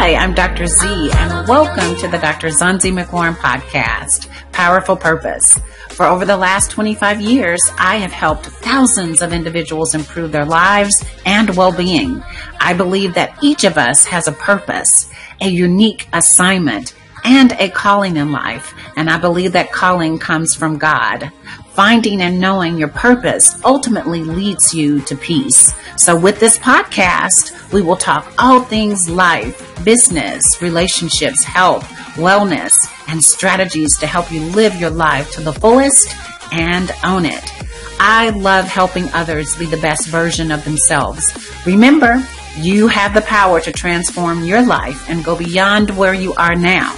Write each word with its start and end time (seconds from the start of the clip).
Hi, 0.00 0.14
I'm 0.14 0.32
Dr. 0.32 0.68
Z, 0.68 1.10
and 1.12 1.48
welcome 1.48 1.96
to 1.96 2.06
the 2.06 2.18
Dr. 2.18 2.50
Zonzi 2.50 2.96
McLaurin 2.96 3.34
podcast, 3.34 4.28
Powerful 4.52 4.96
Purpose. 4.96 5.58
For 5.88 6.06
over 6.06 6.24
the 6.24 6.36
last 6.36 6.70
25 6.70 7.20
years, 7.20 7.60
I 7.80 7.96
have 7.96 8.12
helped 8.12 8.46
thousands 8.46 9.22
of 9.22 9.32
individuals 9.32 9.96
improve 9.96 10.30
their 10.30 10.44
lives 10.44 11.04
and 11.26 11.50
well-being. 11.56 12.22
I 12.60 12.74
believe 12.74 13.14
that 13.14 13.42
each 13.42 13.64
of 13.64 13.76
us 13.76 14.04
has 14.06 14.28
a 14.28 14.32
purpose, 14.32 15.10
a 15.40 15.48
unique 15.48 16.06
assignment, 16.12 16.94
and 17.24 17.50
a 17.58 17.68
calling 17.68 18.16
in 18.16 18.30
life. 18.30 18.72
And 18.96 19.10
I 19.10 19.18
believe 19.18 19.50
that 19.54 19.72
calling 19.72 20.20
comes 20.20 20.54
from 20.54 20.78
God. 20.78 21.32
Finding 21.78 22.22
and 22.22 22.40
knowing 22.40 22.76
your 22.76 22.88
purpose 22.88 23.54
ultimately 23.64 24.24
leads 24.24 24.74
you 24.74 25.00
to 25.02 25.14
peace. 25.14 25.72
So 25.96 26.18
with 26.18 26.40
this 26.40 26.58
podcast, 26.58 27.72
we 27.72 27.82
will 27.82 27.94
talk 27.94 28.34
all 28.36 28.62
things 28.62 29.08
life, 29.08 29.84
business, 29.84 30.60
relationships, 30.60 31.44
health, 31.44 31.84
wellness, 32.16 32.74
and 33.06 33.22
strategies 33.22 33.96
to 33.98 34.08
help 34.08 34.32
you 34.32 34.40
live 34.40 34.74
your 34.74 34.90
life 34.90 35.30
to 35.34 35.40
the 35.40 35.52
fullest 35.52 36.12
and 36.50 36.90
own 37.04 37.24
it. 37.24 37.52
I 38.00 38.30
love 38.30 38.64
helping 38.64 39.08
others 39.12 39.56
be 39.56 39.66
the 39.66 39.76
best 39.76 40.08
version 40.08 40.50
of 40.50 40.64
themselves. 40.64 41.22
Remember, 41.64 42.20
you 42.56 42.88
have 42.88 43.14
the 43.14 43.20
power 43.20 43.60
to 43.60 43.70
transform 43.70 44.42
your 44.42 44.62
life 44.66 45.08
and 45.08 45.24
go 45.24 45.38
beyond 45.38 45.90
where 45.90 46.14
you 46.14 46.34
are 46.34 46.56
now. 46.56 46.92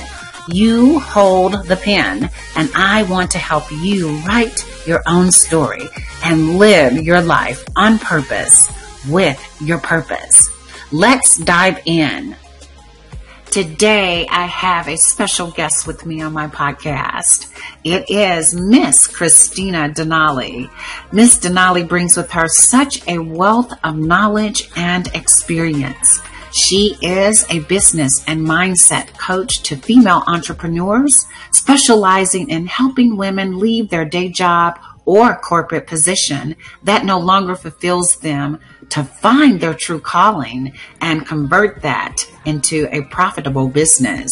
You 0.52 0.98
hold 0.98 1.52
the 1.66 1.76
pen, 1.76 2.28
and 2.56 2.70
I 2.74 3.04
want 3.04 3.30
to 3.32 3.38
help 3.38 3.70
you 3.70 4.16
write 4.18 4.64
your 4.84 5.02
own 5.06 5.30
story 5.30 5.88
and 6.24 6.58
live 6.58 6.94
your 6.94 7.22
life 7.22 7.64
on 7.76 7.98
purpose 8.00 8.68
with 9.08 9.38
your 9.60 9.78
purpose. 9.78 10.50
Let's 10.90 11.38
dive 11.38 11.80
in. 11.84 12.34
Today, 13.50 14.26
I 14.28 14.46
have 14.46 14.88
a 14.88 14.96
special 14.96 15.50
guest 15.52 15.86
with 15.86 16.04
me 16.04 16.20
on 16.20 16.32
my 16.32 16.48
podcast. 16.48 17.52
It 17.84 18.10
is 18.10 18.54
Miss 18.54 19.06
Christina 19.06 19.88
Denali. 19.88 20.68
Miss 21.12 21.38
Denali 21.38 21.88
brings 21.88 22.16
with 22.16 22.30
her 22.32 22.48
such 22.48 23.06
a 23.08 23.18
wealth 23.18 23.72
of 23.84 23.96
knowledge 23.96 24.68
and 24.76 25.06
experience. 25.14 26.20
She 26.52 26.96
is 27.00 27.46
a 27.48 27.60
business 27.60 28.24
and 28.26 28.46
mindset 28.46 29.16
coach 29.16 29.62
to 29.64 29.76
female 29.76 30.22
entrepreneurs, 30.26 31.26
specializing 31.52 32.50
in 32.50 32.66
helping 32.66 33.16
women 33.16 33.58
leave 33.58 33.88
their 33.90 34.04
day 34.04 34.28
job 34.28 34.78
or 35.04 35.36
corporate 35.36 35.86
position 35.86 36.56
that 36.82 37.04
no 37.04 37.18
longer 37.18 37.54
fulfills 37.54 38.16
them 38.16 38.58
to 38.90 39.04
find 39.04 39.60
their 39.60 39.74
true 39.74 40.00
calling 40.00 40.72
and 41.00 41.26
convert 41.26 41.82
that 41.82 42.26
into 42.44 42.88
a 42.90 43.02
profitable 43.02 43.68
business. 43.68 44.30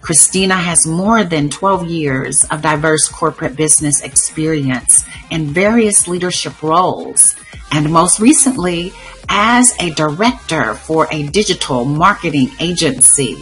Christina 0.00 0.56
has 0.56 0.86
more 0.86 1.24
than 1.24 1.50
12 1.50 1.86
years 1.86 2.44
of 2.44 2.62
diverse 2.62 3.08
corporate 3.08 3.54
business 3.54 4.00
experience 4.02 5.04
in 5.30 5.52
various 5.52 6.08
leadership 6.08 6.62
roles, 6.62 7.34
and 7.70 7.92
most 7.92 8.18
recently 8.18 8.92
as 9.30 9.72
a 9.78 9.90
director 9.90 10.74
for 10.74 11.06
a 11.12 11.28
digital 11.28 11.84
marketing 11.84 12.50
agency. 12.58 13.36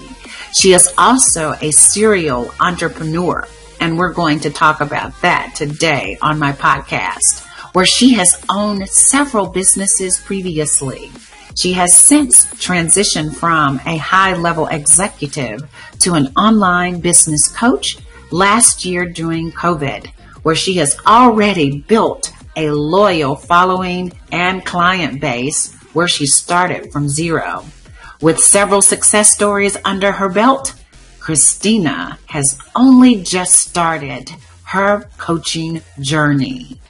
She 0.52 0.72
is 0.72 0.92
also 0.98 1.54
a 1.62 1.70
serial 1.70 2.52
entrepreneur, 2.60 3.48
and 3.80 3.98
we're 3.98 4.12
going 4.12 4.40
to 4.40 4.50
talk 4.50 4.82
about 4.82 5.18
that 5.22 5.54
today 5.56 6.18
on 6.20 6.38
my 6.38 6.52
podcast, 6.52 7.44
where 7.72 7.86
she 7.86 8.14
has 8.14 8.44
owned 8.50 8.86
several 8.88 9.46
businesses 9.46 10.20
previously. 10.20 11.10
She 11.56 11.72
has 11.72 11.94
since 11.94 12.44
transitioned 12.46 13.34
from 13.34 13.80
a 13.86 13.96
high 13.96 14.34
level 14.34 14.66
executive 14.66 15.68
to 16.00 16.14
an 16.14 16.28
online 16.36 17.00
business 17.00 17.48
coach 17.48 17.98
last 18.30 18.84
year 18.84 19.06
during 19.06 19.52
COVID, 19.52 20.06
where 20.42 20.54
she 20.54 20.74
has 20.74 20.98
already 21.06 21.80
built 21.80 22.32
a 22.56 22.70
loyal 22.70 23.36
following 23.36 24.12
and 24.30 24.64
client 24.64 25.20
base 25.20 25.77
where 25.98 26.06
she 26.06 26.26
started 26.26 26.92
from 26.92 27.08
zero. 27.08 27.64
With 28.22 28.38
several 28.38 28.80
success 28.80 29.32
stories 29.32 29.76
under 29.84 30.12
her 30.12 30.28
belt, 30.28 30.76
Christina 31.18 32.20
has 32.26 32.56
only 32.76 33.16
just 33.16 33.54
started 33.54 34.30
her 34.62 35.10
coaching 35.18 35.82
journey. 35.98 36.80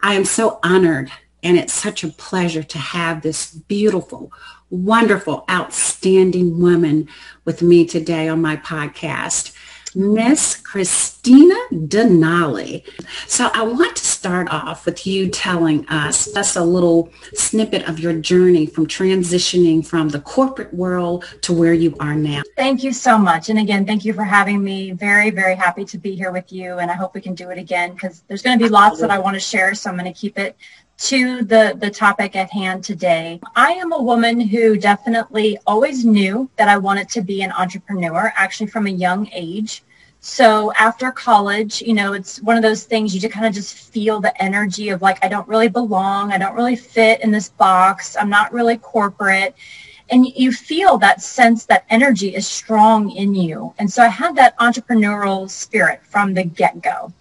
I 0.00 0.14
am 0.14 0.24
so 0.24 0.58
honored 0.64 1.08
and 1.44 1.56
it's 1.56 1.72
such 1.72 2.02
a 2.02 2.08
pleasure 2.08 2.64
to 2.64 2.78
have 2.78 3.22
this 3.22 3.52
beautiful, 3.52 4.32
wonderful, 4.70 5.44
outstanding 5.48 6.58
woman 6.60 7.06
with 7.44 7.62
me 7.62 7.86
today 7.86 8.26
on 8.26 8.42
my 8.42 8.56
podcast. 8.56 9.54
Miss 9.98 10.54
Christina 10.54 11.56
Denali. 11.72 12.84
So 13.26 13.50
I 13.52 13.64
want 13.64 13.96
to 13.96 14.04
start 14.04 14.48
off 14.48 14.86
with 14.86 15.04
you 15.08 15.28
telling 15.28 15.88
us 15.88 16.32
just 16.32 16.54
a 16.54 16.62
little 16.62 17.10
snippet 17.34 17.88
of 17.88 17.98
your 17.98 18.12
journey 18.12 18.64
from 18.66 18.86
transitioning 18.86 19.84
from 19.84 20.10
the 20.10 20.20
corporate 20.20 20.72
world 20.72 21.24
to 21.42 21.52
where 21.52 21.72
you 21.72 21.96
are 21.98 22.14
now. 22.14 22.42
Thank 22.56 22.84
you 22.84 22.92
so 22.92 23.18
much. 23.18 23.48
And 23.48 23.58
again, 23.58 23.84
thank 23.84 24.04
you 24.04 24.12
for 24.12 24.22
having 24.22 24.62
me. 24.62 24.92
Very, 24.92 25.30
very 25.30 25.56
happy 25.56 25.84
to 25.86 25.98
be 25.98 26.14
here 26.14 26.30
with 26.30 26.52
you. 26.52 26.78
And 26.78 26.92
I 26.92 26.94
hope 26.94 27.12
we 27.16 27.20
can 27.20 27.34
do 27.34 27.50
it 27.50 27.58
again 27.58 27.94
because 27.94 28.22
there's 28.28 28.42
going 28.42 28.56
to 28.56 28.64
be 28.64 28.70
lots 28.70 29.00
that 29.00 29.10
I 29.10 29.18
want 29.18 29.34
to 29.34 29.40
share. 29.40 29.74
So 29.74 29.90
I'm 29.90 29.98
going 29.98 30.12
to 30.12 30.16
keep 30.16 30.38
it 30.38 30.56
to 30.98 31.42
the, 31.42 31.76
the 31.78 31.90
topic 31.90 32.36
at 32.36 32.50
hand 32.50 32.84
today. 32.84 33.40
I 33.56 33.72
am 33.72 33.92
a 33.92 34.02
woman 34.02 34.40
who 34.40 34.76
definitely 34.76 35.58
always 35.66 36.04
knew 36.04 36.50
that 36.56 36.68
I 36.68 36.76
wanted 36.76 37.08
to 37.10 37.22
be 37.22 37.42
an 37.42 37.52
entrepreneur, 37.52 38.32
actually 38.36 38.66
from 38.66 38.86
a 38.86 38.90
young 38.90 39.28
age. 39.32 39.82
So 40.20 40.72
after 40.72 41.12
college, 41.12 41.80
you 41.80 41.94
know, 41.94 42.12
it's 42.12 42.42
one 42.42 42.56
of 42.56 42.62
those 42.62 42.84
things 42.84 43.14
you 43.14 43.20
just 43.20 43.32
kind 43.32 43.46
of 43.46 43.54
just 43.54 43.74
feel 43.74 44.20
the 44.20 44.42
energy 44.42 44.88
of 44.88 45.00
like, 45.00 45.24
I 45.24 45.28
don't 45.28 45.46
really 45.46 45.68
belong. 45.68 46.32
I 46.32 46.38
don't 46.38 46.54
really 46.54 46.76
fit 46.76 47.22
in 47.22 47.30
this 47.30 47.50
box. 47.50 48.16
I'm 48.16 48.28
not 48.28 48.52
really 48.52 48.78
corporate. 48.78 49.54
And 50.10 50.26
you 50.26 50.52
feel 50.52 50.98
that 50.98 51.22
sense 51.22 51.66
that 51.66 51.84
energy 51.90 52.34
is 52.34 52.46
strong 52.46 53.10
in 53.10 53.34
you. 53.34 53.74
And 53.78 53.90
so 53.90 54.02
I 54.02 54.08
had 54.08 54.34
that 54.36 54.58
entrepreneurial 54.58 55.48
spirit 55.48 56.00
from 56.04 56.34
the 56.34 56.44
get 56.44 56.82
go. 56.82 57.12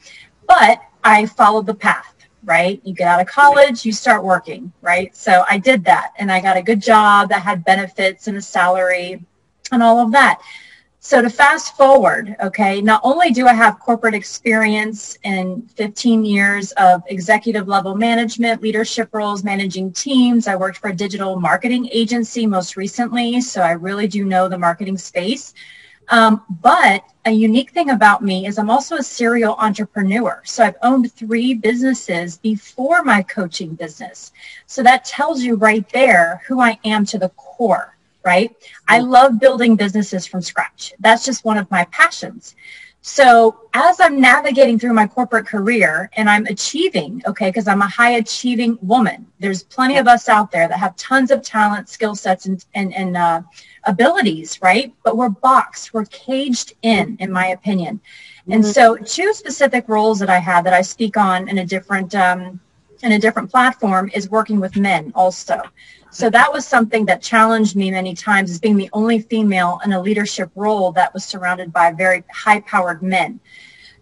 But 0.47 0.81
I 1.03 1.25
followed 1.25 1.65
the 1.65 1.75
path 1.75 2.17
right? 2.47 2.79
You 2.85 2.93
get 2.93 3.09
out 3.09 3.19
of 3.19 3.27
college, 3.27 3.85
you 3.85 3.91
start 3.91 4.23
working, 4.23 4.71
right? 4.81 5.15
So 5.15 5.43
I 5.49 5.57
did 5.57 5.83
that 5.83 6.13
and 6.17 6.31
I 6.31 6.39
got 6.39 6.55
a 6.55 6.63
good 6.63 6.81
job 6.81 7.27
that 7.29 7.41
had 7.41 7.65
benefits 7.65 8.27
and 8.27 8.37
a 8.37 8.41
salary 8.41 9.21
and 9.71 9.83
all 9.83 9.99
of 9.99 10.13
that. 10.13 10.39
So 11.07 11.22
to 11.22 11.29
fast 11.29 11.78
forward, 11.78 12.35
okay, 12.41 12.81
not 12.81 13.00
only 13.01 13.31
do 13.31 13.47
I 13.47 13.53
have 13.53 13.79
corporate 13.79 14.13
experience 14.13 15.18
in 15.23 15.62
15 15.78 16.25
years 16.25 16.73
of 16.73 17.01
executive 17.07 17.66
level 17.66 17.95
management, 17.95 18.62
leadership 18.62 19.07
roles, 19.13 19.41
managing 19.41 19.94
teams. 19.94 20.50
I 20.50 20.57
worked 20.57 20.79
for 20.79 20.90
a 20.90 20.94
digital 20.94 21.40
marketing 21.40 21.88
agency 21.94 22.45
most 22.45 22.75
recently, 22.75 23.40
so 23.40 23.62
I 23.62 23.72
really 23.72 24.09
do 24.09 24.25
know 24.25 24.50
the 24.50 24.57
marketing 24.57 24.97
space. 24.97 25.53
Um, 26.09 26.44
but 26.62 27.06
a 27.24 27.31
unique 27.31 27.72
thing 27.72 27.91
about 27.91 28.22
me 28.22 28.45
is 28.45 28.57
I'm 28.57 28.69
also 28.69 28.97
a 28.97 29.03
serial 29.03 29.56
entrepreneur. 29.59 30.41
So 30.44 30.66
I've 30.66 30.75
owned 30.84 31.13
three 31.13 31.53
businesses 31.53 32.38
before 32.38 33.01
my 33.06 33.24
coaching 33.24 33.75
business. 33.75 34.34
So 34.66 34.84
that 34.84 35.06
tells 35.06 35.41
you 35.41 35.56
right 35.56 35.88
there 35.94 36.41
who 36.45 36.59
I 36.59 36.78
am 36.84 37.06
to 37.06 37.18
the 37.18 37.29
core, 37.29 37.96
right? 38.27 38.53
I 38.89 38.99
love 38.99 39.39
building 39.39 39.77
businesses 39.77 40.27
from 40.27 40.41
scratch. 40.41 40.93
That's 40.99 41.23
just 41.25 41.45
one 41.45 41.57
of 41.57 41.71
my 41.71 41.85
passions. 41.85 42.55
So 43.01 43.61
as 43.73 44.01
I'm 44.01 44.19
navigating 44.19 44.77
through 44.77 44.93
my 44.93 45.07
corporate 45.07 45.47
career 45.47 46.09
and 46.18 46.29
I'm 46.29 46.45
achieving, 46.47 47.24
okay, 47.25 47.47
because 47.47 47.65
I'm 47.65 47.81
a 47.81 47.88
high 47.88 48.15
achieving 48.24 48.77
woman, 48.81 49.25
there's 49.39 49.63
plenty 49.63 49.97
of 49.97 50.09
us 50.09 50.27
out 50.27 50.51
there 50.51 50.68
that 50.68 50.77
have 50.77 50.94
tons 50.97 51.31
of 51.31 51.41
talent, 51.41 51.88
skill 51.88 52.15
sets, 52.15 52.47
and, 52.47 52.65
and, 52.75 52.94
and 52.94 53.15
uh, 53.15 53.41
abilities, 53.85 54.62
right? 54.62 54.94
But 55.06 55.15
we're 55.15 55.29
boxed, 55.29 55.94
we're 55.94 56.06
caged 56.06 56.74
in, 56.81 57.15
in 57.21 57.31
my 57.31 57.47
opinion. 57.47 58.01
And 58.50 58.62
mm-hmm. 58.62 58.71
so 58.71 58.97
two 58.97 59.33
specific 59.33 59.88
roles 59.88 60.19
that 60.19 60.29
I 60.29 60.39
have 60.39 60.65
that 60.65 60.74
I 60.74 60.81
speak 60.81 61.15
on 61.15 61.47
in 61.47 61.59
a 61.59 61.65
different, 61.65 62.13
um, 62.13 62.59
in 63.03 63.13
a 63.13 63.19
different 63.19 63.50
platform 63.50 64.12
is 64.13 64.29
working 64.29 64.59
with 64.59 64.75
men 64.75 65.13
also. 65.15 65.62
So 66.12 66.30
that 66.30 66.51
was 66.51 66.65
something 66.65 67.06
that 67.06 67.21
challenged 67.21 67.75
me 67.75 67.92
many 67.92 68.15
times 68.15 68.50
as 68.50 68.59
being 68.59 68.77
the 68.77 68.89
only 68.94 69.19
female 69.19 69.80
in 69.83 69.94
a 69.94 70.01
leadership 70.01 70.50
role 70.56 70.92
that 70.94 71.13
was 71.13 71.25
surrounded 71.25 71.71
by 71.74 71.92
very 71.92 72.24
high 72.31 72.62
powered 72.62 73.04
men. 73.04 73.39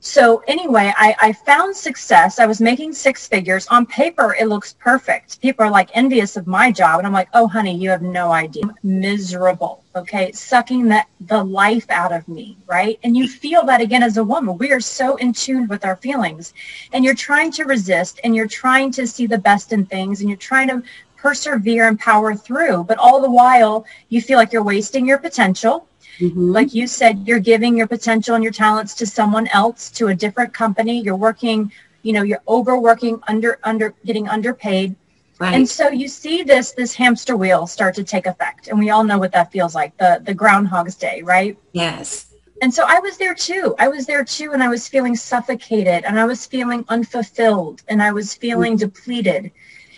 So 0.06 0.44
anyway, 0.48 0.94
I, 0.96 1.16
I, 1.20 1.34
found 1.34 1.76
success. 1.76 2.38
I 2.38 2.46
was 2.46 2.62
making 2.62 2.94
six 2.94 3.28
figures. 3.28 3.66
On 3.70 3.88
paper, 3.88 4.36
it 4.40 4.46
looks 4.46 4.74
perfect. 4.74 5.42
People 5.42 5.66
are 5.66 5.72
like 5.72 5.90
envious 5.96 6.38
of 6.38 6.46
my 6.46 6.72
job. 6.72 7.00
And 7.00 7.08
I'm 7.08 7.12
like, 7.12 7.28
oh, 7.34 7.48
honey, 7.48 7.76
you 7.76 7.90
have 7.90 8.04
no 8.04 8.32
idea. 8.32 8.66
I'm 8.66 8.76
miserable. 8.84 9.84
Okay. 9.96 10.32
Sucking 10.32 10.90
that 10.90 11.08
the 11.22 11.44
life 11.44 11.90
out 11.90 12.12
of 12.12 12.28
me. 12.28 12.56
Right. 12.68 13.00
And 13.04 13.18
you 13.18 13.28
feel 13.28 13.66
that 13.66 13.82
again 13.82 14.04
as 14.04 14.18
a 14.18 14.24
woman. 14.24 14.60
We 14.60 14.72
are 14.72 14.80
so 14.80 15.16
in 15.16 15.34
tune 15.34 15.68
with 15.68 15.84
our 15.84 15.96
feelings 15.96 16.54
and 16.94 17.04
you're 17.04 17.16
trying 17.16 17.52
to 17.54 17.64
resist 17.64 18.20
and 18.24 18.36
you're 18.36 18.48
trying 18.48 18.92
to 18.92 19.08
see 19.08 19.26
the 19.26 19.40
best 19.40 19.74
in 19.74 19.88
things 19.88 20.22
and 20.22 20.30
you're 20.30 20.38
trying 20.38 20.68
to 20.68 20.84
persevere 21.26 21.88
and 21.88 22.00
power 22.00 22.36
through. 22.36 22.78
But 22.90 22.98
all 22.98 23.20
the 23.22 23.36
while, 23.42 23.86
you 24.10 24.22
feel 24.22 24.38
like 24.38 24.52
you're 24.54 24.72
wasting 24.76 25.08
your 25.08 25.18
potential 25.18 25.88
Mm-hmm. 26.20 26.52
Like 26.52 26.74
you 26.74 26.88
said, 26.88 27.28
you're 27.28 27.40
giving 27.40 27.78
your 27.78 27.88
potential 27.88 28.36
and 28.36 28.44
your 28.44 28.54
talents 28.54 28.94
to 28.96 29.06
someone 29.06 29.48
else, 29.48 29.90
to 29.92 30.08
a 30.08 30.16
different 30.16 30.54
company. 30.54 31.02
You're 31.02 31.16
working, 31.16 31.72
you 32.04 32.14
know, 32.14 32.24
you're 32.24 32.42
overworking, 32.48 33.20
under 33.28 33.60
under 33.64 33.94
getting 34.06 34.28
underpaid. 34.28 34.96
Right. 35.40 35.54
And 35.54 35.68
so 35.68 35.90
you 35.90 36.08
see 36.08 36.44
this 36.44 36.72
this 36.72 36.94
hamster 36.94 37.36
wheel 37.36 37.68
start 37.68 37.96
to 37.96 38.04
take 38.04 38.26
effect. 38.28 38.70
And 38.70 38.80
we 38.80 38.90
all 38.90 39.04
know 39.04 39.18
what 39.18 39.34
that 39.34 39.52
feels 39.52 39.76
like, 39.76 39.98
the 39.98 40.22
the 40.24 40.34
groundhog's 40.34 40.96
day, 40.96 41.22
right? 41.22 41.58
Yes. 41.74 42.32
And 42.62 42.74
so 42.74 42.86
I 42.88 43.00
was 43.00 43.18
there 43.18 43.36
too. 43.36 43.76
I 43.78 43.90
was 43.90 44.06
there 44.06 44.24
too 44.24 44.54
and 44.54 44.64
I 44.64 44.70
was 44.70 44.88
feeling 44.88 45.18
suffocated 45.18 46.06
and 46.06 46.18
I 46.18 46.26
was 46.26 46.46
feeling 46.46 46.86
unfulfilled 46.88 47.84
and 47.90 48.02
I 48.02 48.14
was 48.14 48.34
feeling 48.34 48.74
mm-hmm. 48.74 48.88
depleted. 48.88 49.52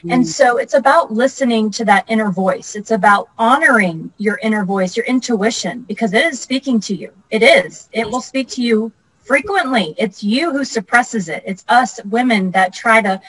And 0.09 0.23
mm. 0.23 0.25
so 0.25 0.57
it's 0.57 0.73
about 0.73 1.11
listening 1.11 1.71
to 1.71 1.85
that 1.85 2.05
inner 2.07 2.31
voice. 2.31 2.75
It's 2.75 2.91
about 2.91 3.29
honoring 3.37 4.11
your 4.17 4.39
inner 4.43 4.63
voice, 4.63 4.95
your 4.95 5.05
intuition, 5.05 5.81
because 5.83 6.13
it 6.13 6.25
is 6.25 6.39
speaking 6.39 6.79
to 6.81 6.95
you. 6.95 7.11
It 7.29 7.43
is. 7.43 7.89
It 7.91 8.09
will 8.09 8.21
speak 8.21 8.47
to 8.49 8.61
you 8.61 8.91
frequently. 9.17 9.95
It's 9.97 10.23
you 10.23 10.51
who 10.51 10.63
suppresses 10.63 11.29
it. 11.29 11.43
It's 11.45 11.65
us 11.67 11.99
women 12.05 12.51
that 12.51 12.73
try 12.73 13.01
to 13.01 13.21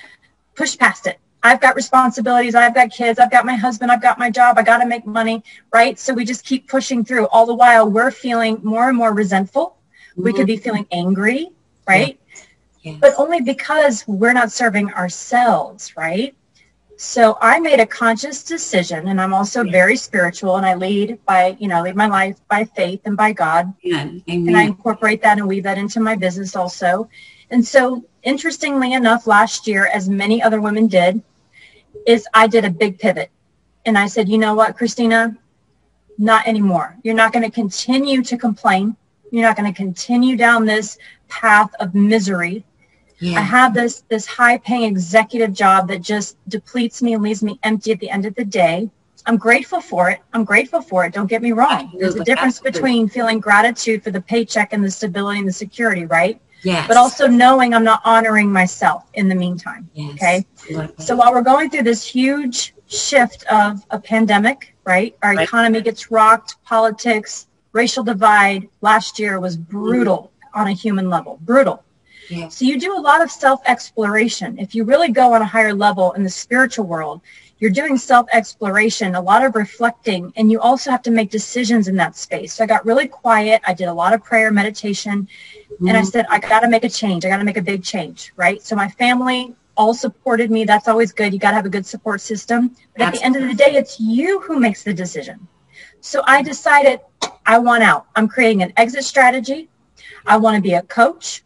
push 0.55 0.77
past 0.79 1.07
it. 1.07 1.19
I've 1.43 1.61
got 1.61 1.77
responsibilities. 1.77 2.55
I've 2.55 2.75
got 2.75 2.91
kids. 2.91 3.19
I've 3.19 3.31
got 3.31 3.47
my 3.47 3.55
husband. 3.55 3.91
I've 3.91 4.03
got 4.03 4.19
my 4.19 4.31
job. 4.31 4.59
I 4.59 4.63
got 4.63 4.79
to 4.79 4.87
make 4.87 5.07
money, 5.07 5.43
right? 5.73 5.99
So 5.99 6.13
we 6.13 6.25
just 6.25 6.45
keep 6.45 6.69
pushing 6.69 7.05
through. 7.05 7.27
All 7.29 7.47
the 7.47 7.55
while, 7.55 7.89
we're 7.89 8.11
feeling 8.11 8.61
more 8.63 8.89
and 8.89 8.97
more 8.97 9.15
resentful. 9.15 9.77
Mm-hmm. 10.13 10.23
We 10.23 10.33
could 10.33 10.47
be 10.47 10.55
mm-hmm. 10.55 10.63
feeling 10.63 10.87
angry, 10.93 11.51
right? 11.87 12.19
Yeah. 12.35 12.43
Yes. 12.83 12.99
But 13.01 13.15
only 13.19 13.41
because 13.41 14.07
we're 14.07 14.33
not 14.33 14.53
serving 14.53 14.93
ourselves, 14.95 15.97
right? 15.97 16.35
So 17.01 17.39
I 17.41 17.61
made 17.61 17.79
a 17.79 17.87
conscious 17.87 18.43
decision, 18.43 19.07
and 19.07 19.21
I'm 19.21 19.33
also 19.33 19.63
very 19.63 19.95
spiritual, 19.95 20.57
and 20.57 20.67
I 20.67 20.75
lead 20.75 21.25
by, 21.27 21.57
you 21.61 21.69
know, 21.69 21.81
lead 21.81 21.95
my 21.95 22.09
life 22.09 22.41
by 22.49 22.65
faith 22.65 23.03
and 23.05 23.17
by 23.17 23.33
God. 23.33 23.73
Amen. 24.29 24.49
And 24.49 24.57
I 24.57 24.65
incorporate 24.65 25.23
that 25.23 25.39
and 25.39 25.47
weave 25.47 25.63
that 25.63 25.79
into 25.79 26.01
my 26.01 26.17
business 26.17 26.57
also. 26.57 27.09
And 27.51 27.65
so, 27.65 28.05
interestingly 28.25 28.95
enough, 28.95 29.29
last 29.29 29.69
year, 29.69 29.87
as 29.87 30.09
many 30.09 30.43
other 30.43 30.61
women 30.61 30.89
did, 30.89 31.23
is 32.05 32.27
I 32.35 32.49
did 32.49 32.65
a 32.65 32.71
big 32.71 32.99
pivot. 32.99 33.31
And 33.87 33.97
I 33.97 34.09
said, 34.09 34.29
you 34.29 34.37
know 34.37 34.55
what, 34.55 34.77
Christina, 34.77 35.37
not 36.19 36.49
anymore. 36.49 36.97
You're 37.05 37.15
not 37.15 37.33
going 37.33 37.45
to 37.45 37.51
continue 37.51 38.25
to 38.25 38.37
complain. 38.37 38.97
You're 39.31 39.47
not 39.47 39.57
going 39.57 39.73
to 39.73 39.77
continue 39.77 40.37
down 40.37 40.67
this 40.67 40.99
path 41.29 41.71
of 41.79 41.95
misery 41.95 42.65
yeah. 43.19 43.39
I 43.39 43.43
have 43.43 43.75
this 43.75 44.05
this 44.09 44.27
high 44.27 44.59
paying 44.59 44.85
executive 44.85 45.53
job 45.53 45.89
that 45.89 46.03
just 46.03 46.37
depletes 46.49 47.03
me 47.03 47.15
and 47.15 47.23
leaves 47.23 47.43
me 47.43 47.59
empty 47.63 47.93
at 47.93 48.01
the 48.01 48.11
end 48.11 48.27
of 48.27 48.35
the 48.35 48.45
day. 48.45 48.91
I'm 49.27 49.37
grateful 49.37 49.81
for 49.81 50.09
it. 50.11 50.21
I'm 50.33 50.45
grateful 50.45 50.81
for 50.81 51.05
it. 51.05 51.13
Don't 51.13 51.27
get 51.27 51.43
me 51.43 51.53
wrong. 51.53 51.93
There's 51.99 52.15
a 52.15 52.25
difference 52.25 52.61
between 52.61 53.09
feeling 53.09 53.41
gratitude 53.41 54.03
for 54.03 54.11
the 54.11 54.23
paycheck 54.23 54.73
and 54.73 54.83
the 54.83 54.91
stability 54.91 55.41
and 55.41 55.49
the 55.49 55.53
security, 55.53 56.07
right? 56.07 56.41
Yes. 56.63 56.89
But 56.89 56.97
also 56.97 57.27
knowing 57.27 57.75
I'm 57.75 57.85
not 57.85 58.01
honoring 58.05 58.51
myself 58.51 59.05
in 59.15 59.29
the 59.29 59.35
meantime. 59.35 59.89
Yes. 59.93 60.15
Okay. 60.15 60.89
So 60.99 61.15
while 61.15 61.33
we're 61.33 61.43
going 61.43 61.71
through 61.71 61.83
this 61.83 62.05
huge 62.05 62.75
shift 62.87 63.45
of 63.45 63.85
a 63.91 63.99
pandemic, 63.99 64.75
right? 64.85 65.17
Our 65.23 65.35
right. 65.35 65.47
economy 65.47 65.83
gets 65.83 66.11
rocked, 66.11 66.63
politics, 66.65 67.49
racial 67.73 68.03
divide 68.03 68.69
last 68.81 69.19
year 69.19 69.39
was 69.41 69.57
brutal 69.57 70.33
mm. 70.43 70.61
on 70.61 70.69
a 70.69 70.73
human 70.73 71.11
level. 71.11 71.39
Brutal. 71.43 71.85
So 72.29 72.65
you 72.65 72.79
do 72.79 72.97
a 72.97 73.01
lot 73.01 73.23
of 73.23 73.31
self-exploration. 73.31 74.59
If 74.59 74.75
you 74.75 74.85
really 74.85 75.09
go 75.11 75.33
on 75.33 75.43
a 75.43 75.47
higher 75.47 75.73
level 75.73 76.13
in 76.13 76.23
the 76.23 76.31
spiritual 76.31 76.87
world, 76.87 77.23
you're 77.59 77.71
doing 77.71 77.97
self-exploration, 77.97 79.15
a 79.15 79.21
lot 79.21 79.45
of 79.45 79.57
reflecting, 79.57 80.33
and 80.37 80.53
you 80.53 80.61
also 80.61 80.91
have 80.91 81.03
to 81.03 81.11
make 81.11 81.31
decisions 81.31 81.89
in 81.89 81.97
that 81.97 82.17
space. 82.17 82.55
So 82.55 82.65
I 82.65 82.67
got 82.67 82.87
really 82.87 83.09
quiet. 83.09 83.63
I 83.67 83.75
did 83.75 83.89
a 83.89 83.93
lot 83.93 84.15
of 84.15 84.23
prayer, 84.23 84.53
meditation, 84.53 85.27
mm-hmm. 85.27 85.89
and 85.89 85.97
I 85.97 86.01
mm-hmm. 86.01 86.11
said, 86.11 86.27
I 86.31 86.39
got 86.39 86.61
to 86.61 86.69
make 86.69 86.85
a 86.85 86.89
change. 86.89 87.25
I 87.25 87.29
got 87.29 87.39
to 87.39 87.45
make 87.45 87.57
a 87.57 87.63
big 87.63 87.83
change, 87.83 88.33
right? 88.37 88.63
So 88.63 88.77
my 88.77 88.89
family 88.91 89.55
all 89.77 89.95
supported 89.95 90.51
me. 90.51 90.65
That's 90.65 90.87
always 90.87 91.13
good. 91.13 91.33
You 91.33 91.39
got 91.39 91.51
to 91.51 91.57
have 91.57 91.67
a 91.67 91.71
good 91.71 91.87
support 91.87 92.21
system. 92.21 92.77
But 92.97 93.07
Absolutely. 93.07 93.07
at 93.07 93.13
the 93.13 93.25
end 93.25 93.37
of 93.37 93.57
the 93.57 93.65
day, 93.65 93.77
it's 93.77 93.99
you 93.99 94.41
who 94.41 94.61
makes 94.61 94.83
the 94.83 94.93
decision. 94.95 95.49
So 96.01 96.23
I 96.27 96.43
decided 96.43 97.01
I 97.47 97.59
want 97.59 97.83
out. 97.83 98.07
I'm 98.15 98.29
creating 98.29 98.63
an 98.63 98.73
exit 98.77 99.05
strategy. 99.05 99.69
I 100.27 100.37
want 100.37 100.57
to 100.57 100.63
be 100.63 100.75
a 100.75 100.83
coach 100.83 101.43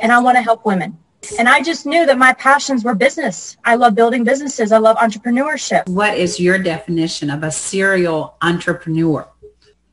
and 0.00 0.12
I 0.12 0.18
want 0.20 0.36
to 0.36 0.42
help 0.42 0.64
women. 0.64 0.98
And 1.38 1.48
I 1.48 1.62
just 1.62 1.86
knew 1.86 2.04
that 2.06 2.18
my 2.18 2.32
passions 2.32 2.84
were 2.84 2.94
business. 2.94 3.56
I 3.64 3.76
love 3.76 3.94
building 3.94 4.24
businesses. 4.24 4.72
I 4.72 4.78
love 4.78 4.96
entrepreneurship. 4.96 5.88
What 5.88 6.16
is 6.16 6.40
your 6.40 6.58
definition 6.58 7.30
of 7.30 7.44
a 7.44 7.50
serial 7.50 8.36
entrepreneur? 8.42 9.28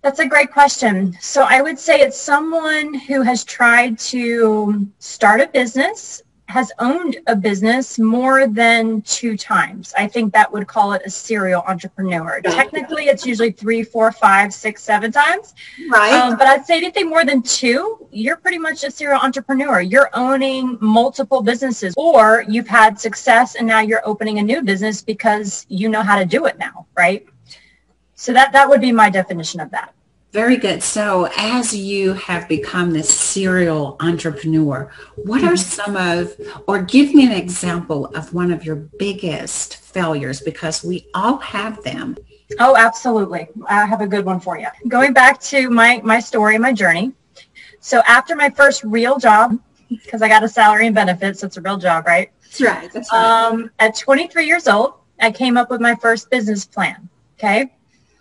That's 0.01 0.19
a 0.19 0.25
great 0.25 0.51
question. 0.51 1.15
So 1.19 1.43
I 1.43 1.61
would 1.61 1.77
say 1.77 1.99
it's 1.99 2.17
someone 2.17 2.93
who 2.93 3.21
has 3.21 3.43
tried 3.43 3.99
to 3.99 4.87
start 4.99 5.41
a 5.41 5.47
business 5.47 6.23
has 6.49 6.71
owned 6.79 7.17
a 7.27 7.35
business 7.35 7.99
more 7.99 8.47
than 8.47 9.01
two 9.03 9.37
times. 9.37 9.93
I 9.95 10.07
think 10.07 10.33
that 10.33 10.51
would 10.51 10.67
call 10.67 10.93
it 10.93 11.03
a 11.05 11.09
serial 11.09 11.61
entrepreneur. 11.67 12.41
Technically, 12.41 13.05
it's 13.05 13.23
usually 13.23 13.51
three, 13.51 13.83
four, 13.83 14.11
five, 14.11 14.51
six, 14.51 14.81
seven 14.81 15.11
times. 15.11 15.53
Right. 15.89 16.11
Um, 16.11 16.37
but 16.37 16.47
I'd 16.47 16.65
say 16.65 16.77
anything 16.77 17.07
more 17.07 17.23
than 17.23 17.43
two, 17.43 18.07
you're 18.11 18.37
pretty 18.37 18.57
much 18.57 18.83
a 18.83 18.89
serial 18.89 19.19
entrepreneur. 19.21 19.79
You're 19.79 20.09
owning 20.13 20.77
multiple 20.81 21.43
businesses, 21.43 21.93
or 21.95 22.43
you've 22.47 22.67
had 22.67 22.99
success 22.99 23.53
and 23.53 23.67
now 23.67 23.81
you're 23.81 24.01
opening 24.03 24.39
a 24.39 24.43
new 24.43 24.63
business 24.63 25.03
because 25.03 25.67
you 25.69 25.87
know 25.87 26.01
how 26.01 26.17
to 26.17 26.25
do 26.25 26.47
it 26.47 26.57
now, 26.57 26.87
right? 26.97 27.27
So 28.15 28.33
that 28.33 28.51
that 28.53 28.67
would 28.67 28.81
be 28.81 28.91
my 28.91 29.09
definition 29.09 29.59
of 29.59 29.69
that. 29.71 29.93
Very 30.31 30.57
good. 30.57 30.83
So 30.83 31.27
as 31.37 31.75
you 31.75 32.13
have 32.13 32.47
become 32.47 32.91
this 32.91 33.09
serial 33.09 33.97
entrepreneur, 33.99 34.91
what 35.15 35.43
are 35.43 35.57
some 35.57 35.97
of, 35.97 36.35
or 36.67 36.83
give 36.83 37.15
me 37.15 37.25
an 37.25 37.31
example 37.31 38.05
of 38.07 38.31
one 38.31 38.51
of 38.51 38.63
your 38.63 38.75
biggest 38.75 39.77
failures 39.77 40.39
because 40.41 40.83
we 40.83 41.07
all 41.15 41.37
have 41.37 41.81
them. 41.83 42.15
Oh, 42.59 42.75
absolutely. 42.77 43.47
I 43.67 43.85
have 43.85 44.01
a 44.01 44.07
good 44.07 44.23
one 44.23 44.39
for 44.39 44.59
you. 44.59 44.67
Going 44.87 45.13
back 45.13 45.39
to 45.41 45.69
my, 45.69 45.99
my 46.03 46.19
story, 46.19 46.59
my 46.59 46.73
journey. 46.73 47.11
So 47.79 48.01
after 48.07 48.35
my 48.35 48.51
first 48.51 48.83
real 48.83 49.17
job, 49.17 49.57
because 49.89 50.21
I 50.21 50.27
got 50.27 50.43
a 50.43 50.49
salary 50.49 50.85
and 50.85 50.93
benefits, 50.93 51.39
so 51.39 51.47
it's 51.47 51.57
a 51.57 51.61
real 51.61 51.77
job, 51.77 52.05
right? 52.05 52.31
That's 52.43 52.61
right. 52.61 52.93
That's 52.93 53.11
right. 53.11 53.47
Um, 53.47 53.71
at 53.79 53.95
23 53.95 54.45
years 54.45 54.67
old, 54.67 54.93
I 55.19 55.31
came 55.31 55.57
up 55.57 55.71
with 55.71 55.81
my 55.81 55.95
first 55.95 56.29
business 56.29 56.65
plan. 56.65 57.09
Okay. 57.37 57.71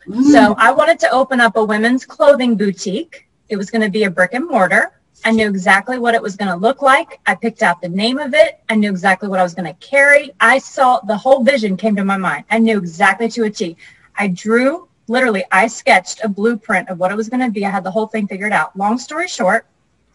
So 0.08 0.54
mm. 0.54 0.54
I 0.56 0.72
wanted 0.72 0.98
to 1.00 1.10
open 1.10 1.40
up 1.40 1.56
a 1.56 1.64
women's 1.64 2.06
clothing 2.06 2.56
boutique. 2.56 3.28
It 3.48 3.56
was 3.56 3.70
going 3.70 3.82
to 3.82 3.90
be 3.90 4.04
a 4.04 4.10
brick 4.10 4.32
and 4.32 4.48
mortar. 4.48 4.92
I 5.24 5.32
knew 5.32 5.48
exactly 5.48 5.98
what 5.98 6.14
it 6.14 6.22
was 6.22 6.36
going 6.36 6.50
to 6.50 6.56
look 6.56 6.80
like. 6.80 7.20
I 7.26 7.34
picked 7.34 7.62
out 7.62 7.82
the 7.82 7.88
name 7.88 8.18
of 8.18 8.34
it. 8.34 8.60
I 8.68 8.76
knew 8.76 8.90
exactly 8.90 9.28
what 9.28 9.40
I 9.40 9.42
was 9.42 9.54
going 9.54 9.66
to 9.66 9.86
carry. 9.86 10.30
I 10.40 10.58
saw 10.58 11.00
the 11.00 11.16
whole 11.16 11.42
vision 11.42 11.76
came 11.76 11.96
to 11.96 12.04
my 12.04 12.16
mind. 12.16 12.44
I 12.50 12.58
knew 12.58 12.78
exactly 12.78 13.28
to 13.30 13.44
a 13.44 13.50
T. 13.50 13.76
I 14.16 14.28
drew, 14.28 14.88
literally, 15.08 15.44
I 15.50 15.66
sketched 15.66 16.20
a 16.22 16.28
blueprint 16.28 16.88
of 16.88 16.98
what 16.98 17.10
it 17.10 17.16
was 17.16 17.28
going 17.28 17.40
to 17.40 17.50
be. 17.50 17.66
I 17.66 17.70
had 17.70 17.84
the 17.84 17.90
whole 17.90 18.06
thing 18.06 18.28
figured 18.28 18.52
out. 18.52 18.76
Long 18.76 18.96
story 18.96 19.28
short, 19.28 19.66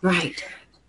right. 0.02 0.44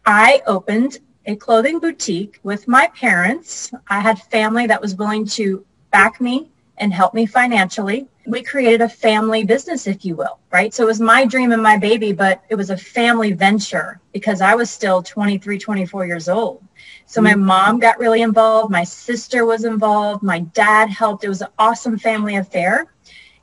I 0.07 0.43
opened 0.47 0.99
a 1.27 1.37
clothing 1.37 1.79
boutique 1.79 2.39
with 2.43 2.69
my 2.69 2.89
parents. 2.95 3.73
I 3.89 4.01
had 4.01 4.19
family 4.19 4.67
that 4.67 4.81
was 4.81 4.95
willing 4.95 5.27
to 5.29 5.65
back 5.91 6.21
me 6.21 6.51
and 6.79 6.93
help 6.93 7.15
me 7.15 7.27
financially. 7.27 8.09
We 8.27 8.43
created 8.43 8.81
a 8.81 8.89
family 8.89 9.45
business, 9.45 9.87
if 9.87 10.05
you 10.05 10.17
will, 10.17 10.39
right? 10.51 10.73
So 10.73 10.85
it 10.85 10.87
was 10.87 11.01
my 11.01 11.27
dream 11.27 11.53
and 11.53 11.63
my 11.63 11.77
baby, 11.77 12.13
but 12.13 12.43
it 12.49 12.55
was 12.55 12.71
a 12.71 12.77
family 12.77 13.33
venture 13.33 14.01
because 14.13 14.41
I 14.41 14.55
was 14.55 14.71
still 14.71 15.03
23, 15.03 15.59
24 15.59 16.07
years 16.07 16.29
old. 16.29 16.63
So 17.07 17.21
my 17.21 17.33
mm-hmm. 17.33 17.45
mom 17.45 17.79
got 17.81 17.99
really 17.99 18.23
involved. 18.23 18.71
My 18.71 18.85
sister 18.85 19.45
was 19.45 19.65
involved. 19.65 20.23
My 20.23 20.41
dad 20.41 20.89
helped. 20.89 21.25
It 21.25 21.29
was 21.29 21.43
an 21.43 21.49
awesome 21.59 21.99
family 21.99 22.37
affair. 22.37 22.93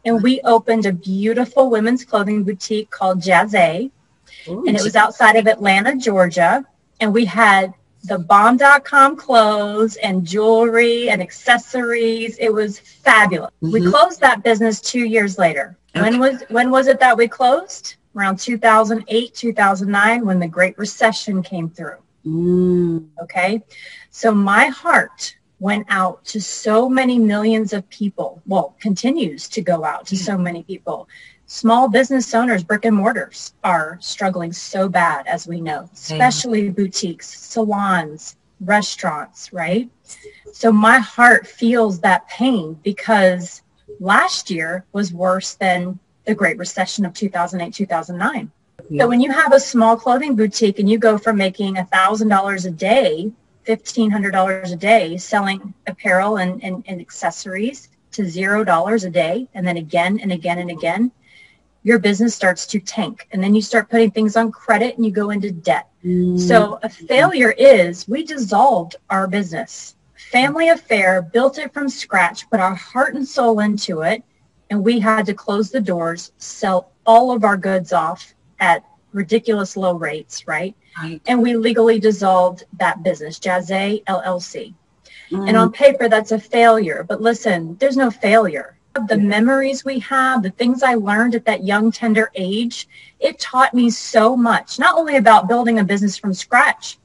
And 0.04 0.24
we 0.24 0.42
opened 0.42 0.88
a 0.88 0.94
beautiful 0.94 1.70
women's 1.70 2.04
clothing 2.04 2.44
boutique 2.44 2.90
called 2.90 3.22
Jazz-A. 3.22 3.92
And 4.48 4.76
it 4.76 4.82
was 4.82 4.96
outside 4.96 5.36
of 5.36 5.46
Atlanta, 5.46 5.96
Georgia. 5.96 6.66
And 7.00 7.14
we 7.14 7.26
had 7.26 7.74
the 8.04 8.20
bomb.com 8.20 9.16
clothes 9.16 9.96
and 9.98 10.26
jewelry 10.26 11.10
and 11.10 11.22
accessories. 11.22 12.38
It 12.38 12.54
was 12.54 12.80
fabulous. 12.80 13.52
Mm-hmm. 13.62 13.72
We 13.72 13.90
closed 13.90 14.20
that 14.22 14.44
business 14.44 14.82
two 14.82 15.06
years 15.06 15.38
later. 15.38 15.78
Okay. 15.96 16.10
When 16.10 16.20
was 16.20 16.44
when 16.50 16.72
was 16.72 16.88
it 16.88 17.00
that 17.00 17.18
we 17.18 17.28
closed? 17.28 17.96
Around 18.16 18.40
2008, 18.40 19.34
2009, 19.34 20.26
when 20.26 20.40
the 20.40 20.48
Great 20.48 20.78
Recession 20.78 21.42
came 21.42 21.70
through. 21.70 21.98
Mm. 22.26 23.08
Okay. 23.22 23.64
So 24.10 24.34
my 24.34 24.68
heart 24.68 25.38
went 25.60 25.86
out 25.90 26.26
to 26.26 26.42
so 26.42 26.90
many 26.90 27.20
millions 27.20 27.72
of 27.72 27.88
people. 27.90 28.42
Well, 28.46 28.76
continues 28.82 29.48
to 29.50 29.62
go 29.62 29.86
out 29.86 30.08
to 30.08 30.18
so 30.18 30.38
many 30.38 30.64
people 30.64 31.08
small 31.52 31.90
business 31.90 32.34
owners, 32.34 32.64
brick 32.64 32.86
and 32.86 32.96
mortars 32.96 33.54
are 33.62 33.98
struggling 34.00 34.54
so 34.54 34.88
bad, 34.88 35.28
as 35.28 35.48
we 35.48 35.60
know, 35.60 35.90
especially 35.92 36.70
boutiques, 36.70 37.28
salons, 37.28 38.38
restaurants, 38.62 39.52
right? 39.52 39.90
So 40.54 40.72
my 40.72 41.00
heart 41.00 41.46
feels 41.46 42.00
that 42.00 42.26
pain 42.30 42.80
because 42.84 43.64
last 44.00 44.50
year 44.50 44.86
was 44.94 45.12
worse 45.12 45.56
than 45.56 46.00
the 46.26 46.34
Great 46.34 46.58
Recession 46.58 47.06
of 47.06 47.14
2008, 47.14 47.74
2009. 47.74 48.50
Yeah. 48.90 49.04
So 49.04 49.10
when 49.10 49.20
you 49.20 49.30
have 49.30 49.52
a 49.52 49.60
small 49.60 49.98
clothing 49.98 50.38
boutique 50.38 50.80
and 50.80 50.90
you 50.90 50.98
go 50.98 51.18
from 51.18 51.36
making 51.36 51.76
$1,000 51.76 52.66
a 52.66 52.72
day, 52.72 53.30
$1,500 53.68 54.72
a 54.72 54.76
day 54.78 55.18
selling 55.18 55.74
apparel 55.86 56.38
and, 56.38 56.64
and, 56.64 56.82
and 56.88 57.02
accessories 57.02 57.90
to 58.14 58.22
$0 58.22 59.06
a 59.06 59.10
day, 59.10 59.50
and 59.54 59.68
then 59.68 59.76
again 59.76 60.18
and 60.22 60.32
again 60.32 60.58
and 60.58 60.72
again, 60.72 61.12
your 61.84 62.00
business 62.00 62.36
starts 62.36 62.68
to 62.68 62.80
tank. 62.80 63.28
And 63.32 63.44
then 63.44 63.56
you 63.56 63.62
start 63.62 63.90
putting 63.90 64.12
things 64.12 64.36
on 64.36 64.52
credit 64.52 64.96
and 64.96 65.06
you 65.06 65.12
go 65.12 65.32
into 65.32 65.52
debt. 65.52 65.90
Mm-hmm. 66.06 66.38
So 66.38 66.80
a 66.84 66.90
failure 66.90 67.52
is 67.52 68.08
we 68.08 68.24
dissolved 68.24 68.96
our 69.10 69.28
business. 69.28 69.96
Family 70.32 70.70
affair, 70.70 71.22
built 71.22 71.58
it 71.58 71.74
from 71.74 71.90
scratch, 71.90 72.50
put 72.50 72.60
our 72.60 72.76
heart 72.76 73.16
and 73.16 73.28
soul 73.28 73.60
into 73.60 74.02
it, 74.02 74.24
and 74.70 74.84
we 74.84 75.00
had 75.00 75.26
to 75.26 75.34
close 75.34 75.72
the 75.72 75.82
doors, 75.82 76.32
sell 76.38 76.92
all 77.06 77.32
of 77.32 77.44
our 77.44 77.58
goods 77.58 77.92
off 77.92 78.34
at 78.60 78.86
ridiculous 79.12 79.76
low 79.76 79.94
rates, 79.94 80.48
right? 80.48 80.76
right. 81.02 81.22
And 81.28 81.42
we 81.42 81.56
legally 81.56 82.00
dissolved 82.00 82.64
that 82.80 83.04
business, 83.04 83.40
Jazze 83.40 84.04
LLC. 84.06 84.74
Mm. 85.32 85.48
And 85.48 85.58
on 85.58 85.72
paper, 85.72 86.08
that's 86.08 86.32
a 86.32 86.40
failure. 86.40 87.06
But 87.08 87.22
listen, 87.22 87.76
there's 87.80 87.98
no 87.98 88.12
failure. 88.12 88.78
The 89.08 89.18
memories 89.18 89.86
we 89.86 90.00
have, 90.00 90.44
the 90.44 90.50
things 90.52 90.84
I 90.84 90.96
learned 90.96 91.36
at 91.36 91.46
that 91.46 91.64
young, 91.64 91.92
tender 91.92 92.30
age, 92.36 92.88
it 93.20 93.40
taught 93.40 93.74
me 93.74 93.90
so 93.90 94.36
much, 94.36 94.80
not 94.80 94.98
only 94.98 95.16
about 95.16 95.48
building 95.48 95.80
a 95.80 95.84
business 95.84 96.18
from 96.18 96.34
scratch, 96.34 96.98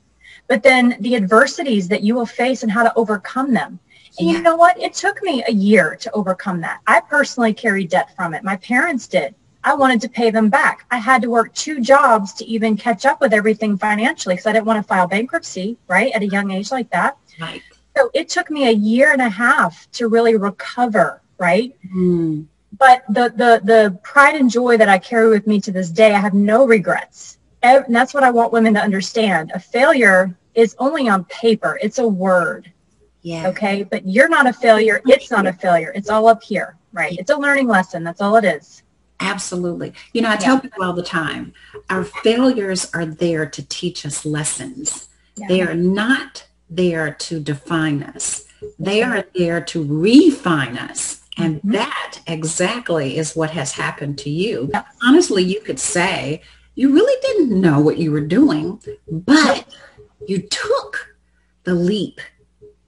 but 0.48 0.62
then 0.62 0.96
the 1.00 1.14
adversities 1.16 1.88
that 1.88 2.02
you 2.02 2.14
will 2.14 2.26
face 2.26 2.62
and 2.62 2.72
how 2.72 2.82
to 2.82 2.92
overcome 2.96 3.54
them. 3.54 3.78
And 4.18 4.28
you 4.28 4.42
know 4.42 4.56
what? 4.56 4.80
It 4.80 4.94
took 4.94 5.22
me 5.22 5.44
a 5.46 5.52
year 5.52 5.96
to 6.00 6.10
overcome 6.12 6.60
that. 6.62 6.80
I 6.86 7.00
personally 7.00 7.52
carried 7.52 7.90
debt 7.90 8.16
from 8.16 8.34
it. 8.34 8.42
My 8.42 8.56
parents 8.56 9.06
did. 9.06 9.34
I 9.62 9.74
wanted 9.74 10.00
to 10.02 10.08
pay 10.08 10.30
them 10.30 10.48
back. 10.48 10.86
I 10.90 10.98
had 10.98 11.22
to 11.22 11.30
work 11.30 11.52
two 11.52 11.80
jobs 11.80 12.32
to 12.34 12.44
even 12.46 12.76
catch 12.76 13.04
up 13.04 13.20
with 13.20 13.34
everything 13.34 13.76
financially 13.76 14.34
because 14.34 14.46
I 14.46 14.52
didn't 14.52 14.66
want 14.66 14.78
to 14.82 14.88
file 14.88 15.06
bankruptcy, 15.08 15.76
right, 15.88 16.12
at 16.14 16.22
a 16.22 16.28
young 16.28 16.50
age 16.50 16.70
like 16.70 16.90
that. 16.90 17.18
Right. 17.40 17.62
So 17.96 18.10
it 18.14 18.28
took 18.28 18.50
me 18.50 18.68
a 18.68 18.72
year 18.72 19.12
and 19.12 19.20
a 19.20 19.28
half 19.28 19.90
to 19.92 20.08
really 20.08 20.36
recover, 20.36 21.20
right? 21.38 21.76
Mm. 21.94 22.46
But 22.78 23.04
the, 23.08 23.32
the, 23.34 23.60
the 23.64 23.98
pride 24.02 24.34
and 24.34 24.50
joy 24.50 24.76
that 24.76 24.88
I 24.88 24.98
carry 24.98 25.28
with 25.28 25.46
me 25.46 25.60
to 25.62 25.72
this 25.72 25.90
day, 25.90 26.14
I 26.14 26.18
have 26.18 26.34
no 26.34 26.66
regrets. 26.66 27.38
And 27.62 27.84
that's 27.94 28.12
what 28.12 28.22
I 28.22 28.30
want 28.30 28.52
women 28.52 28.74
to 28.74 28.80
understand. 28.80 29.50
A 29.54 29.58
failure 29.58 30.36
is 30.54 30.76
only 30.78 31.08
on 31.08 31.24
paper. 31.24 31.78
It's 31.82 31.98
a 31.98 32.06
word. 32.06 32.72
Yeah. 33.22 33.48
Okay. 33.48 33.82
But 33.82 34.06
you're 34.06 34.28
not 34.28 34.46
a 34.46 34.52
failure. 34.52 35.00
It's 35.06 35.30
not 35.30 35.46
a 35.46 35.52
failure. 35.52 35.92
It's 35.94 36.10
all 36.10 36.28
up 36.28 36.42
here, 36.42 36.76
right? 36.92 37.16
It's 37.18 37.30
a 37.30 37.36
learning 37.36 37.66
lesson. 37.66 38.04
That's 38.04 38.20
all 38.20 38.36
it 38.36 38.44
is. 38.44 38.82
Absolutely. 39.20 39.94
You 40.12 40.22
know, 40.22 40.30
I 40.30 40.36
tell 40.36 40.60
people 40.60 40.84
all 40.84 40.92
the 40.92 41.02
time, 41.02 41.54
our 41.88 42.04
failures 42.04 42.90
are 42.94 43.06
there 43.06 43.46
to 43.46 43.66
teach 43.66 44.04
us 44.04 44.26
lessons. 44.26 45.08
Yeah. 45.36 45.48
They 45.48 45.62
are 45.62 45.74
not 45.74 46.46
there 46.68 47.12
to 47.12 47.40
define 47.40 48.02
us. 48.02 48.44
They 48.78 49.02
are 49.02 49.24
there 49.34 49.60
to 49.60 49.84
refine 49.84 50.76
us. 50.78 51.22
And 51.36 51.56
mm-hmm. 51.56 51.72
that 51.72 52.20
exactly 52.26 53.18
is 53.18 53.36
what 53.36 53.50
has 53.50 53.72
happened 53.72 54.18
to 54.18 54.30
you. 54.30 54.70
Yeah. 54.72 54.84
Honestly, 55.02 55.42
you 55.42 55.60
could 55.60 55.78
say 55.78 56.42
you 56.74 56.92
really 56.92 57.20
didn't 57.22 57.60
know 57.60 57.80
what 57.80 57.98
you 57.98 58.10
were 58.10 58.20
doing, 58.20 58.80
but 59.10 59.66
you 60.26 60.42
took 60.42 61.16
the 61.64 61.74
leap 61.74 62.20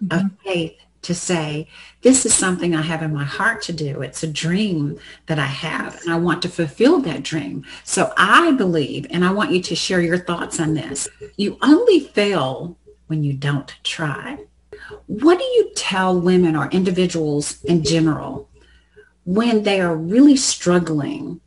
mm-hmm. 0.02 0.26
of 0.26 0.32
faith 0.44 0.76
to 1.02 1.14
say, 1.14 1.68
this 2.02 2.26
is 2.26 2.34
something 2.34 2.74
I 2.74 2.82
have 2.82 3.02
in 3.02 3.14
my 3.14 3.24
heart 3.24 3.62
to 3.62 3.72
do. 3.72 4.02
It's 4.02 4.22
a 4.22 4.26
dream 4.26 4.98
that 5.26 5.38
I 5.38 5.46
have, 5.46 6.00
and 6.02 6.12
I 6.12 6.16
want 6.16 6.42
to 6.42 6.48
fulfill 6.48 7.00
that 7.00 7.22
dream. 7.22 7.64
So 7.84 8.12
I 8.16 8.52
believe, 8.52 9.06
and 9.10 9.24
I 9.24 9.32
want 9.32 9.52
you 9.52 9.62
to 9.62 9.74
share 9.74 10.00
your 10.00 10.18
thoughts 10.18 10.60
on 10.60 10.74
this. 10.74 11.08
You 11.36 11.56
only 11.62 12.00
fail 12.00 12.76
when 13.06 13.24
you 13.24 13.32
don't 13.32 13.74
try. 13.84 14.38
What 15.06 15.38
do 15.38 15.44
you 15.44 15.70
tell 15.74 16.18
women 16.18 16.56
or 16.56 16.68
individuals 16.70 17.62
in 17.64 17.82
general 17.84 18.48
when 19.24 19.62
they 19.62 19.80
are 19.80 19.96
really 19.96 20.36
struggling 20.36 21.40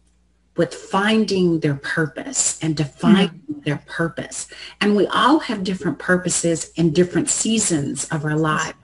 with 0.58 0.74
finding 0.74 1.60
their 1.60 1.76
purpose 1.76 2.60
and 2.62 2.76
defining 2.76 3.30
mm-hmm. 3.30 3.62
their 3.62 3.82
purpose? 3.88 4.48
And 4.80 4.96
we 4.96 5.08
all 5.08 5.40
have 5.40 5.64
different 5.64 6.00
purposes 6.00 6.72
in 6.76 6.94
different 6.94 7.30
seasons 7.30 8.06
of 8.06 8.26
our 8.26 8.38
life. 8.38 8.76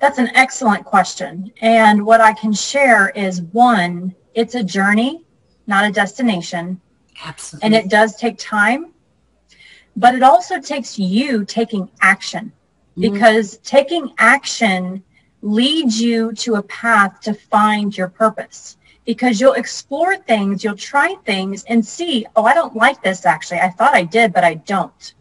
That's 0.00 0.18
an 0.18 0.28
excellent 0.34 0.84
question. 0.84 1.52
And 1.60 2.04
what 2.04 2.20
I 2.20 2.32
can 2.32 2.52
share 2.52 3.10
is 3.10 3.42
one, 3.42 4.14
it's 4.34 4.54
a 4.54 4.62
journey, 4.62 5.24
not 5.66 5.84
a 5.84 5.92
destination. 5.92 6.80
Absolutely. 7.24 7.66
And 7.66 7.74
it 7.74 7.90
does 7.90 8.16
take 8.16 8.38
time, 8.38 8.92
but 9.96 10.14
it 10.14 10.22
also 10.22 10.60
takes 10.60 10.98
you 10.98 11.44
taking 11.44 11.90
action. 12.00 12.52
Because 12.98 13.58
taking 13.58 14.12
action 14.18 15.02
leads 15.42 16.00
you 16.00 16.32
to 16.32 16.54
a 16.54 16.62
path 16.62 17.20
to 17.20 17.34
find 17.34 17.96
your 17.96 18.08
purpose 18.08 18.76
because 19.04 19.40
you'll 19.40 19.52
explore 19.52 20.16
things, 20.16 20.64
you'll 20.64 20.76
try 20.76 21.14
things 21.24 21.64
and 21.64 21.84
see, 21.84 22.26
oh, 22.34 22.44
I 22.44 22.54
don't 22.54 22.74
like 22.74 23.02
this 23.02 23.24
actually. 23.24 23.60
I 23.60 23.70
thought 23.70 23.94
I 23.94 24.02
did, 24.02 24.32
but 24.32 24.44
I 24.44 24.54
don't. 24.54 25.14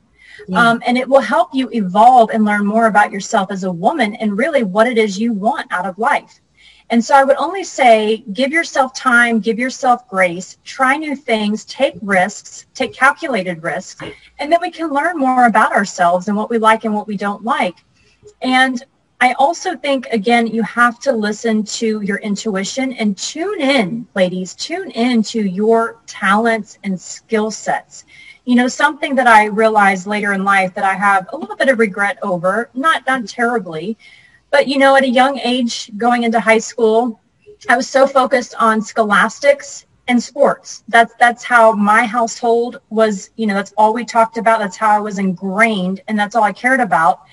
Yeah. 0.48 0.70
Um, 0.70 0.82
and 0.86 0.98
it 0.98 1.08
will 1.08 1.22
help 1.22 1.50
you 1.53 1.70
evolve 1.72 2.29
and 2.32 2.44
learn 2.44 2.65
more 2.65 2.88
about 2.88 3.12
yourself 3.12 3.51
as 3.51 3.63
a 3.63 3.72
woman 3.72 4.15
and 4.15 4.38
really 4.38 4.63
what 4.63 4.88
it 4.88 4.98
is 4.98 5.20
you 5.20 5.34
want 5.34 5.72
out 5.72 5.86
of 5.86 5.98
life. 5.98 6.41
And 6.89 7.04
so 7.04 7.15
I 7.15 7.24
would 7.24 7.38
only 7.38 7.63
say 7.63 8.24
give 8.34 8.51
yourself 8.51 8.94
time, 8.94 9.39
give 9.39 9.58
yourself 9.58 10.08
grace, 10.08 10.58
try 10.63 10.98
new 10.98 11.15
things, 11.15 11.65
take 11.65 11.96
risks, 12.01 12.68
take 12.74 12.94
calculated 12.94 13.63
risks, 13.63 14.04
and 14.39 14.51
then 14.51 14.60
we 14.62 14.70
can 14.70 14.89
learn 14.89 15.18
more 15.18 15.46
about 15.46 15.72
ourselves 15.72 16.27
and 16.27 16.38
what 16.38 16.50
we 16.50 16.58
like 16.58 16.86
and 16.86 16.94
what 16.94 17.08
we 17.08 17.18
don't 17.18 17.44
like. 17.44 17.75
And 18.42 18.84
I 19.20 19.34
also 19.34 19.75
think, 19.75 20.06
again, 20.08 20.46
you 20.46 20.62
have 20.63 21.00
to 21.00 21.12
listen 21.12 21.63
to 21.63 22.01
your 22.01 22.18
intuition 22.18 22.94
and 22.94 23.18
tune 23.18 23.62
in, 23.62 24.08
ladies, 24.13 24.54
tune 24.54 24.92
in 24.92 25.24
to 25.24 25.42
your 25.42 26.01
talents 26.06 26.77
and 26.84 27.00
skill 27.00 27.50
sets 27.50 28.06
you 28.46 28.54
know, 28.54 28.68
something 28.68 29.15
that 29.15 29.25
I 29.27 29.46
realized 29.46 30.06
later 30.06 30.34
in 30.34 30.44
life 30.44 30.75
that 30.75 30.84
I 30.84 30.94
have 30.94 31.27
a 31.34 31.38
little 31.38 31.56
bit 31.56 31.68
of 31.68 31.80
regret 31.80 32.20
over, 32.22 32.70
not 32.75 33.06
not 33.08 33.27
terribly, 33.27 33.98
but 34.56 34.70
you 34.70 34.78
know, 34.78 34.96
at 34.96 35.04
a 35.04 35.10
young 35.10 35.38
age 35.40 35.92
going 35.98 36.24
into 36.24 36.40
high 36.40 36.60
school, 36.60 37.20
I 37.68 37.76
was 37.76 37.90
so 37.90 38.08
focused 38.08 38.56
on 38.58 38.82
scholastics 38.82 39.86
and 40.08 40.24
sports. 40.24 40.86
That's 40.88 41.14
that's 41.20 41.44
how 41.44 41.74
my 41.74 42.06
household 42.06 42.80
was, 42.90 43.32
you 43.36 43.48
know, 43.48 43.54
that's 43.54 43.74
all 43.76 43.94
we 43.94 44.06
talked 44.06 44.38
about, 44.38 44.60
that's 44.60 44.78
how 44.78 44.92
I 44.96 45.02
was 45.02 45.20
ingrained 45.20 46.00
and 46.08 46.18
that's 46.18 46.36
all 46.36 46.44
I 46.44 46.54
cared 46.54 46.80
about. 46.80 47.24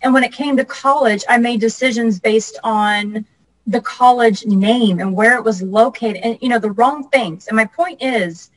And 0.00 0.14
when 0.14 0.24
it 0.24 0.32
came 0.32 0.56
to 0.56 0.64
college, 0.64 1.22
I 1.28 1.36
made 1.36 1.60
decisions 1.60 2.18
based 2.18 2.58
on 2.64 3.26
the 3.66 3.82
college 3.82 4.46
name 4.46 5.00
and 5.00 5.14
where 5.14 5.36
it 5.36 5.44
was 5.44 5.60
located 5.60 6.22
and 6.24 6.38
you 6.40 6.48
know 6.48 6.58
the 6.58 6.70
wrong 6.70 7.10
things. 7.10 7.48
And 7.48 7.56
my 7.58 7.66
point 7.66 8.02
is 8.02 8.50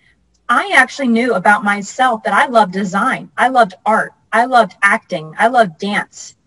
I 0.48 0.72
actually 0.78 1.10
knew 1.10 1.34
about 1.34 1.66
myself 1.66 2.24
that 2.24 2.34
I 2.34 2.46
loved 2.46 2.72
design. 2.72 3.30
I 3.36 3.50
loved 3.50 3.74
art. 3.86 4.14
I 4.32 4.46
loved 4.46 4.78
acting. 4.82 5.36
I 5.38 5.48
loved 5.48 5.78
dance. 5.78 6.38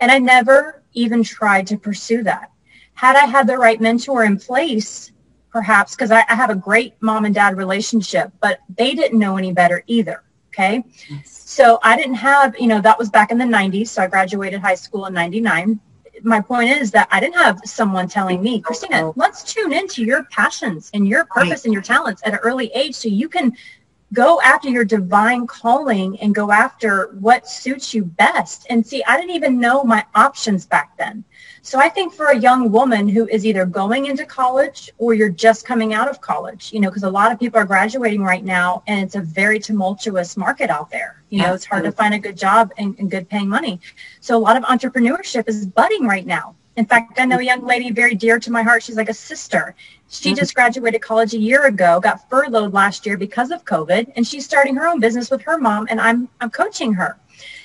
And 0.00 0.10
I 0.10 0.18
never 0.18 0.82
even 0.96 1.22
tried 1.22 1.66
to 1.68 1.76
pursue 1.76 2.24
that. 2.24 2.50
Had 2.94 3.14
I 3.14 3.26
had 3.26 3.46
the 3.46 3.56
right 3.56 3.80
mentor 3.80 4.24
in 4.24 4.38
place, 4.38 5.12
perhaps, 5.50 5.94
because 5.94 6.10
I, 6.10 6.24
I, 6.28 6.34
have 6.34 6.50
a 6.50 6.54
great 6.54 6.94
mom 7.00 7.24
and 7.24 7.34
dad 7.34 7.56
relationship, 7.56 8.32
but 8.40 8.60
they 8.76 8.94
didn't 8.94 9.18
know 9.18 9.36
any 9.36 9.52
better 9.52 9.84
either. 9.86 10.24
Okay. 10.48 10.82
Yes. 11.08 11.42
So 11.48 11.78
I 11.82 11.96
didn't 11.96 12.14
have, 12.14 12.58
you 12.58 12.66
know, 12.66 12.80
that 12.80 12.98
was 12.98 13.10
back 13.10 13.30
in 13.30 13.38
the 13.38 13.44
90s. 13.44 13.88
So 13.88 14.02
I 14.02 14.06
graduated 14.06 14.60
high 14.60 14.74
school 14.74 15.06
in 15.06 15.14
99 15.14 15.78
my 16.22 16.40
point 16.40 16.70
is 16.70 16.90
that 16.92 17.08
I 17.10 17.20
didn't 17.20 17.36
have 17.36 17.60
someone 17.64 18.08
telling 18.08 18.42
me, 18.42 18.60
Christina, 18.60 19.08
oh. 19.08 19.14
let's 19.16 19.42
tune 19.42 19.72
into 19.72 20.04
your 20.04 20.24
passions 20.24 20.90
and 20.94 21.06
your 21.06 21.24
purpose 21.26 21.50
right. 21.50 21.64
and 21.66 21.72
your 21.72 21.82
talents 21.82 22.22
at 22.24 22.32
an 22.32 22.38
early 22.42 22.68
age 22.74 22.94
so 22.94 23.08
you 23.08 23.28
can 23.28 23.56
go 24.12 24.40
after 24.42 24.68
your 24.68 24.84
divine 24.84 25.46
calling 25.46 26.18
and 26.20 26.34
go 26.34 26.52
after 26.52 27.08
what 27.18 27.48
suits 27.48 27.92
you 27.92 28.04
best. 28.04 28.66
And 28.70 28.86
see, 28.86 29.02
I 29.04 29.16
didn't 29.16 29.34
even 29.34 29.58
know 29.58 29.82
my 29.82 30.04
options 30.14 30.64
back 30.64 30.96
then. 30.96 31.24
So 31.62 31.80
I 31.80 31.88
think 31.88 32.12
for 32.12 32.26
a 32.26 32.38
young 32.38 32.70
woman 32.70 33.08
who 33.08 33.26
is 33.26 33.44
either 33.44 33.66
going 33.66 34.06
into 34.06 34.24
college 34.24 34.88
or 34.98 35.14
you're 35.14 35.28
just 35.28 35.66
coming 35.66 35.94
out 35.94 36.08
of 36.08 36.20
college, 36.20 36.72
you 36.72 36.78
know, 36.78 36.88
because 36.88 37.02
a 37.02 37.10
lot 37.10 37.32
of 37.32 37.40
people 37.40 37.58
are 37.58 37.64
graduating 37.64 38.22
right 38.22 38.44
now 38.44 38.84
and 38.86 39.02
it's 39.02 39.16
a 39.16 39.20
very 39.20 39.58
tumultuous 39.58 40.36
market 40.36 40.70
out 40.70 40.90
there. 40.90 41.22
You 41.30 41.42
know, 41.42 41.54
it's 41.54 41.64
hard 41.64 41.82
to 41.82 41.90
find 41.90 42.14
a 42.14 42.20
good 42.20 42.36
job 42.36 42.72
and, 42.78 42.96
and 43.00 43.10
good 43.10 43.28
paying 43.28 43.48
money. 43.48 43.80
So 44.20 44.36
a 44.36 44.38
lot 44.38 44.56
of 44.56 44.62
entrepreneurship 44.62 45.48
is 45.48 45.66
budding 45.66 46.06
right 46.06 46.24
now. 46.24 46.54
In 46.76 46.84
fact, 46.84 47.18
I 47.18 47.24
know 47.24 47.38
a 47.38 47.42
young 47.42 47.64
lady 47.64 47.90
very 47.90 48.14
dear 48.14 48.38
to 48.38 48.50
my 48.50 48.62
heart. 48.62 48.82
She's 48.82 48.96
like 48.96 49.08
a 49.08 49.14
sister. 49.14 49.74
She 50.08 50.30
mm-hmm. 50.30 50.36
just 50.36 50.54
graduated 50.54 51.00
college 51.00 51.34
a 51.34 51.38
year 51.38 51.66
ago, 51.66 52.00
got 52.00 52.28
furloughed 52.28 52.72
last 52.72 53.06
year 53.06 53.16
because 53.16 53.50
of 53.50 53.64
COVID, 53.64 54.12
and 54.14 54.26
she's 54.26 54.44
starting 54.44 54.76
her 54.76 54.86
own 54.86 55.00
business 55.00 55.30
with 55.30 55.42
her 55.42 55.58
mom, 55.58 55.86
and 55.90 56.00
I'm 56.00 56.28
I'm 56.40 56.50
coaching 56.50 56.92
her. 56.94 57.18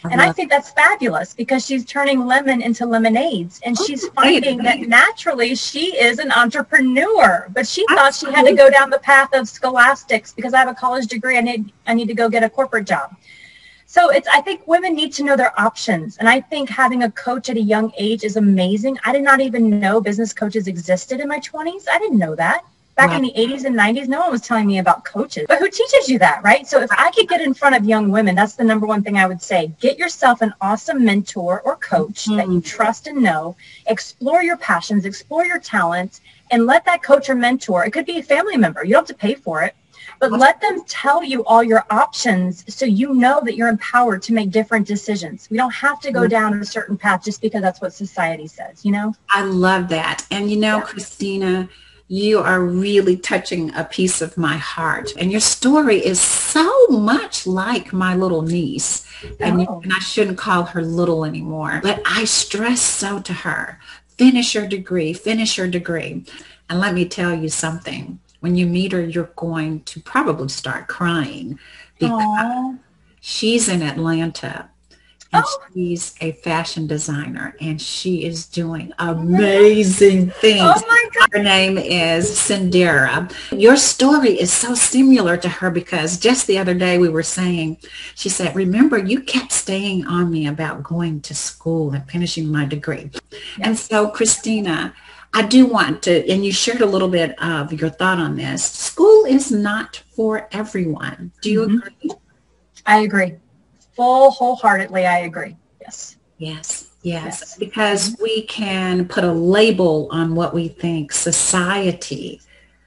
and 0.04 0.20
I 0.20 0.32
think 0.32 0.50
that's 0.50 0.72
fabulous 0.72 1.34
because 1.34 1.66
she's 1.66 1.86
turning 1.86 2.26
lemon 2.26 2.62
into 2.62 2.86
lemonades 2.86 3.62
and 3.64 3.78
she's 3.78 4.08
finding 4.10 4.58
that 4.64 4.82
naturally 4.82 5.56
she 5.56 5.96
is 5.96 6.20
an 6.20 6.32
entrepreneur. 6.32 7.48
But 7.54 7.68
she 7.68 7.86
thought 7.88 8.16
she 8.16 8.26
had 8.32 8.44
to 8.46 8.54
go 8.54 8.70
down 8.70 8.90
the 8.90 9.00
path 9.00 9.30
of 9.34 9.48
scholastics 9.48 10.34
because 10.34 10.54
I 10.54 10.60
have 10.60 10.68
a 10.68 10.74
college 10.74 11.08
degree. 11.08 11.38
I 11.38 11.42
need 11.42 11.72
I 11.88 11.94
need 11.94 12.08
to 12.08 12.16
go 12.16 12.30
get 12.30 12.44
a 12.44 12.50
corporate 12.50 12.88
job. 12.88 13.16
So 13.92 14.10
it's 14.10 14.26
I 14.34 14.40
think 14.40 14.66
women 14.68 14.96
need 14.96 15.12
to 15.16 15.24
know 15.26 15.36
their 15.36 15.52
options. 15.60 16.16
And 16.16 16.30
I 16.30 16.40
think 16.40 16.70
having 16.70 17.04
a 17.04 17.12
coach 17.12 17.50
at 17.50 17.58
a 17.58 17.62
young 17.62 17.92
age 17.98 18.24
is 18.24 18.38
amazing. 18.38 18.98
I 19.04 19.12
did 19.12 19.22
not 19.22 19.42
even 19.42 19.82
know 19.82 20.00
business 20.00 20.32
coaches 20.32 20.68
existed 20.68 21.20
in 21.20 21.28
my 21.28 21.42
20s. 21.42 21.90
I 21.92 22.00
didn't 22.00 22.18
know 22.18 22.34
that. 22.36 22.64
Back 22.96 23.12
in 23.12 23.22
the 23.22 23.34
80s 23.36 23.66
and 23.66 23.76
90s, 23.76 24.08
no 24.08 24.22
one 24.22 24.32
was 24.32 24.42
telling 24.42 24.68
me 24.68 24.78
about 24.80 25.04
coaches. 25.04 25.46
But 25.46 25.60
who 25.60 25.70
teaches 25.70 26.08
you 26.08 26.20
that, 26.20 26.42
right? 26.42 26.66
So 26.66 26.82
if 26.82 26.90
I 26.92 27.12
could 27.12 27.28
get 27.28 27.42
in 27.42 27.54
front 27.54 27.76
of 27.76 27.84
young 27.84 28.12
women, 28.12 28.34
that's 28.34 28.56
the 28.56 28.64
number 28.64 28.88
one 28.88 29.04
thing 29.04 29.18
I 29.18 29.28
would 29.28 29.42
say. 29.42 29.74
Get 29.82 29.98
yourself 29.98 30.42
an 30.42 30.54
awesome 30.62 31.04
mentor 31.04 31.62
or 31.66 31.76
coach 31.76 32.26
mm-hmm. 32.26 32.38
that 32.38 32.48
you 32.48 32.62
trust 32.62 33.08
and 33.08 33.22
know. 33.22 33.58
Explore 33.88 34.42
your 34.42 34.58
passions, 34.58 35.04
explore 35.04 35.46
your 35.46 35.60
talents, 35.60 36.22
and 36.50 36.66
let 36.66 36.86
that 36.86 37.04
coach 37.04 37.30
or 37.30 37.36
mentor, 37.36 37.86
it 37.86 37.92
could 37.92 38.06
be 38.06 38.20
a 38.20 38.24
family 38.24 38.56
member. 38.56 38.86
You 38.86 38.94
don't 38.94 39.08
have 39.08 39.18
to 39.18 39.22
pay 39.22 39.36
for 39.36 39.64
it. 39.64 39.76
But 40.22 40.34
let 40.34 40.62
them 40.62 40.84
tell 40.84 41.24
you 41.24 41.44
all 41.46 41.64
your 41.64 41.84
options 41.90 42.64
so 42.72 42.86
you 42.86 43.16
know 43.16 43.42
that 43.44 43.56
you're 43.56 43.70
empowered 43.70 44.22
to 44.24 44.34
make 44.34 44.52
different 44.52 44.86
decisions. 44.86 45.50
We 45.50 45.58
don't 45.58 45.74
have 45.74 46.00
to 46.02 46.12
go 46.12 46.22
mm-hmm. 46.22 46.30
down 46.30 46.60
a 46.60 46.64
certain 46.64 46.96
path 46.96 47.24
just 47.24 47.42
because 47.42 47.64
that's 47.64 47.82
what 47.82 47.92
society 47.92 48.46
says, 48.46 48.86
you 48.86 48.92
know? 48.92 49.16
I 49.30 49.42
love 49.42 49.90
that. 49.90 50.28
And 50.30 50.52
you 50.52 50.58
know, 50.58 50.78
yeah. 50.78 50.84
Christina, 50.84 51.70
you 52.08 52.38
are 52.38 52.64
really 52.64 53.18
touching 53.18 53.74
a 53.74 53.84
piece 53.84 54.22
of 54.22 54.38
my 54.38 54.58
heart. 54.58 55.12
And 55.18 55.32
your 55.32 55.42
story 55.42 56.06
is 56.06 56.22
so 56.22 56.86
much 56.90 57.48
like 57.48 57.92
my 57.92 58.16
little 58.16 58.44
niece. 58.44 59.08
And, 59.40 59.68
oh. 59.68 59.82
and 59.84 59.92
I 59.92 60.00
shouldn't 60.00 60.38
call 60.38 60.66
her 60.66 60.84
little 60.84 61.26
anymore. 61.26 61.80
But 61.82 62.00
I 62.06 62.26
stress 62.26 62.80
so 62.80 63.20
to 63.22 63.34
her, 63.34 63.80
finish 64.18 64.54
your 64.54 64.68
degree, 64.68 65.14
finish 65.14 65.58
your 65.58 65.68
degree. 65.68 66.26
And 66.70 66.80
let 66.80 66.94
me 66.94 67.06
tell 67.06 67.34
you 67.34 67.50
something. 67.50 68.20
When 68.42 68.56
you 68.56 68.66
meet 68.66 68.92
her, 68.92 69.02
you're 69.02 69.32
going 69.36 69.82
to 69.84 70.00
probably 70.02 70.50
start 70.50 70.88
crying 70.88 71.58
because 72.00 72.22
Aww. 72.22 72.80
she's 73.22 73.70
in 73.70 73.82
Atlanta 73.82 74.70
and 75.34 75.44
oh. 75.46 75.62
she's 75.74 76.16
a 76.20 76.34
fashion 76.34 76.88
designer 76.88 77.56
and 77.62 77.82
she 77.82 78.26
is 78.26 78.46
doing 78.46 78.92
amazing 79.00 80.30
things. 80.30 80.62
Oh 80.62 80.84
my 80.88 81.10
God. 81.14 81.30
Her 81.32 81.44
name 81.44 81.78
is 81.78 82.30
Cindera. 82.32 83.32
Your 83.52 83.78
story 83.78 84.40
is 84.40 84.52
so 84.52 84.76
similar 84.76 85.38
to 85.38 85.48
her 85.48 85.70
because 85.70 86.18
just 86.18 86.48
the 86.48 86.58
other 86.58 86.74
day 86.74 86.98
we 86.98 87.10
were 87.10 87.24
saying, 87.24 87.78
she 88.16 88.28
said, 88.28 88.56
remember 88.56 88.98
you 88.98 89.22
kept 89.22 89.52
staying 89.52 90.06
on 90.06 90.32
me 90.32 90.48
about 90.48 90.84
going 90.84 91.22
to 91.22 91.34
school 91.34 91.92
and 91.92 92.10
finishing 92.10 92.52
my 92.52 92.66
degree. 92.66 93.10
Yes. 93.32 93.60
And 93.62 93.80
so 93.80 94.10
Christina, 94.10 94.94
I 95.34 95.44
do 95.44 95.66
want 95.66 96.04
to, 96.04 96.30
and 96.30 96.46
you 96.46 96.52
shared 96.52 96.82
a 96.82 96.86
little 96.86 97.08
bit 97.08 97.42
of 97.42 97.72
your 97.74 97.90
thought 97.90 98.20
on 98.20 98.36
this. 98.36 98.64
School 98.64 99.26
is 99.26 99.52
not 99.52 100.04
for 100.16 100.50
everyone. 100.52 101.32
Do 101.42 101.52
you 101.52 101.62
mm-hmm. 101.62 101.88
agree? 101.88 102.12
I 102.86 103.00
agree 103.00 103.38
full 104.02 104.32
wholeheartedly 104.32 105.06
i 105.06 105.20
agree 105.20 105.56
yes 105.82 106.18
yes 106.38 106.88
Yes, 107.04 107.26
yes, 107.40 107.58
because 107.58 108.16
we 108.22 108.44
can 108.44 109.08
put 109.08 109.24
a 109.24 109.32
label 109.32 110.08
on 110.12 110.36
what 110.36 110.54
we 110.54 110.68
think 110.68 111.12
society 111.12 112.40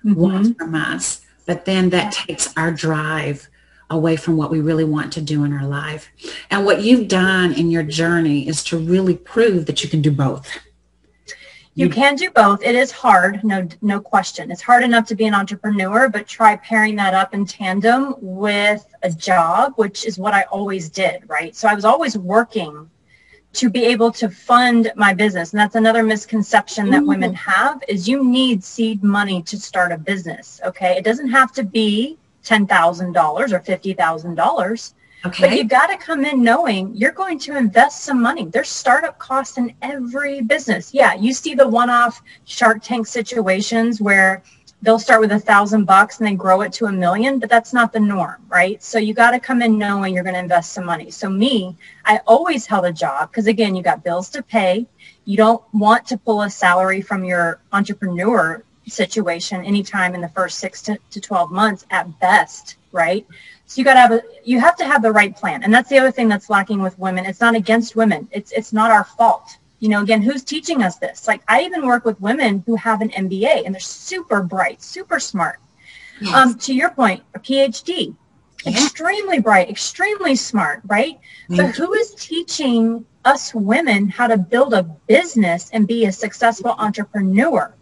mm-hmm. 0.04 0.14
wants 0.14 0.50
from 0.56 0.76
us, 0.76 1.22
but 1.46 1.64
then 1.64 1.90
that 1.90 2.12
takes 2.12 2.56
our 2.56 2.70
drive 2.70 3.48
away 3.90 4.14
from 4.14 4.36
what 4.36 4.52
we 4.52 4.60
really 4.60 4.84
want 4.84 5.12
to 5.14 5.20
do 5.20 5.42
in 5.42 5.52
our 5.52 5.66
life. 5.66 6.12
And 6.48 6.64
what 6.64 6.82
you've 6.82 7.08
done 7.08 7.54
in 7.54 7.72
your 7.72 7.82
journey 7.82 8.46
is 8.46 8.62
to 8.64 8.78
really 8.78 9.16
prove 9.16 9.66
that 9.66 9.82
you 9.82 9.90
can 9.90 10.00
do 10.00 10.12
both. 10.12 10.48
You 11.76 11.88
can 11.88 12.14
do 12.14 12.30
both. 12.30 12.62
It 12.62 12.76
is 12.76 12.92
hard, 12.92 13.42
no 13.42 13.66
no 13.82 13.98
question. 14.00 14.52
It's 14.52 14.62
hard 14.62 14.84
enough 14.84 15.06
to 15.08 15.16
be 15.16 15.24
an 15.24 15.34
entrepreneur, 15.34 16.08
but 16.08 16.28
try 16.28 16.54
pairing 16.56 16.94
that 16.96 17.14
up 17.14 17.34
in 17.34 17.44
tandem 17.46 18.14
with 18.20 18.86
a 19.02 19.10
job, 19.10 19.72
which 19.74 20.06
is 20.06 20.16
what 20.16 20.34
I 20.34 20.42
always 20.44 20.88
did, 20.88 21.28
right? 21.28 21.54
So 21.56 21.66
I 21.66 21.74
was 21.74 21.84
always 21.84 22.16
working 22.16 22.88
to 23.54 23.70
be 23.70 23.84
able 23.86 24.12
to 24.12 24.28
fund 24.28 24.92
my 24.96 25.14
business. 25.14 25.52
And 25.52 25.60
that's 25.60 25.74
another 25.76 26.02
misconception 26.02 26.90
that 26.90 26.98
mm-hmm. 26.98 27.08
women 27.08 27.34
have 27.34 27.82
is 27.88 28.08
you 28.08 28.24
need 28.24 28.62
seed 28.62 29.02
money 29.02 29.42
to 29.42 29.58
start 29.58 29.92
a 29.92 29.98
business, 29.98 30.60
okay? 30.64 30.96
It 30.96 31.04
doesn't 31.04 31.28
have 31.28 31.52
to 31.52 31.62
be 31.62 32.18
$10,000 32.44 33.16
or 33.16 33.60
$50,000 33.60 34.94
Okay. 35.26 35.48
But 35.48 35.56
you 35.56 35.64
got 35.64 35.86
to 35.86 35.96
come 35.96 36.24
in 36.24 36.42
knowing 36.42 36.94
you're 36.94 37.12
going 37.12 37.38
to 37.40 37.56
invest 37.56 38.04
some 38.04 38.20
money. 38.20 38.46
There's 38.46 38.68
startup 38.68 39.18
costs 39.18 39.56
in 39.56 39.74
every 39.80 40.42
business. 40.42 40.92
Yeah, 40.92 41.14
you 41.14 41.32
see 41.32 41.54
the 41.54 41.66
one-off 41.66 42.22
Shark 42.44 42.82
Tank 42.82 43.06
situations 43.06 44.02
where 44.02 44.42
they'll 44.82 44.98
start 44.98 45.22
with 45.22 45.32
a 45.32 45.38
thousand 45.38 45.86
bucks 45.86 46.18
and 46.18 46.26
then 46.26 46.36
grow 46.36 46.60
it 46.60 46.70
to 46.74 46.86
a 46.86 46.92
million, 46.92 47.38
but 47.38 47.48
that's 47.48 47.72
not 47.72 47.90
the 47.90 48.00
norm, 48.00 48.44
right? 48.48 48.82
So 48.82 48.98
you 48.98 49.14
got 49.14 49.30
to 49.30 49.40
come 49.40 49.62
in 49.62 49.78
knowing 49.78 50.14
you're 50.14 50.24
going 50.24 50.34
to 50.34 50.40
invest 50.40 50.74
some 50.74 50.84
money. 50.84 51.10
So 51.10 51.30
me, 51.30 51.74
I 52.04 52.20
always 52.26 52.66
held 52.66 52.84
a 52.84 52.92
job 52.92 53.30
because 53.30 53.46
again, 53.46 53.74
you 53.74 53.82
got 53.82 54.04
bills 54.04 54.28
to 54.30 54.42
pay. 54.42 54.86
You 55.24 55.38
don't 55.38 55.62
want 55.72 56.06
to 56.08 56.18
pull 56.18 56.42
a 56.42 56.50
salary 56.50 57.00
from 57.00 57.24
your 57.24 57.60
entrepreneur 57.72 58.62
situation 58.86 59.64
anytime 59.64 60.14
in 60.14 60.20
the 60.20 60.28
first 60.28 60.58
six 60.58 60.82
to, 60.82 60.98
to 61.10 61.20
12 61.20 61.50
months 61.50 61.86
at 61.90 62.20
best, 62.20 62.76
right? 62.92 63.26
So 63.74 63.80
you 63.80 63.84
got 63.84 63.94
to 63.94 64.00
have 64.00 64.12
a, 64.12 64.22
you 64.44 64.60
have 64.60 64.76
to 64.76 64.84
have 64.84 65.02
the 65.02 65.10
right 65.10 65.36
plan. 65.36 65.64
And 65.64 65.74
that's 65.74 65.88
the 65.88 65.98
other 65.98 66.12
thing 66.12 66.28
that's 66.28 66.48
lacking 66.48 66.80
with 66.80 66.96
women. 66.96 67.26
It's 67.26 67.40
not 67.40 67.56
against 67.56 67.96
women. 67.96 68.28
It's, 68.30 68.52
it's 68.52 68.72
not 68.72 68.92
our 68.92 69.02
fault. 69.02 69.58
You 69.80 69.88
know, 69.88 70.00
again, 70.00 70.22
who's 70.22 70.44
teaching 70.44 70.84
us 70.84 70.98
this? 70.98 71.26
Like 71.26 71.42
I 71.48 71.62
even 71.62 71.84
work 71.84 72.04
with 72.04 72.20
women 72.20 72.62
who 72.66 72.76
have 72.76 73.00
an 73.00 73.08
MBA 73.08 73.66
and 73.66 73.74
they're 73.74 73.80
super 73.80 74.44
bright, 74.44 74.80
super 74.80 75.18
smart. 75.18 75.58
Yes. 76.20 76.32
Um, 76.32 76.56
to 76.56 76.72
your 76.72 76.90
point, 76.90 77.24
a 77.34 77.40
PhD, 77.40 78.14
yeah. 78.64 78.70
extremely 78.70 79.40
bright, 79.40 79.68
extremely 79.68 80.36
smart, 80.36 80.80
right? 80.86 81.18
So 81.56 81.66
who 81.66 81.94
is 81.94 82.14
teaching 82.14 83.04
us 83.24 83.52
women 83.56 84.08
how 84.08 84.28
to 84.28 84.36
build 84.36 84.72
a 84.72 84.84
business 84.84 85.68
and 85.72 85.88
be 85.88 86.04
a 86.04 86.12
successful 86.12 86.76
entrepreneur? 86.78 87.74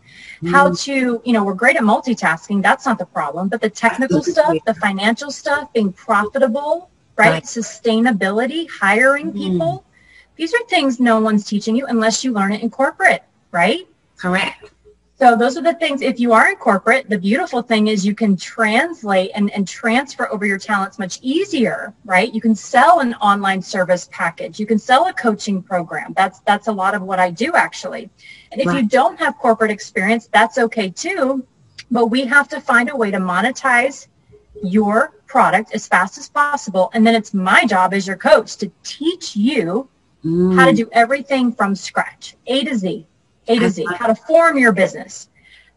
How 0.50 0.70
mm. 0.70 0.82
to, 0.84 1.22
you 1.24 1.32
know, 1.32 1.44
we're 1.44 1.54
great 1.54 1.76
at 1.76 1.82
multitasking. 1.82 2.62
That's 2.62 2.86
not 2.86 2.98
the 2.98 3.06
problem. 3.06 3.48
But 3.48 3.60
the 3.60 3.70
technical 3.70 4.22
stuff, 4.22 4.56
the 4.66 4.74
financial 4.74 5.30
stuff, 5.30 5.72
being 5.72 5.92
profitable, 5.92 6.90
right? 7.16 7.30
right. 7.30 7.42
Sustainability, 7.44 8.68
hiring 8.68 9.32
mm. 9.32 9.36
people. 9.36 9.84
These 10.36 10.54
are 10.54 10.64
things 10.68 10.98
no 10.98 11.20
one's 11.20 11.44
teaching 11.44 11.76
you 11.76 11.86
unless 11.86 12.24
you 12.24 12.32
learn 12.32 12.52
it 12.52 12.62
in 12.62 12.70
corporate, 12.70 13.22
right? 13.52 13.86
Correct. 14.16 14.70
So 15.22 15.36
those 15.36 15.56
are 15.56 15.62
the 15.62 15.74
things, 15.74 16.02
if 16.02 16.18
you 16.18 16.32
are 16.32 16.50
in 16.50 16.56
corporate, 16.56 17.08
the 17.08 17.16
beautiful 17.16 17.62
thing 17.62 17.86
is 17.86 18.04
you 18.04 18.12
can 18.12 18.36
translate 18.36 19.30
and, 19.36 19.52
and 19.52 19.68
transfer 19.68 20.28
over 20.32 20.44
your 20.44 20.58
talents 20.58 20.98
much 20.98 21.20
easier, 21.22 21.94
right? 22.04 22.34
You 22.34 22.40
can 22.40 22.56
sell 22.56 22.98
an 22.98 23.14
online 23.14 23.62
service 23.62 24.08
package. 24.10 24.58
You 24.58 24.66
can 24.66 24.80
sell 24.80 25.06
a 25.06 25.12
coaching 25.12 25.62
program. 25.62 26.12
That's, 26.16 26.40
that's 26.40 26.66
a 26.66 26.72
lot 26.72 26.96
of 26.96 27.02
what 27.02 27.20
I 27.20 27.30
do 27.30 27.52
actually. 27.54 28.10
And 28.52 28.60
if 28.60 28.66
right. 28.66 28.82
you 28.82 28.88
don't 28.88 29.18
have 29.18 29.38
corporate 29.38 29.70
experience, 29.70 30.28
that's 30.32 30.58
okay 30.58 30.90
too. 30.90 31.44
But 31.90 32.06
we 32.06 32.24
have 32.26 32.48
to 32.48 32.60
find 32.60 32.90
a 32.90 32.96
way 32.96 33.10
to 33.10 33.18
monetize 33.18 34.06
your 34.62 35.14
product 35.26 35.74
as 35.74 35.88
fast 35.88 36.18
as 36.18 36.28
possible. 36.28 36.90
And 36.94 37.06
then 37.06 37.14
it's 37.14 37.34
my 37.34 37.64
job 37.66 37.92
as 37.94 38.06
your 38.06 38.16
coach 38.16 38.56
to 38.58 38.70
teach 38.84 39.34
you 39.34 39.88
mm. 40.24 40.54
how 40.54 40.66
to 40.66 40.72
do 40.72 40.88
everything 40.92 41.52
from 41.52 41.74
scratch, 41.74 42.36
A 42.46 42.64
to 42.64 42.76
Z 42.76 43.06
a 43.48 43.58
to 43.58 43.70
Z, 43.70 43.86
how 43.96 44.06
to 44.06 44.14
form 44.14 44.58
your 44.58 44.72
business, 44.72 45.28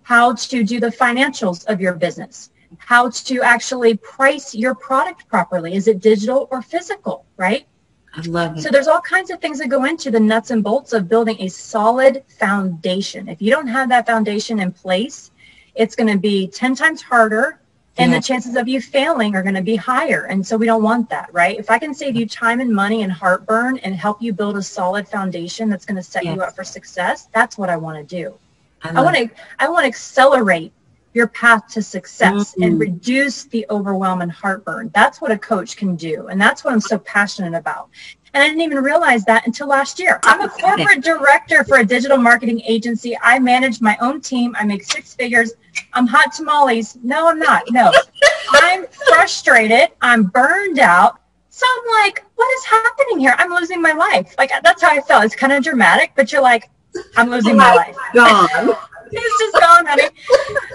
how 0.03 0.33
to 0.33 0.63
do 0.63 0.79
the 0.79 0.87
financials 0.87 1.65
of 1.65 1.81
your 1.81 1.93
business, 1.93 2.51
how 2.77 3.09
to 3.09 3.41
actually 3.41 3.97
price 3.97 4.53
your 4.53 4.75
product 4.75 5.27
properly. 5.27 5.75
Is 5.75 5.87
it 5.87 5.99
digital 5.99 6.47
or 6.51 6.61
physical, 6.61 7.25
right? 7.37 7.67
I 8.15 8.21
love 8.21 8.57
it. 8.57 8.61
So 8.61 8.69
there's 8.69 8.87
all 8.87 9.01
kinds 9.01 9.29
of 9.29 9.41
things 9.41 9.59
that 9.59 9.67
go 9.67 9.85
into 9.85 10.09
the 10.09 10.19
nuts 10.19 10.51
and 10.51 10.63
bolts 10.63 10.93
of 10.93 11.09
building 11.09 11.37
a 11.39 11.49
solid 11.49 12.23
foundation. 12.39 13.27
If 13.27 13.41
you 13.41 13.51
don't 13.51 13.67
have 13.67 13.89
that 13.89 14.05
foundation 14.05 14.59
in 14.59 14.71
place, 14.71 15.31
it's 15.75 15.95
going 15.95 16.11
to 16.11 16.17
be 16.17 16.47
10 16.47 16.75
times 16.75 17.01
harder 17.01 17.59
and 17.97 18.11
yeah. 18.11 18.17
the 18.17 18.23
chances 18.23 18.55
of 18.55 18.67
you 18.67 18.81
failing 18.81 19.35
are 19.35 19.43
going 19.43 19.55
to 19.55 19.61
be 19.61 19.75
higher. 19.75 20.25
And 20.25 20.45
so 20.45 20.57
we 20.57 20.65
don't 20.65 20.83
want 20.83 21.09
that, 21.09 21.33
right? 21.33 21.57
If 21.57 21.69
I 21.69 21.79
can 21.79 21.93
save 21.93 22.15
you 22.15 22.27
time 22.27 22.59
and 22.59 22.73
money 22.73 23.03
and 23.03 23.11
heartburn 23.11 23.77
and 23.79 23.95
help 23.95 24.21
you 24.21 24.33
build 24.33 24.57
a 24.57 24.63
solid 24.63 25.07
foundation 25.07 25.69
that's 25.69 25.85
going 25.85 25.95
to 25.95 26.03
set 26.03 26.25
yes. 26.25 26.35
you 26.35 26.41
up 26.41 26.55
for 26.55 26.63
success, 26.63 27.29
that's 27.33 27.57
what 27.57 27.69
I 27.69 27.77
want 27.77 27.97
to 27.97 28.15
do. 28.15 28.37
I, 28.83 29.01
want 29.01 29.15
to 29.15 29.29
I 29.57 29.67
want 29.69 29.83
to 29.83 29.87
accelerate 29.87 30.71
your 31.15 31.27
path 31.27 31.67
to 31.69 31.81
success 31.81 32.51
mm-hmm. 32.51 32.63
and 32.63 32.79
reduce 32.79 33.45
the 33.45 33.65
overwhelm 33.69 34.21
and 34.21 34.31
heartburn. 34.31 34.91
That's 34.93 35.21
what 35.21 35.31
a 35.31 35.37
coach 35.37 35.77
can 35.77 35.95
do. 35.95 36.27
And 36.27 36.39
that's 36.39 36.63
what 36.63 36.73
I'm 36.73 36.81
so 36.81 36.99
passionate 36.99 37.57
about. 37.57 37.89
And 38.33 38.43
I 38.43 38.47
didn't 38.47 38.61
even 38.63 38.79
realize 38.79 39.23
that 39.25 39.47
until 39.47 39.67
last 39.67 39.97
year. 39.97 40.19
I'm 40.23 40.41
a 40.41 40.49
corporate 40.49 41.01
director 41.01 41.63
for 41.63 41.77
a 41.77 41.85
digital 41.85 42.17
marketing 42.17 42.59
agency. 42.67 43.17
I 43.23 43.39
manage 43.39 43.79
my 43.79 43.97
own 44.01 44.19
team. 44.19 44.57
I 44.59 44.65
make 44.65 44.83
six 44.83 45.15
figures. 45.15 45.53
I'm 45.93 46.05
hot 46.05 46.33
tamales. 46.33 46.97
No, 47.01 47.29
I'm 47.29 47.39
not. 47.39 47.63
No, 47.71 47.93
I'm 48.51 48.85
frustrated. 48.87 49.91
I'm 50.01 50.23
burned 50.23 50.79
out. 50.79 51.21
So 51.49 51.65
I'm 51.65 52.03
like, 52.03 52.25
what 52.35 52.57
is 52.57 52.65
happening 52.65 53.19
here? 53.19 53.35
I'm 53.37 53.51
losing 53.51 53.81
my 53.81 53.93
life. 53.93 54.35
Like 54.37 54.51
that's 54.61 54.81
how 54.81 54.89
I 54.89 54.99
felt. 54.99 55.23
It's 55.23 55.35
kind 55.35 55.53
of 55.53 55.63
dramatic, 55.63 56.11
but 56.17 56.33
you're 56.33 56.41
like, 56.41 56.69
I'm 57.15 57.29
losing 57.29 57.55
my 57.55 57.73
life. 57.73 57.95
It's 59.11 59.39
just 59.39 59.59
gone, 59.59 59.85
honey. 59.85 60.09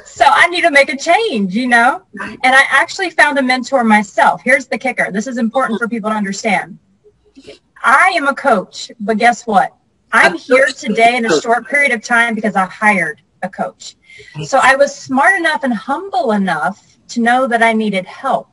So 0.04 0.24
I 0.26 0.46
need 0.48 0.62
to 0.62 0.70
make 0.70 0.88
a 0.88 0.96
change, 0.96 1.54
you 1.54 1.68
know? 1.68 2.02
And 2.20 2.54
I 2.54 2.64
actually 2.70 3.10
found 3.10 3.38
a 3.38 3.42
mentor 3.42 3.84
myself. 3.84 4.42
Here's 4.42 4.66
the 4.66 4.78
kicker. 4.78 5.10
This 5.10 5.26
is 5.26 5.38
important 5.38 5.78
for 5.78 5.88
people 5.88 6.10
to 6.10 6.16
understand. 6.16 6.78
I 7.82 8.12
am 8.16 8.28
a 8.28 8.34
coach, 8.34 8.90
but 9.00 9.18
guess 9.18 9.46
what? 9.46 9.74
I'm 10.12 10.36
here 10.36 10.66
today 10.66 11.16
in 11.16 11.24
a 11.24 11.40
short 11.40 11.68
period 11.68 11.92
of 11.92 12.02
time 12.02 12.34
because 12.34 12.56
I 12.56 12.66
hired 12.66 13.22
a 13.42 13.48
coach. 13.48 13.96
So 14.44 14.58
I 14.62 14.76
was 14.76 14.94
smart 14.94 15.38
enough 15.38 15.64
and 15.64 15.72
humble 15.72 16.32
enough 16.32 16.98
to 17.08 17.20
know 17.20 17.46
that 17.46 17.62
I 17.62 17.72
needed 17.72 18.06
help. 18.06 18.48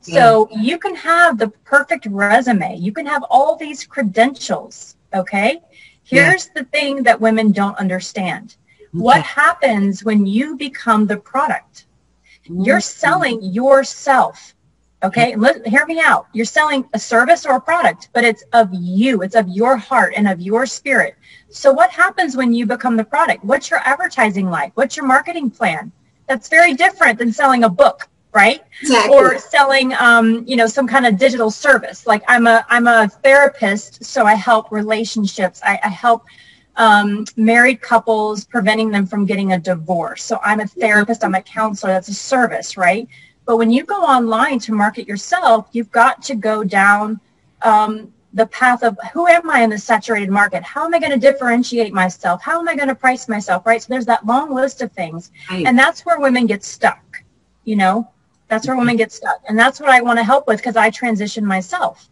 So 0.00 0.46
mm. 0.46 0.62
you 0.62 0.78
can 0.78 0.94
have 0.96 1.38
the 1.38 1.48
perfect 1.48 2.06
resume. 2.10 2.76
You 2.76 2.92
can 2.92 3.06
have 3.06 3.22
all 3.30 3.56
these 3.56 3.84
credentials. 3.84 4.96
Okay. 5.14 5.60
Here's 6.02 6.46
yeah. 6.46 6.62
the 6.62 6.64
thing 6.64 7.02
that 7.04 7.20
women 7.20 7.52
don't 7.52 7.78
understand. 7.78 8.56
Okay. 8.94 9.02
What 9.02 9.22
happens 9.22 10.04
when 10.04 10.24
you 10.24 10.56
become 10.56 11.06
the 11.06 11.16
product? 11.16 11.86
You're 12.44 12.78
mm-hmm. 12.78 12.80
selling 12.80 13.42
yourself. 13.42 14.54
Okay. 15.02 15.34
Let, 15.34 15.66
hear 15.66 15.84
me 15.86 16.00
out. 16.00 16.28
You're 16.32 16.44
selling 16.44 16.88
a 16.94 16.98
service 16.98 17.44
or 17.44 17.56
a 17.56 17.60
product, 17.60 18.08
but 18.12 18.24
it's 18.24 18.44
of 18.52 18.68
you. 18.72 19.22
It's 19.22 19.34
of 19.34 19.48
your 19.48 19.76
heart 19.76 20.14
and 20.16 20.28
of 20.28 20.40
your 20.40 20.64
spirit. 20.64 21.16
So 21.50 21.72
what 21.72 21.90
happens 21.90 22.36
when 22.36 22.52
you 22.52 22.66
become 22.66 22.96
the 22.96 23.04
product? 23.04 23.44
What's 23.44 23.68
your 23.68 23.80
advertising 23.80 24.48
like? 24.48 24.72
What's 24.76 24.96
your 24.96 25.06
marketing 25.06 25.50
plan? 25.50 25.90
That's 26.28 26.48
very 26.48 26.74
different 26.74 27.18
than 27.18 27.32
selling 27.32 27.64
a 27.64 27.68
book 27.68 28.08
right? 28.34 28.62
Exactly. 28.82 29.16
Or 29.16 29.38
selling, 29.38 29.94
um, 29.94 30.44
you 30.46 30.56
know, 30.56 30.66
some 30.66 30.86
kind 30.86 31.06
of 31.06 31.16
digital 31.16 31.50
service. 31.50 32.06
Like 32.06 32.22
I'm 32.28 32.46
a 32.46 32.66
I'm 32.68 32.86
a 32.86 33.08
therapist, 33.22 34.04
so 34.04 34.26
I 34.26 34.34
help 34.34 34.70
relationships. 34.70 35.60
I, 35.64 35.78
I 35.84 35.88
help 35.88 36.24
um, 36.76 37.24
married 37.36 37.80
couples 37.80 38.44
preventing 38.44 38.90
them 38.90 39.06
from 39.06 39.26
getting 39.26 39.52
a 39.52 39.58
divorce. 39.58 40.24
So 40.24 40.40
I'm 40.42 40.60
a 40.60 40.66
therapist. 40.66 41.24
I'm 41.24 41.34
a 41.34 41.42
counselor. 41.42 41.92
That's 41.92 42.08
a 42.08 42.14
service, 42.14 42.76
right? 42.76 43.08
But 43.46 43.58
when 43.58 43.70
you 43.70 43.84
go 43.84 44.02
online 44.02 44.58
to 44.60 44.72
market 44.72 45.06
yourself, 45.06 45.68
you've 45.72 45.92
got 45.92 46.22
to 46.22 46.34
go 46.34 46.64
down 46.64 47.20
um, 47.62 48.12
the 48.32 48.46
path 48.46 48.82
of 48.82 48.98
who 49.12 49.28
am 49.28 49.48
I 49.48 49.60
in 49.60 49.70
the 49.70 49.78
saturated 49.78 50.30
market? 50.30 50.62
How 50.62 50.84
am 50.84 50.94
I 50.94 50.98
going 50.98 51.12
to 51.12 51.18
differentiate 51.18 51.92
myself? 51.92 52.42
How 52.42 52.58
am 52.58 52.68
I 52.68 52.74
going 52.74 52.88
to 52.88 52.94
price 52.94 53.28
myself? 53.28 53.64
Right. 53.64 53.80
So 53.80 53.86
there's 53.90 54.06
that 54.06 54.26
long 54.26 54.52
list 54.52 54.82
of 54.82 54.90
things. 54.92 55.30
Right. 55.50 55.64
And 55.66 55.78
that's 55.78 56.04
where 56.04 56.18
women 56.18 56.46
get 56.46 56.64
stuck. 56.64 57.22
You 57.64 57.76
know, 57.76 58.10
that's 58.48 58.66
where 58.66 58.76
women 58.76 58.96
get 58.96 59.12
stuck. 59.12 59.40
And 59.48 59.58
that's 59.58 59.80
what 59.80 59.90
I 59.90 60.00
want 60.00 60.18
to 60.18 60.24
help 60.24 60.46
with 60.48 60.58
because 60.58 60.76
I 60.76 60.90
transitioned 60.90 61.44
myself. 61.44 62.08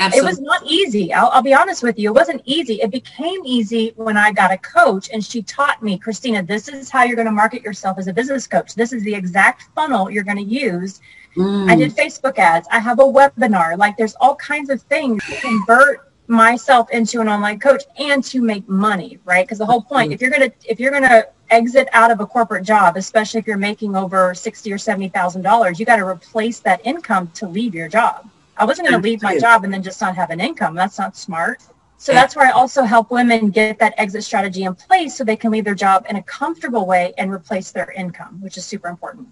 Absolutely. 0.00 0.28
It 0.28 0.30
was 0.30 0.40
not 0.40 0.62
easy. 0.64 1.12
I'll, 1.12 1.28
I'll, 1.28 1.42
be 1.42 1.54
honest 1.54 1.82
with 1.82 1.98
you. 1.98 2.10
It 2.10 2.14
wasn't 2.14 2.42
easy. 2.44 2.74
It 2.74 2.90
became 2.92 3.40
easy 3.44 3.92
when 3.96 4.16
I 4.16 4.30
got 4.30 4.52
a 4.52 4.58
coach 4.58 5.10
and 5.12 5.24
she 5.24 5.42
taught 5.42 5.82
me, 5.82 5.98
Christina, 5.98 6.42
this 6.42 6.68
is 6.68 6.88
how 6.88 7.02
you're 7.02 7.16
going 7.16 7.26
to 7.26 7.32
market 7.32 7.62
yourself 7.62 7.98
as 7.98 8.06
a 8.06 8.12
business 8.12 8.46
coach. 8.46 8.76
This 8.76 8.92
is 8.92 9.02
the 9.02 9.14
exact 9.14 9.64
funnel 9.74 10.08
you're 10.08 10.22
going 10.22 10.36
to 10.36 10.42
use. 10.42 11.00
Mm. 11.36 11.68
I 11.68 11.74
did 11.74 11.96
Facebook 11.96 12.38
ads. 12.38 12.68
I 12.70 12.78
have 12.78 13.00
a 13.00 13.04
webinar. 13.04 13.76
Like 13.76 13.96
there's 13.96 14.14
all 14.20 14.36
kinds 14.36 14.70
of 14.70 14.80
things 14.82 15.24
to 15.26 15.40
convert 15.40 16.12
myself 16.28 16.90
into 16.90 17.20
an 17.20 17.28
online 17.28 17.58
coach 17.58 17.82
and 17.98 18.22
to 18.22 18.40
make 18.40 18.68
money, 18.68 19.18
right? 19.24 19.44
Because 19.44 19.58
the 19.58 19.66
whole 19.66 19.82
point, 19.82 20.12
if 20.12 20.20
you're 20.20 20.30
going 20.30 20.48
to, 20.48 20.52
if 20.70 20.78
you're 20.78 20.92
going 20.92 21.02
to 21.02 21.26
exit 21.50 21.88
out 21.92 22.10
of 22.12 22.20
a 22.20 22.26
corporate 22.26 22.64
job, 22.64 22.96
especially 22.96 23.40
if 23.40 23.46
you're 23.46 23.56
making 23.56 23.96
over 23.96 24.34
sixty 24.34 24.72
or 24.72 24.78
seventy 24.78 25.08
thousand 25.08 25.42
dollars, 25.42 25.80
you 25.80 25.86
got 25.86 25.96
to 25.96 26.06
replace 26.06 26.60
that 26.60 26.80
income 26.84 27.30
to 27.34 27.48
leave 27.48 27.74
your 27.74 27.88
job. 27.88 28.28
I 28.58 28.64
wasn't 28.64 28.88
going 28.88 29.00
to 29.00 29.08
leave 29.08 29.22
my 29.22 29.38
job 29.38 29.64
and 29.64 29.72
then 29.72 29.82
just 29.82 30.00
not 30.00 30.16
have 30.16 30.30
an 30.30 30.40
income. 30.40 30.74
That's 30.74 30.98
not 30.98 31.16
smart. 31.16 31.62
So 31.96 32.12
that's 32.12 32.36
where 32.36 32.46
I 32.46 32.52
also 32.52 32.84
help 32.84 33.10
women 33.10 33.50
get 33.50 33.78
that 33.80 33.94
exit 33.98 34.22
strategy 34.22 34.62
in 34.62 34.74
place 34.74 35.16
so 35.16 35.24
they 35.24 35.36
can 35.36 35.50
leave 35.50 35.64
their 35.64 35.74
job 35.74 36.06
in 36.08 36.16
a 36.16 36.22
comfortable 36.22 36.86
way 36.86 37.12
and 37.18 37.32
replace 37.32 37.72
their 37.72 37.90
income, 37.90 38.40
which 38.40 38.56
is 38.56 38.64
super 38.64 38.88
important. 38.88 39.28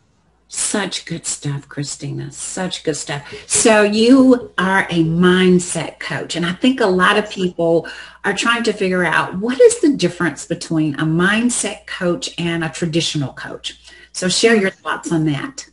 Such 0.49 1.05
good 1.07 1.27
stuff, 1.27 1.69
Christina. 1.69 2.31
Such 2.31 2.85
good 2.85 2.97
stuff. 2.97 3.33
So 3.49 3.83
you 3.83 4.53
are 4.59 4.83
a 4.91 5.05
mindset 5.05 5.99
coach. 5.99 6.37
And 6.37 6.47
I 6.47 6.53
think 6.53 6.81
a 6.81 6.87
lot 6.87 7.19
of 7.19 7.29
people 7.29 7.89
are 8.25 8.35
trying 8.35 8.63
to 8.65 8.73
figure 8.73 9.05
out 9.05 9.39
what 9.39 9.61
is 9.61 9.81
the 9.81 9.97
difference 9.97 10.47
between 10.47 10.95
a 10.95 11.05
mindset 11.05 11.87
coach 11.87 12.31
and 12.39 12.63
a 12.63 12.69
traditional 12.69 13.33
coach. 13.33 13.81
So 14.13 14.29
share 14.29 14.57
your 14.57 14.71
thoughts 14.71 15.11
on 15.13 15.25
that. 15.27 15.69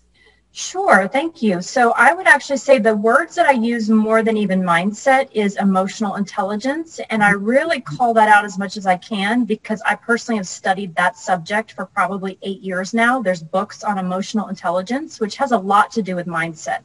Sure, 0.56 1.08
thank 1.08 1.42
you. 1.42 1.64
So 1.64 1.94
I 1.94 2.14
would 2.14 2.28
actually 2.28 2.58
say 2.58 2.78
the 2.78 2.96
words 2.96 3.34
that 3.34 3.48
I 3.48 3.54
use 3.54 3.90
more 3.90 4.22
than 4.22 4.38
even 4.38 4.62
mindset 4.62 5.28
is 5.32 5.58
emotional 5.58 6.14
intelligence. 6.14 7.00
And 7.10 7.24
I 7.24 7.32
really 7.32 7.82
call 7.82 8.14
that 8.14 8.30
out 8.30 8.46
as 8.46 8.60
much 8.60 8.78
as 8.78 8.86
I 8.86 8.98
can 8.98 9.46
because 9.46 9.82
I 9.82 9.96
personally 9.96 10.38
have 10.38 10.48
studied 10.48 10.96
that 10.96 11.18
subject 11.18 11.72
for 11.72 11.88
probably 11.88 12.38
eight 12.44 12.62
years 12.62 12.94
now. 12.94 13.20
There's 13.20 13.42
books 13.42 13.84
on 13.84 13.98
emotional 13.98 14.50
intelligence, 14.50 15.20
which 15.20 15.38
has 15.38 15.54
a 15.54 15.58
lot 15.58 15.90
to 15.94 16.04
do 16.04 16.16
with 16.16 16.28
mindset. 16.28 16.82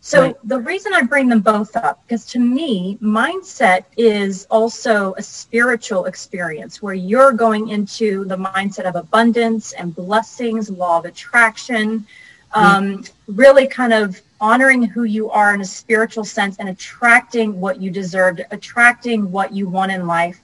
So 0.00 0.22
right. 0.22 0.36
the 0.44 0.60
reason 0.60 0.94
I 0.94 1.02
bring 1.02 1.26
them 1.26 1.40
both 1.40 1.74
up, 1.74 2.00
because 2.06 2.24
to 2.26 2.38
me, 2.38 2.98
mindset 3.02 3.82
is 3.96 4.46
also 4.48 5.14
a 5.14 5.22
spiritual 5.24 6.04
experience 6.04 6.80
where 6.80 6.94
you're 6.94 7.32
going 7.32 7.70
into 7.70 8.24
the 8.26 8.36
mindset 8.36 8.84
of 8.84 8.94
abundance 8.94 9.72
and 9.72 9.92
blessings, 9.92 10.70
law 10.70 11.00
of 11.00 11.04
attraction, 11.04 12.06
um, 12.52 13.04
really 13.26 13.66
kind 13.66 13.92
of 13.92 14.20
honoring 14.40 14.82
who 14.82 15.04
you 15.04 15.30
are 15.30 15.54
in 15.54 15.60
a 15.60 15.64
spiritual 15.64 16.24
sense 16.24 16.56
and 16.58 16.68
attracting 16.68 17.60
what 17.60 17.80
you 17.80 17.90
deserved, 17.90 18.42
attracting 18.50 19.30
what 19.30 19.52
you 19.52 19.68
want 19.68 19.92
in 19.92 20.06
life. 20.06 20.40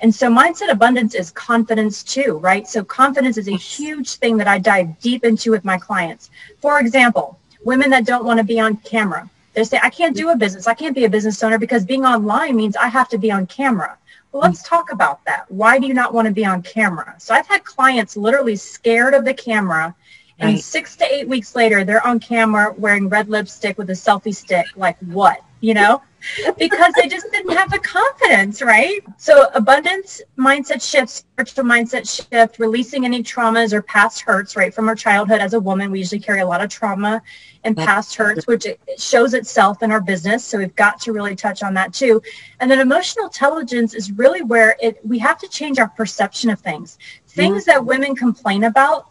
And 0.00 0.14
so 0.14 0.30
mindset 0.30 0.70
abundance 0.70 1.14
is 1.14 1.30
confidence 1.32 2.04
too, 2.04 2.38
right? 2.38 2.68
So 2.68 2.84
confidence 2.84 3.36
is 3.36 3.48
a 3.48 3.56
huge 3.56 4.14
thing 4.16 4.36
that 4.36 4.46
I 4.46 4.58
dive 4.58 4.98
deep 5.00 5.24
into 5.24 5.50
with 5.50 5.64
my 5.64 5.76
clients. 5.76 6.30
For 6.60 6.78
example, 6.78 7.38
women 7.64 7.90
that 7.90 8.06
don't 8.06 8.24
want 8.24 8.38
to 8.38 8.44
be 8.44 8.60
on 8.60 8.76
camera. 8.78 9.28
They 9.54 9.64
say, 9.64 9.80
I 9.82 9.90
can't 9.90 10.14
do 10.14 10.30
a 10.30 10.36
business. 10.36 10.68
I 10.68 10.74
can't 10.74 10.94
be 10.94 11.04
a 11.04 11.10
business 11.10 11.42
owner 11.42 11.58
because 11.58 11.84
being 11.84 12.04
online 12.04 12.54
means 12.54 12.76
I 12.76 12.86
have 12.86 13.08
to 13.08 13.18
be 13.18 13.32
on 13.32 13.46
camera. 13.48 13.98
Well, 14.30 14.42
let's 14.42 14.62
talk 14.62 14.92
about 14.92 15.24
that. 15.24 15.50
Why 15.50 15.80
do 15.80 15.86
you 15.86 15.94
not 15.94 16.14
want 16.14 16.28
to 16.28 16.32
be 16.32 16.44
on 16.44 16.62
camera? 16.62 17.16
So 17.18 17.34
I've 17.34 17.48
had 17.48 17.64
clients 17.64 18.16
literally 18.16 18.54
scared 18.54 19.14
of 19.14 19.24
the 19.24 19.34
camera 19.34 19.96
and 20.38 20.54
right. 20.54 20.62
six 20.62 20.96
to 20.96 21.12
eight 21.12 21.28
weeks 21.28 21.56
later, 21.56 21.84
they're 21.84 22.06
on 22.06 22.20
camera 22.20 22.74
wearing 22.76 23.08
red 23.08 23.28
lipstick 23.28 23.76
with 23.76 23.90
a 23.90 23.94
selfie 23.94 24.34
stick. 24.34 24.66
Like 24.76 24.98
what? 25.00 25.40
You 25.60 25.74
know? 25.74 26.02
because 26.58 26.92
they 26.94 27.08
just 27.08 27.30
didn't 27.30 27.56
have 27.56 27.70
the 27.70 27.78
confidence, 27.78 28.60
right? 28.60 29.00
So 29.16 29.48
abundance 29.54 30.20
mindset 30.36 30.82
shift, 30.82 31.10
spiritual 31.10 31.64
mindset 31.64 32.08
shift, 32.08 32.58
releasing 32.58 33.04
any 33.04 33.22
traumas 33.22 33.72
or 33.72 33.82
past 33.82 34.20
hurts, 34.22 34.56
right? 34.56 34.74
From 34.74 34.88
our 34.88 34.94
childhood 34.94 35.40
as 35.40 35.54
a 35.54 35.60
woman, 35.60 35.90
we 35.90 35.98
usually 35.98 36.20
carry 36.20 36.40
a 36.40 36.46
lot 36.46 36.62
of 36.62 36.70
trauma 36.70 37.22
and 37.64 37.76
past 37.76 38.14
hurts, 38.14 38.46
which 38.46 38.66
shows 38.98 39.34
itself 39.34 39.82
in 39.82 39.90
our 39.90 40.00
business. 40.00 40.44
So 40.44 40.58
we've 40.58 40.74
got 40.76 41.00
to 41.02 41.12
really 41.12 41.36
touch 41.36 41.62
on 41.62 41.74
that 41.74 41.92
too. 41.92 42.20
And 42.60 42.70
then 42.70 42.80
emotional 42.80 43.26
intelligence 43.26 43.94
is 43.94 44.12
really 44.12 44.42
where 44.42 44.76
it 44.80 44.98
we 45.04 45.18
have 45.18 45.38
to 45.38 45.48
change 45.48 45.78
our 45.78 45.88
perception 45.88 46.50
of 46.50 46.60
things. 46.60 46.98
Things 47.26 47.62
mm-hmm. 47.62 47.70
that 47.70 47.84
women 47.84 48.14
complain 48.14 48.64
about 48.64 49.08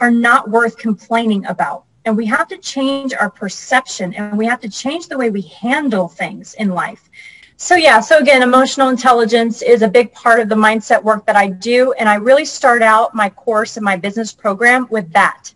are 0.00 0.10
not 0.10 0.50
worth 0.50 0.76
complaining 0.78 1.44
about. 1.46 1.84
And 2.04 2.16
we 2.16 2.26
have 2.26 2.48
to 2.48 2.58
change 2.58 3.12
our 3.12 3.30
perception 3.30 4.14
and 4.14 4.38
we 4.38 4.46
have 4.46 4.60
to 4.60 4.70
change 4.70 5.08
the 5.08 5.18
way 5.18 5.30
we 5.30 5.42
handle 5.42 6.08
things 6.08 6.54
in 6.54 6.70
life. 6.70 7.10
So 7.56 7.74
yeah, 7.74 8.00
so 8.00 8.18
again, 8.18 8.42
emotional 8.42 8.88
intelligence 8.88 9.62
is 9.62 9.82
a 9.82 9.88
big 9.88 10.12
part 10.12 10.38
of 10.38 10.48
the 10.48 10.54
mindset 10.54 11.02
work 11.02 11.26
that 11.26 11.36
I 11.36 11.48
do. 11.48 11.92
And 11.94 12.08
I 12.08 12.14
really 12.14 12.44
start 12.44 12.82
out 12.82 13.14
my 13.14 13.28
course 13.28 13.76
and 13.76 13.84
my 13.84 13.96
business 13.96 14.32
program 14.32 14.86
with 14.90 15.12
that. 15.12 15.52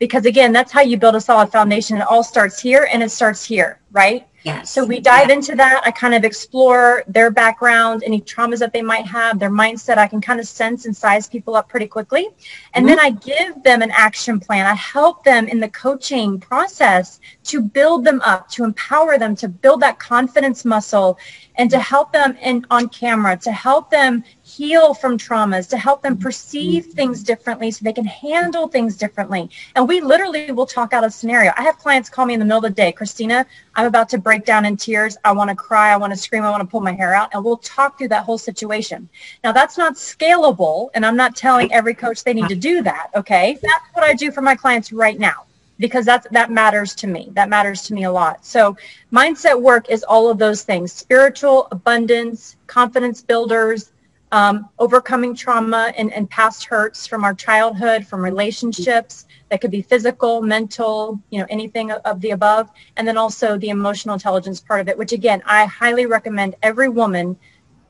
Because 0.00 0.26
again, 0.26 0.52
that's 0.52 0.72
how 0.72 0.80
you 0.80 0.96
build 0.96 1.14
a 1.14 1.20
solid 1.20 1.52
foundation. 1.52 1.98
It 1.98 2.06
all 2.08 2.24
starts 2.24 2.60
here 2.60 2.88
and 2.92 3.02
it 3.02 3.10
starts 3.10 3.44
here, 3.44 3.80
right? 3.92 4.26
Yes. 4.44 4.70
So 4.70 4.84
we 4.84 5.00
dive 5.00 5.28
yeah. 5.28 5.36
into 5.36 5.56
that. 5.56 5.80
I 5.86 5.90
kind 5.90 6.14
of 6.14 6.22
explore 6.22 7.02
their 7.08 7.30
background, 7.30 8.02
any 8.04 8.20
traumas 8.20 8.58
that 8.58 8.74
they 8.74 8.82
might 8.82 9.06
have, 9.06 9.38
their 9.38 9.50
mindset. 9.50 9.96
I 9.96 10.06
can 10.06 10.20
kind 10.20 10.38
of 10.38 10.46
sense 10.46 10.84
and 10.84 10.94
size 10.94 11.26
people 11.26 11.56
up 11.56 11.66
pretty 11.66 11.86
quickly. 11.86 12.28
And 12.74 12.84
mm-hmm. 12.84 12.86
then 12.86 13.00
I 13.00 13.10
give 13.10 13.62
them 13.62 13.80
an 13.80 13.90
action 13.90 14.38
plan. 14.38 14.66
I 14.66 14.74
help 14.74 15.24
them 15.24 15.48
in 15.48 15.60
the 15.60 15.70
coaching 15.70 16.38
process 16.38 17.20
to 17.44 17.62
build 17.62 18.04
them 18.04 18.20
up, 18.20 18.50
to 18.50 18.64
empower 18.64 19.16
them, 19.16 19.34
to 19.36 19.48
build 19.48 19.80
that 19.80 19.98
confidence 19.98 20.66
muscle 20.66 21.18
and 21.56 21.70
to 21.70 21.78
help 21.78 22.12
them 22.12 22.36
in 22.42 22.66
on 22.70 22.90
camera, 22.90 23.38
to 23.38 23.50
help 23.50 23.88
them 23.88 24.24
heal 24.56 24.94
from 24.94 25.18
traumas, 25.18 25.68
to 25.68 25.76
help 25.76 26.02
them 26.02 26.16
perceive 26.16 26.82
mm-hmm. 26.84 26.98
things 26.98 27.22
differently 27.22 27.70
so 27.70 27.78
they 27.82 27.92
can 28.00 28.04
handle 28.06 28.66
things 28.68 28.96
differently. 28.96 29.50
And 29.74 29.88
we 29.88 30.00
literally 30.00 30.52
will 30.52 30.66
talk 30.66 30.92
out 30.92 31.04
a 31.04 31.10
scenario. 31.10 31.52
I 31.56 31.62
have 31.62 31.78
clients 31.78 32.08
call 32.08 32.26
me 32.26 32.34
in 32.34 32.40
the 32.40 32.46
middle 32.46 32.64
of 32.64 32.70
the 32.70 32.82
day, 32.82 32.92
Christina, 32.92 33.46
I'm 33.76 33.86
about 33.86 34.08
to 34.10 34.18
break 34.18 34.44
down 34.44 34.64
in 34.64 34.76
tears. 34.76 35.16
I 35.24 35.32
want 35.32 35.50
to 35.50 35.56
cry. 35.56 35.92
I 35.92 35.96
want 35.96 36.12
to 36.12 36.18
scream. 36.18 36.44
I 36.44 36.50
want 36.50 36.62
to 36.62 36.66
pull 36.66 36.80
my 36.80 36.92
hair 36.92 37.12
out. 37.12 37.30
And 37.32 37.44
we'll 37.44 37.56
talk 37.58 37.98
through 37.98 38.08
that 38.08 38.24
whole 38.24 38.38
situation. 38.38 39.08
Now, 39.42 39.52
that's 39.52 39.76
not 39.76 39.94
scalable. 39.94 40.90
And 40.94 41.04
I'm 41.04 41.16
not 41.16 41.34
telling 41.34 41.72
every 41.72 41.94
coach 41.94 42.22
they 42.22 42.34
need 42.34 42.48
to 42.48 42.54
do 42.54 42.82
that. 42.82 43.10
Okay. 43.16 43.58
That's 43.60 43.88
what 43.94 44.04
I 44.04 44.14
do 44.14 44.30
for 44.30 44.42
my 44.42 44.54
clients 44.54 44.92
right 44.92 45.18
now. 45.18 45.46
because 45.78 46.04
that's 46.04 46.26
that 46.30 46.50
matters 46.50 46.94
to 46.94 47.06
me. 47.06 47.30
That 47.32 47.48
matters 47.48 47.82
to 47.82 47.94
me 47.94 48.04
a 48.04 48.12
lot. 48.12 48.44
So 48.44 48.76
mindset 49.12 49.60
work 49.60 49.90
is 49.90 50.04
all 50.04 50.30
of 50.30 50.38
those 50.38 50.62
things: 50.62 50.92
spiritual 50.92 51.68
abundance, 51.70 52.56
confidence 52.66 53.22
builders, 53.22 53.90
um, 54.34 54.68
overcoming 54.80 55.32
trauma 55.32 55.92
and, 55.96 56.12
and 56.12 56.28
past 56.28 56.64
hurts 56.64 57.06
from 57.06 57.22
our 57.22 57.34
childhood, 57.34 58.04
from 58.04 58.20
relationships 58.20 59.26
that 59.48 59.60
could 59.60 59.70
be 59.70 59.80
physical, 59.80 60.42
mental, 60.42 61.20
you 61.30 61.38
know, 61.38 61.46
anything 61.50 61.92
of 61.92 62.20
the 62.20 62.30
above, 62.30 62.68
and 62.96 63.06
then 63.06 63.16
also 63.16 63.56
the 63.56 63.68
emotional 63.68 64.14
intelligence 64.14 64.58
part 64.58 64.80
of 64.80 64.88
it, 64.88 64.98
which 64.98 65.12
again 65.12 65.40
I 65.46 65.66
highly 65.66 66.06
recommend 66.06 66.56
every 66.64 66.88
woman 66.88 67.38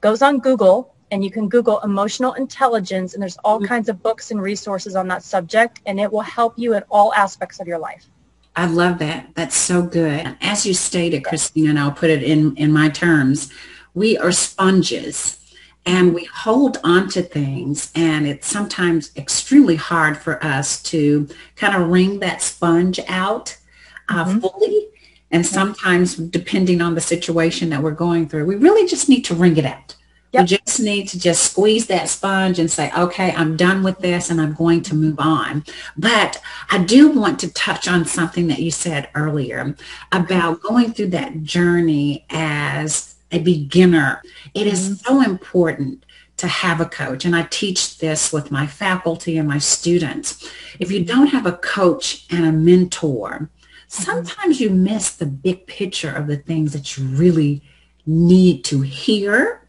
goes 0.02 0.20
on 0.20 0.38
Google 0.38 0.94
and 1.10 1.24
you 1.24 1.30
can 1.30 1.48
Google 1.48 1.80
emotional 1.80 2.34
intelligence, 2.34 3.14
and 3.14 3.22
there's 3.22 3.38
all 3.42 3.56
mm-hmm. 3.56 3.66
kinds 3.66 3.88
of 3.88 4.02
books 4.02 4.30
and 4.30 4.42
resources 4.42 4.96
on 4.96 5.08
that 5.08 5.22
subject, 5.22 5.80
and 5.86 5.98
it 5.98 6.12
will 6.12 6.20
help 6.20 6.58
you 6.58 6.74
in 6.74 6.82
all 6.90 7.14
aspects 7.14 7.58
of 7.58 7.66
your 7.66 7.78
life. 7.78 8.04
I 8.54 8.66
love 8.66 8.98
that. 8.98 9.30
That's 9.34 9.56
so 9.56 9.80
good. 9.80 10.36
As 10.42 10.66
you 10.66 10.74
stated, 10.74 11.24
Christina, 11.24 11.70
and 11.70 11.78
I'll 11.78 11.90
put 11.92 12.10
it 12.10 12.22
in, 12.22 12.54
in 12.56 12.70
my 12.70 12.90
terms, 12.90 13.50
we 13.94 14.18
are 14.18 14.32
sponges 14.32 15.38
and 15.86 16.14
we 16.14 16.24
hold 16.24 16.78
on 16.84 17.08
to 17.10 17.22
things 17.22 17.90
and 17.94 18.26
it's 18.26 18.46
sometimes 18.46 19.10
extremely 19.16 19.76
hard 19.76 20.16
for 20.16 20.42
us 20.44 20.82
to 20.82 21.28
kind 21.56 21.74
of 21.74 21.88
wring 21.88 22.20
that 22.20 22.42
sponge 22.42 22.98
out 23.08 23.56
uh, 24.08 24.24
mm-hmm. 24.24 24.40
fully 24.40 24.88
and 25.30 25.44
sometimes 25.44 26.16
depending 26.16 26.80
on 26.80 26.94
the 26.94 27.00
situation 27.00 27.70
that 27.70 27.82
we're 27.82 27.90
going 27.90 28.28
through 28.28 28.44
we 28.44 28.56
really 28.56 28.88
just 28.88 29.08
need 29.08 29.22
to 29.22 29.34
wring 29.34 29.56
it 29.56 29.64
out 29.64 29.94
Yep. 30.34 30.42
We 30.42 30.46
just 30.56 30.80
need 30.80 31.08
to 31.10 31.18
just 31.20 31.52
squeeze 31.52 31.86
that 31.86 32.08
sponge 32.08 32.58
and 32.58 32.68
say, 32.68 32.90
okay, 32.98 33.32
I'm 33.36 33.56
done 33.56 33.84
with 33.84 34.00
this 34.00 34.30
and 34.30 34.40
I'm 34.40 34.52
going 34.54 34.82
to 34.82 34.94
move 34.96 35.20
on. 35.20 35.64
But 35.96 36.42
I 36.72 36.82
do 36.82 37.08
want 37.08 37.38
to 37.40 37.52
touch 37.52 37.86
on 37.86 38.04
something 38.04 38.48
that 38.48 38.58
you 38.58 38.72
said 38.72 39.08
earlier 39.14 39.76
about 40.10 40.60
going 40.60 40.92
through 40.92 41.10
that 41.10 41.44
journey 41.44 42.26
as 42.30 43.13
a 43.34 43.40
beginner. 43.40 44.22
It 44.54 44.66
is 44.66 44.88
mm-hmm. 44.88 44.94
so 44.94 45.20
important 45.20 46.06
to 46.36 46.46
have 46.46 46.80
a 46.80 46.86
coach. 46.86 47.24
And 47.24 47.34
I 47.34 47.42
teach 47.42 47.98
this 47.98 48.32
with 48.32 48.50
my 48.50 48.66
faculty 48.66 49.36
and 49.36 49.48
my 49.48 49.58
students. 49.58 50.48
If 50.80 50.90
you 50.90 51.04
don't 51.04 51.28
have 51.28 51.46
a 51.46 51.52
coach 51.58 52.26
and 52.30 52.44
a 52.44 52.52
mentor, 52.52 53.30
mm-hmm. 53.30 53.44
sometimes 53.88 54.60
you 54.60 54.70
miss 54.70 55.10
the 55.10 55.26
big 55.26 55.66
picture 55.66 56.12
of 56.12 56.26
the 56.26 56.36
things 56.36 56.72
that 56.72 56.96
you 56.96 57.04
really 57.04 57.62
need 58.06 58.64
to 58.64 58.82
hear 58.82 59.66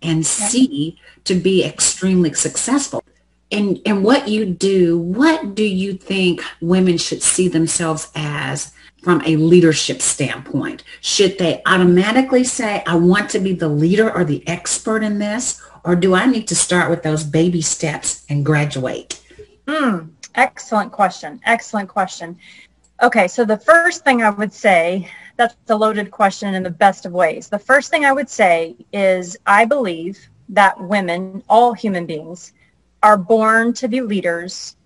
and 0.00 0.24
see 0.24 0.98
to 1.24 1.34
be 1.34 1.64
extremely 1.64 2.32
successful. 2.34 3.02
And, 3.50 3.80
and 3.86 4.04
what 4.04 4.28
you 4.28 4.44
do, 4.44 4.98
what 4.98 5.54
do 5.54 5.64
you 5.64 5.94
think 5.94 6.42
women 6.60 6.98
should 6.98 7.22
see 7.22 7.48
themselves 7.48 8.10
as 8.14 8.72
from 9.08 9.22
a 9.24 9.36
leadership 9.36 10.02
standpoint? 10.02 10.84
Should 11.00 11.38
they 11.38 11.62
automatically 11.64 12.44
say, 12.44 12.82
I 12.86 12.96
want 12.96 13.30
to 13.30 13.38
be 13.38 13.54
the 13.54 13.66
leader 13.66 14.12
or 14.12 14.22
the 14.22 14.46
expert 14.46 15.02
in 15.02 15.18
this? 15.18 15.62
Or 15.82 15.96
do 15.96 16.14
I 16.14 16.26
need 16.26 16.46
to 16.48 16.54
start 16.54 16.90
with 16.90 17.02
those 17.02 17.24
baby 17.24 17.62
steps 17.62 18.26
and 18.28 18.44
graduate? 18.44 19.18
Mm, 19.66 20.10
excellent 20.34 20.92
question. 20.92 21.40
Excellent 21.46 21.88
question. 21.88 22.36
Okay, 23.02 23.28
so 23.28 23.46
the 23.46 23.56
first 23.56 24.04
thing 24.04 24.22
I 24.22 24.28
would 24.28 24.52
say 24.52 25.10
that's 25.38 25.56
a 25.70 25.74
loaded 25.74 26.10
question 26.10 26.52
in 26.52 26.62
the 26.62 26.68
best 26.68 27.06
of 27.06 27.12
ways. 27.12 27.48
The 27.48 27.58
first 27.58 27.90
thing 27.90 28.04
I 28.04 28.12
would 28.12 28.28
say 28.28 28.76
is 28.92 29.38
I 29.46 29.64
believe 29.64 30.18
that 30.50 30.78
women, 30.78 31.42
all 31.48 31.72
human 31.72 32.04
beings, 32.04 32.52
are 33.02 33.16
born 33.16 33.72
to 33.72 33.88
be 33.88 34.02
leaders 34.02 34.76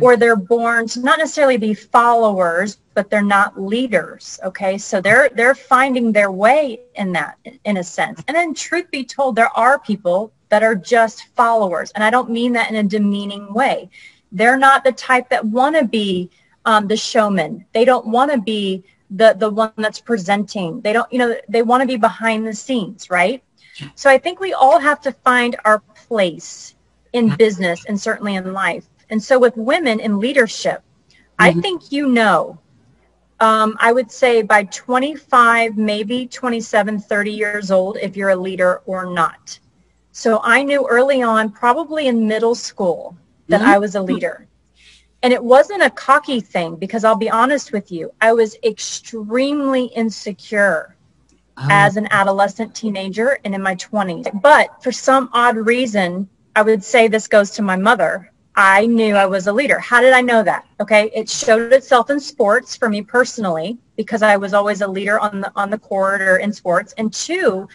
or 0.00 0.16
they're 0.16 0.36
born 0.36 0.86
to 0.88 1.00
not 1.00 1.18
necessarily 1.18 1.56
be 1.56 1.74
followers 1.74 2.78
but 2.98 3.10
they're 3.10 3.22
not 3.22 3.62
leaders 3.62 4.40
okay? 4.42 4.76
So 4.76 5.00
they're 5.00 5.28
they're 5.28 5.54
finding 5.54 6.10
their 6.10 6.32
way 6.32 6.80
in 6.96 7.12
that 7.12 7.38
in 7.64 7.76
a 7.76 7.84
sense. 7.84 8.24
And 8.26 8.36
then 8.36 8.54
truth 8.54 8.90
be 8.90 9.04
told 9.04 9.36
there 9.36 9.56
are 9.56 9.78
people 9.78 10.32
that 10.48 10.64
are 10.64 10.74
just 10.74 11.26
followers 11.36 11.92
and 11.92 12.02
i 12.02 12.10
don't 12.10 12.28
mean 12.28 12.52
that 12.54 12.68
in 12.70 12.74
a 12.74 12.82
demeaning 12.82 13.54
way. 13.54 13.88
They're 14.32 14.58
not 14.58 14.82
the 14.82 14.90
type 14.90 15.28
that 15.28 15.44
want 15.44 15.76
to 15.76 15.84
be 15.84 16.28
um, 16.64 16.88
the 16.88 16.96
showman. 16.96 17.64
They 17.72 17.84
don't 17.84 18.08
want 18.08 18.32
to 18.32 18.40
be 18.40 18.82
the 19.10 19.36
the 19.38 19.48
one 19.48 19.72
that's 19.76 20.00
presenting. 20.00 20.80
They 20.80 20.92
don't 20.92 21.10
you 21.12 21.20
know 21.20 21.36
they 21.48 21.62
want 21.62 21.82
to 21.82 21.86
be 21.94 21.98
behind 22.10 22.48
the 22.48 22.52
scenes 22.52 23.10
right? 23.10 23.40
So 23.94 24.10
i 24.10 24.18
think 24.18 24.40
we 24.40 24.54
all 24.54 24.80
have 24.80 25.00
to 25.02 25.12
find 25.12 25.54
our 25.64 25.78
place 26.08 26.74
in 27.12 27.36
business 27.36 27.84
and 27.84 27.96
certainly 28.08 28.34
in 28.34 28.52
life. 28.52 28.86
And 29.08 29.22
so 29.22 29.38
with 29.38 29.56
women 29.56 30.00
in 30.00 30.18
leadership 30.18 30.80
mm-hmm. 30.80 31.46
i 31.46 31.62
think 31.62 31.92
you 31.92 32.08
know 32.08 32.58
um, 33.40 33.76
i 33.80 33.92
would 33.92 34.10
say 34.10 34.42
by 34.42 34.64
25 34.64 35.76
maybe 35.76 36.26
27 36.26 36.98
30 36.98 37.30
years 37.30 37.70
old 37.70 37.96
if 37.98 38.16
you're 38.16 38.30
a 38.30 38.36
leader 38.36 38.82
or 38.86 39.06
not 39.06 39.58
so 40.12 40.40
i 40.42 40.62
knew 40.62 40.86
early 40.88 41.22
on 41.22 41.50
probably 41.50 42.08
in 42.08 42.26
middle 42.26 42.54
school 42.54 43.16
that 43.48 43.60
mm-hmm. 43.60 43.70
i 43.70 43.78
was 43.78 43.94
a 43.94 44.02
leader 44.02 44.48
and 45.22 45.32
it 45.32 45.42
wasn't 45.42 45.82
a 45.82 45.90
cocky 45.90 46.40
thing 46.40 46.76
because 46.76 47.04
I'll 47.04 47.16
be 47.16 47.30
honest 47.30 47.72
with 47.72 47.90
you, 47.90 48.12
I 48.20 48.32
was 48.32 48.56
extremely 48.62 49.86
insecure 49.86 50.96
oh. 51.56 51.68
as 51.70 51.96
an 51.96 52.06
adolescent 52.10 52.74
teenager 52.74 53.38
and 53.44 53.54
in 53.54 53.62
my 53.62 53.74
20s. 53.74 54.40
But 54.40 54.82
for 54.82 54.92
some 54.92 55.28
odd 55.32 55.56
reason, 55.56 56.28
I 56.54 56.62
would 56.62 56.84
say 56.84 57.08
this 57.08 57.26
goes 57.26 57.50
to 57.52 57.62
my 57.62 57.76
mother. 57.76 58.32
I 58.58 58.86
knew 58.86 59.14
I 59.14 59.24
was 59.24 59.46
a 59.46 59.52
leader. 59.52 59.78
How 59.78 60.00
did 60.00 60.12
I 60.12 60.20
know 60.20 60.42
that? 60.42 60.66
Okay, 60.80 61.10
it 61.14 61.30
showed 61.30 61.72
itself 61.72 62.10
in 62.10 62.20
sports 62.20 62.76
for 62.76 62.88
me 62.88 63.00
personally 63.00 63.78
because 63.96 64.22
I 64.22 64.36
was 64.36 64.52
always 64.52 64.82
a 64.82 64.88
leader 64.88 65.18
on 65.18 65.40
the 65.40 65.52
on 65.56 65.70
the 65.70 65.78
court 65.78 66.20
or 66.20 66.36
in 66.36 66.52
sports. 66.52 66.92
And 66.98 67.12
two, 67.12 67.68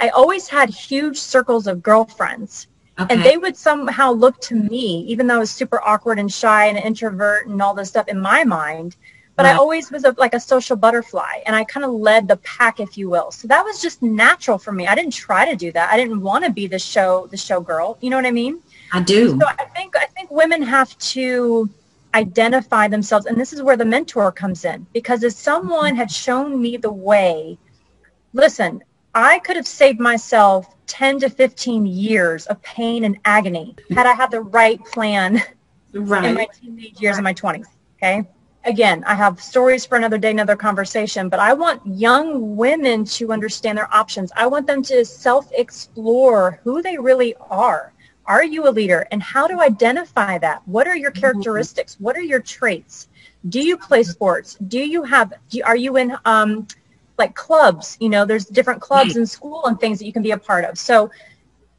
I 0.00 0.08
always 0.08 0.48
had 0.48 0.70
huge 0.70 1.18
circles 1.18 1.66
of 1.66 1.82
girlfriends 1.82 2.66
Okay. 3.00 3.14
And 3.14 3.24
they 3.24 3.38
would 3.38 3.56
somehow 3.56 4.12
look 4.12 4.38
to 4.42 4.54
me, 4.54 5.04
even 5.08 5.26
though 5.26 5.36
I 5.36 5.38
was 5.38 5.50
super 5.50 5.80
awkward 5.82 6.18
and 6.18 6.30
shy 6.30 6.66
and 6.66 6.76
an 6.76 6.84
introvert 6.84 7.46
and 7.46 7.60
all 7.62 7.72
this 7.72 7.88
stuff 7.88 8.08
in 8.08 8.20
my 8.20 8.44
mind. 8.44 8.96
But 9.36 9.44
right. 9.44 9.54
I 9.54 9.58
always 9.58 9.90
was 9.90 10.04
a, 10.04 10.14
like 10.18 10.34
a 10.34 10.40
social 10.40 10.76
butterfly 10.76 11.40
and 11.46 11.56
I 11.56 11.64
kind 11.64 11.86
of 11.86 11.92
led 11.92 12.28
the 12.28 12.36
pack, 12.38 12.78
if 12.78 12.98
you 12.98 13.08
will. 13.08 13.30
So 13.30 13.48
that 13.48 13.64
was 13.64 13.80
just 13.80 14.02
natural 14.02 14.58
for 14.58 14.72
me. 14.72 14.86
I 14.86 14.94
didn't 14.94 15.14
try 15.14 15.48
to 15.48 15.56
do 15.56 15.72
that. 15.72 15.90
I 15.90 15.96
didn't 15.96 16.20
want 16.20 16.44
to 16.44 16.50
be 16.50 16.66
the 16.66 16.78
show, 16.78 17.26
the 17.30 17.38
show 17.38 17.60
girl. 17.60 17.96
You 18.02 18.10
know 18.10 18.16
what 18.16 18.26
I 18.26 18.32
mean? 18.32 18.60
I 18.92 19.00
do. 19.00 19.38
So 19.38 19.46
I 19.46 19.64
think, 19.66 19.96
I 19.96 20.06
think 20.06 20.30
women 20.30 20.62
have 20.62 20.96
to 20.98 21.68
identify 22.14 22.88
themselves. 22.88 23.26
And 23.26 23.38
this 23.38 23.52
is 23.52 23.62
where 23.62 23.76
the 23.76 23.84
mentor 23.84 24.32
comes 24.32 24.64
in 24.64 24.86
because 24.92 25.22
if 25.22 25.32
someone 25.32 25.94
had 25.94 26.10
shown 26.10 26.60
me 26.60 26.76
the 26.76 26.92
way, 26.92 27.58
listen, 28.32 28.82
I 29.14 29.40
could 29.40 29.56
have 29.56 29.66
saved 29.66 30.00
myself 30.00 30.74
10 30.86 31.20
to 31.20 31.30
15 31.30 31.86
years 31.86 32.46
of 32.46 32.60
pain 32.62 33.04
and 33.04 33.18
agony 33.24 33.76
had 33.90 34.06
I 34.06 34.12
had 34.12 34.30
the 34.30 34.40
right 34.40 34.84
plan 34.86 35.42
right. 35.92 36.24
in 36.24 36.34
my 36.34 36.46
teenage 36.60 37.00
years 37.00 37.16
right. 37.16 37.18
and 37.18 37.24
my 37.24 37.34
20s. 37.34 37.66
Okay. 37.96 38.24
Again, 38.64 39.02
I 39.06 39.14
have 39.14 39.40
stories 39.40 39.86
for 39.86 39.96
another 39.96 40.18
day, 40.18 40.30
another 40.30 40.56
conversation, 40.56 41.28
but 41.28 41.40
I 41.40 41.54
want 41.54 41.80
young 41.86 42.56
women 42.56 43.04
to 43.06 43.32
understand 43.32 43.78
their 43.78 43.92
options. 43.92 44.30
I 44.36 44.46
want 44.46 44.66
them 44.66 44.82
to 44.82 45.04
self-explore 45.04 46.60
who 46.62 46.82
they 46.82 46.98
really 46.98 47.34
are. 47.50 47.92
Are 48.26 48.44
you 48.44 48.68
a 48.68 48.70
leader? 48.70 49.06
And 49.10 49.22
how 49.22 49.46
to 49.46 49.60
identify 49.60 50.38
that? 50.38 50.66
What 50.66 50.86
are 50.86 50.96
your 50.96 51.10
mm-hmm. 51.10 51.20
characteristics? 51.20 51.96
What 51.98 52.16
are 52.16 52.22
your 52.22 52.40
traits? 52.40 53.08
Do 53.48 53.60
you 53.60 53.76
play 53.76 54.02
sports? 54.02 54.56
Do 54.68 54.78
you 54.78 55.02
have, 55.02 55.32
do, 55.48 55.62
are 55.64 55.76
you 55.76 55.96
in 55.96 56.16
um, 56.24 56.66
like 57.20 57.34
clubs, 57.34 57.96
you 58.00 58.08
know, 58.08 58.24
there's 58.24 58.46
different 58.46 58.80
clubs 58.80 59.16
in 59.16 59.26
school 59.26 59.66
and 59.66 59.78
things 59.78 59.98
that 60.00 60.06
you 60.06 60.12
can 60.12 60.22
be 60.22 60.32
a 60.32 60.38
part 60.38 60.64
of. 60.64 60.78
So 60.78 61.10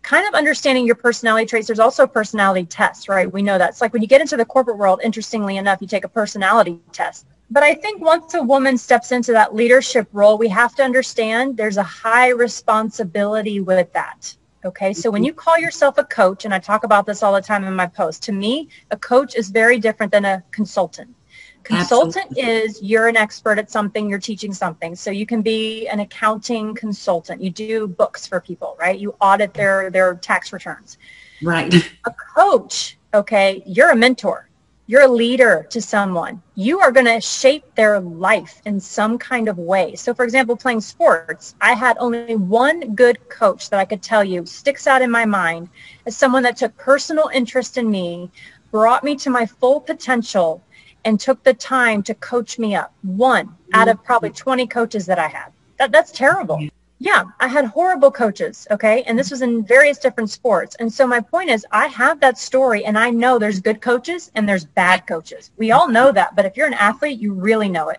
kind 0.04 0.26
of 0.28 0.36
understanding 0.36 0.86
your 0.86 0.96
personality 0.96 1.48
traits, 1.48 1.68
there's 1.68 1.80
also 1.80 2.08
personality 2.08 2.66
tests, 2.66 3.10
right? 3.10 3.32
We 3.32 3.42
know 3.42 3.58
that. 3.58 3.72
It's 3.72 3.82
like 3.82 3.92
when 3.92 4.02
you 4.02 4.08
get 4.08 4.22
into 4.22 4.38
the 4.38 4.46
corporate 4.46 4.78
world, 4.78 5.02
interestingly 5.04 5.58
enough, 5.58 5.82
you 5.82 5.88
take 5.88 6.06
a 6.06 6.10
personality 6.10 6.80
test. 6.94 7.26
But 7.50 7.64
I 7.64 7.74
think 7.74 8.02
once 8.02 8.34
a 8.36 8.42
woman 8.42 8.78
steps 8.78 9.12
into 9.12 9.34
that 9.34 9.54
leadership 9.54 10.08
role, 10.14 10.38
we 10.38 10.48
have 10.48 10.76
to 10.76 10.84
understand 10.84 11.58
there's 11.58 11.78
a 11.78 11.84
high 11.84 12.30
responsibility 12.30 13.60
with 13.60 13.92
that. 13.94 14.36
Okay, 14.64 14.94
so 14.94 15.10
when 15.10 15.22
mm-hmm. 15.22 15.28
you 15.28 15.34
call 15.34 15.58
yourself 15.58 15.98
a 15.98 16.04
coach, 16.04 16.46
and 16.46 16.54
I 16.54 16.60
talk 16.60 16.84
about 16.84 17.06
this 17.06 17.24
all 17.24 17.34
the 17.34 17.42
time 17.42 17.64
in 17.64 17.76
my 17.76 17.88
post, 17.88 18.22
to 18.24 18.32
me, 18.32 18.70
a 18.92 18.98
coach 18.98 19.36
is 19.36 19.50
very 19.50 19.80
different 19.80 20.12
than 20.12 20.26
a 20.26 20.44
consultant. 20.52 21.16
Consultant 21.64 22.26
Absolutely. 22.32 22.52
is 22.52 22.82
you're 22.82 23.08
an 23.08 23.16
expert 23.16 23.60
at 23.60 23.70
something, 23.70 24.10
you're 24.10 24.20
teaching 24.20 24.54
something. 24.54 24.96
So 24.96 25.12
you 25.12 25.26
can 25.26 25.42
be 25.42 25.88
an 25.88 26.00
accounting 26.00 26.74
consultant. 26.74 27.42
You 27.42 27.52
do 27.52 27.88
books 27.88 28.26
for 28.26 28.40
people, 28.40 28.76
right? 28.80 29.00
You 29.00 29.16
audit 29.22 29.54
their 29.54 29.92
their 29.92 30.16
tax 30.16 30.52
returns. 30.54 30.98
Right. 31.44 31.74
A 32.06 32.14
coach, 32.36 32.98
okay, 33.14 33.64
you're 33.66 33.92
a 33.92 33.96
mentor. 33.96 34.48
You're 34.92 35.04
a 35.04 35.08
leader 35.08 35.66
to 35.70 35.82
someone. 35.82 36.42
You 36.56 36.82
are 36.82 36.92
going 36.92 37.06
to 37.06 37.22
shape 37.22 37.64
their 37.76 38.02
life 38.02 38.62
in 38.66 38.78
some 38.78 39.18
kind 39.18 39.48
of 39.48 39.58
way. 39.58 39.96
So 39.96 40.14
for 40.14 40.26
example, 40.26 40.58
playing 40.58 40.82
sports, 40.82 41.56
I 41.62 41.76
had 41.76 41.96
only 41.98 42.36
one 42.36 42.94
good 42.94 43.30
coach 43.30 43.70
that 43.70 43.80
I 43.80 43.86
could 43.86 44.04
tell 44.04 44.22
you 44.22 44.46
sticks 44.46 44.88
out 44.88 45.02
in 45.02 45.10
my 45.10 45.24
mind 45.24 45.70
as 46.06 46.18
someone 46.18 46.44
that 46.44 46.58
took 46.58 46.76
personal 46.76 47.30
interest 47.34 47.78
in 47.78 47.90
me, 47.90 48.30
brought 48.70 49.06
me 49.06 49.16
to 49.16 49.30
my 49.30 49.46
full 49.46 49.80
potential 49.80 50.62
and 51.06 51.18
took 51.18 51.42
the 51.44 51.54
time 51.54 52.04
to 52.04 52.14
coach 52.16 52.60
me 52.60 52.76
up. 52.76 52.94
One 53.02 53.56
out 53.72 53.88
of 53.88 54.04
probably 54.04 54.32
20 54.32 54.68
coaches 54.68 55.06
that 55.06 55.18
I 55.18 55.30
had. 55.30 55.54
That, 55.80 55.94
that's 55.94 56.12
terrible. 56.12 56.68
Yeah, 57.04 57.24
I 57.40 57.48
had 57.48 57.66
horrible 57.66 58.12
coaches, 58.12 58.68
okay? 58.70 59.02
And 59.08 59.18
this 59.18 59.32
was 59.32 59.42
in 59.42 59.66
various 59.66 59.98
different 59.98 60.30
sports. 60.30 60.76
And 60.76 60.94
so 60.94 61.08
my 61.08 61.20
point 61.20 61.50
is 61.50 61.66
I 61.72 61.88
have 61.88 62.20
that 62.20 62.38
story 62.38 62.86
and 62.86 62.96
I 62.96 63.10
know 63.10 63.40
there's 63.40 63.60
good 63.60 63.82
coaches 63.82 64.30
and 64.36 64.48
there's 64.48 64.66
bad 64.66 65.08
coaches. 65.08 65.50
We 65.58 65.72
all 65.72 65.90
know 65.90 66.12
that, 66.12 66.36
but 66.36 66.46
if 66.46 66.56
you're 66.56 66.68
an 66.68 66.76
athlete, 66.76 67.20
you 67.20 67.34
really 67.34 67.70
know 67.70 67.90
it. 67.90 67.98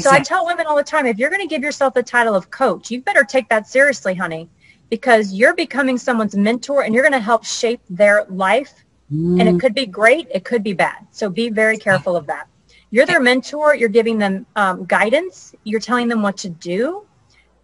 So 0.00 0.10
I 0.10 0.18
tell 0.18 0.44
women 0.44 0.66
all 0.66 0.74
the 0.74 0.82
time, 0.82 1.06
if 1.06 1.18
you're 1.18 1.30
going 1.30 1.42
to 1.42 1.46
give 1.46 1.62
yourself 1.62 1.94
the 1.94 2.02
title 2.02 2.34
of 2.34 2.50
coach, 2.50 2.90
you 2.90 3.00
better 3.00 3.22
take 3.22 3.48
that 3.48 3.68
seriously, 3.68 4.12
honey, 4.12 4.48
because 4.90 5.32
you're 5.32 5.54
becoming 5.54 5.96
someone's 5.96 6.34
mentor 6.34 6.82
and 6.82 6.92
you're 6.92 7.04
going 7.04 7.12
to 7.12 7.20
help 7.20 7.44
shape 7.44 7.80
their 7.90 8.24
life. 8.28 8.84
Mm. 9.12 9.38
And 9.38 9.48
it 9.50 9.54
mm. 9.54 9.60
could 9.60 9.74
be 9.74 9.86
great. 9.86 10.26
It 10.34 10.44
could 10.44 10.64
be 10.64 10.72
bad. 10.72 11.06
So 11.12 11.30
be 11.30 11.48
very 11.48 11.76
careful 11.76 12.16
of 12.16 12.26
that. 12.26 12.48
You're 12.90 13.06
their 13.06 13.20
mentor. 13.20 13.76
You're 13.76 13.88
giving 13.88 14.18
them 14.18 14.46
um, 14.56 14.84
guidance. 14.86 15.54
You're 15.62 15.78
telling 15.78 16.08
them 16.08 16.22
what 16.22 16.36
to 16.38 16.48
do 16.48 17.06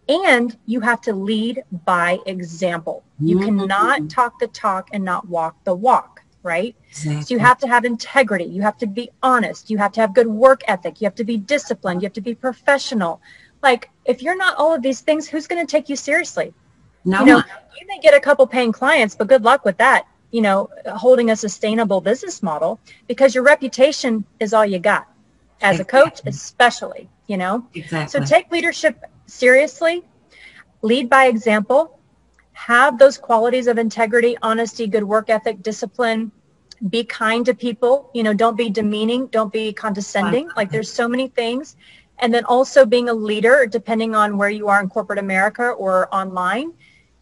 and 0.09 0.57
you 0.67 0.81
have 0.81 1.01
to 1.03 1.13
lead 1.13 1.63
by 1.85 2.19
example. 2.27 3.05
You 3.21 3.37
mm-hmm. 3.37 3.61
cannot 3.61 4.09
talk 4.09 4.39
the 4.39 4.49
talk 4.49 4.89
and 4.93 5.05
not 5.05 5.29
walk 5.29 5.63
the 5.65 5.75
walk, 5.75 6.23
right? 6.43 6.75
Exactly. 6.91 7.23
So 7.23 7.35
you 7.35 7.41
have 7.41 7.59
to 7.59 7.69
have 7.69 7.85
integrity. 7.85 8.45
You 8.45 8.63
have 8.63 8.79
to 8.79 8.87
be 8.87 9.11
honest. 9.23 9.71
You 9.71 9.79
have 9.79 9.93
to 9.93 10.01
have 10.01 10.15
good 10.15 10.27
work 10.27 10.63
ethic. 10.67 11.01
You 11.01 11.07
have 11.07 11.15
to 11.17 11.25
be 11.25 11.37
disciplined. 11.37 12.03
You 12.03 12.07
have 12.07 12.15
to 12.15 12.21
be 12.21 12.35
professional. 12.35 13.21
Like 13.63 13.91
if 14.07 14.23
you're 14.23 14.37
not 14.37 14.57
all 14.57 14.75
of 14.75 14.83
these 14.83 15.01
things, 15.01 15.29
who's 15.29 15.47
going 15.47 15.65
to 15.65 15.71
take 15.71 15.89
you 15.89 15.97
seriously? 15.97 16.55
No. 17.05 17.21
You 17.21 17.27
know, 17.27 17.43
you 17.81 17.87
may 17.87 17.99
get 18.01 18.15
a 18.15 18.21
couple 18.21 18.47
paying 18.47 18.73
clients, 18.73 19.15
but 19.15 19.29
good 19.29 19.43
luck 19.43 19.65
with 19.65 19.77
that. 19.79 20.07
You 20.31 20.43
know, 20.43 20.69
holding 20.87 21.31
a 21.31 21.37
sustainable 21.37 22.01
business 22.01 22.43
model 22.43 22.81
because 23.07 23.35
your 23.35 23.45
reputation 23.45 24.25
is 24.41 24.53
all 24.53 24.65
you 24.65 24.79
got 24.79 25.07
as 25.63 25.81
a 25.81 25.85
coach, 25.85 26.21
especially, 26.27 27.09
you 27.27 27.37
know? 27.37 27.67
Exactly. 27.75 28.21
So 28.21 28.27
take 28.27 28.51
leadership 28.51 29.03
seriously, 29.29 30.05
lead 30.83 31.09
by 31.09 31.27
example, 31.27 32.01
have 32.53 32.99
those 32.99 33.17
qualities 33.17 33.69
of 33.69 33.79
integrity, 33.79 34.37
honesty, 34.43 34.87
good 34.89 35.05
work 35.05 35.31
ethic, 35.31 35.63
discipline, 35.63 36.33
be 36.91 37.05
kind 37.05 37.45
to 37.47 37.55
people, 37.55 38.11
you 38.15 38.23
know, 38.23 38.33
don't 38.33 38.57
be 38.57 38.71
demeaning, 38.71 39.27
don't 39.29 39.53
be 39.53 39.73
condescending. 39.73 40.49
Like 40.57 40.71
there's 40.71 40.93
so 40.93 41.09
many 41.09 41.29
things. 41.29 41.77
And 42.19 42.35
then 42.35 42.45
also 42.45 42.85
being 42.85 43.09
a 43.09 43.15
leader, 43.15 43.67
depending 43.67 44.15
on 44.15 44.39
where 44.39 44.51
you 44.51 44.69
are 44.69 44.81
in 44.81 44.89
corporate 44.89 45.19
America 45.19 45.71
or 45.71 46.13
online, 46.15 46.73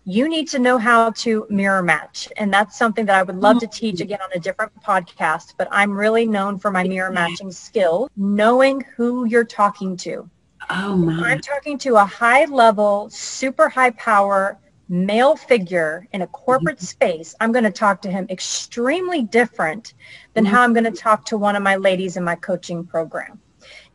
you 0.04 0.28
need 0.28 0.48
to 0.48 0.58
know 0.58 0.78
how 0.78 1.10
to 1.10 1.46
mirror 1.50 1.82
match. 1.82 2.28
And 2.36 2.52
that's 2.52 2.78
something 2.78 3.04
that 3.06 3.16
I 3.16 3.22
would 3.22 3.36
love 3.36 3.58
to 3.60 3.66
teach 3.66 4.00
again 4.00 4.20
on 4.22 4.30
a 4.34 4.38
different 4.38 4.72
podcast, 4.82 5.54
but 5.58 5.68
I'm 5.70 5.90
really 5.90 6.26
known 6.26 6.58
for 6.58 6.70
my 6.70 6.84
mirror 6.84 7.10
matching 7.10 7.50
skill, 7.50 8.08
knowing 8.16 8.82
who 8.96 9.24
you're 9.26 9.44
talking 9.44 9.96
to. 9.98 10.30
Oh 10.70 10.96
my. 10.96 11.30
I'm 11.30 11.40
talking 11.40 11.78
to 11.78 11.96
a 11.96 12.04
high 12.04 12.44
level, 12.46 13.08
super 13.10 13.68
high 13.68 13.90
power 13.90 14.58
male 14.88 15.36
figure 15.36 16.06
in 16.12 16.22
a 16.22 16.26
corporate 16.28 16.76
mm-hmm. 16.76 16.84
space. 16.84 17.34
I'm 17.40 17.52
going 17.52 17.64
to 17.64 17.70
talk 17.70 18.00
to 18.02 18.10
him 18.10 18.26
extremely 18.30 19.22
different 19.22 19.94
than 20.34 20.44
mm-hmm. 20.44 20.54
how 20.54 20.62
I'm 20.62 20.72
going 20.72 20.84
to 20.84 20.90
talk 20.90 21.24
to 21.26 21.36
one 21.36 21.56
of 21.56 21.62
my 21.62 21.76
ladies 21.76 22.16
in 22.16 22.24
my 22.24 22.36
coaching 22.36 22.84
program. 22.84 23.40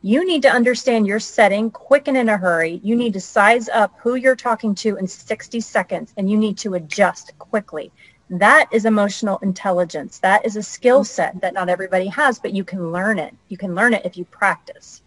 You 0.02 0.26
need 0.26 0.42
to 0.42 0.50
understand 0.50 1.06
your 1.06 1.20
setting 1.20 1.70
quick 1.70 2.08
and 2.08 2.16
in 2.16 2.28
a 2.28 2.36
hurry. 2.36 2.80
You 2.82 2.96
need 2.96 3.12
to 3.14 3.20
size 3.20 3.68
up 3.68 3.94
who 3.98 4.16
you're 4.16 4.36
talking 4.36 4.74
to 4.76 4.96
in 4.96 5.06
60 5.06 5.60
seconds 5.60 6.12
and 6.16 6.30
you 6.30 6.36
need 6.36 6.58
to 6.58 6.74
adjust 6.74 7.38
quickly. 7.38 7.92
That 8.28 8.68
is 8.72 8.84
emotional 8.84 9.38
intelligence. 9.42 10.18
That 10.18 10.44
is 10.44 10.56
a 10.56 10.62
skill 10.62 11.04
set 11.04 11.40
that 11.40 11.54
not 11.54 11.68
everybody 11.68 12.06
has, 12.08 12.38
but 12.38 12.52
you 12.52 12.64
can 12.64 12.90
learn 12.90 13.18
it. 13.18 13.34
You 13.48 13.56
can 13.56 13.74
learn 13.74 13.94
it 13.94 14.04
if 14.04 14.16
you 14.16 14.24
practice. 14.24 15.02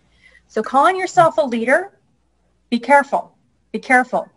So 0.48 0.62
calling 0.62 0.98
yourself 0.98 1.38
a 1.38 1.42
leader, 1.42 1.92
be 2.70 2.80
careful. 2.80 3.36
Be 3.72 3.80
careful. 3.80 4.30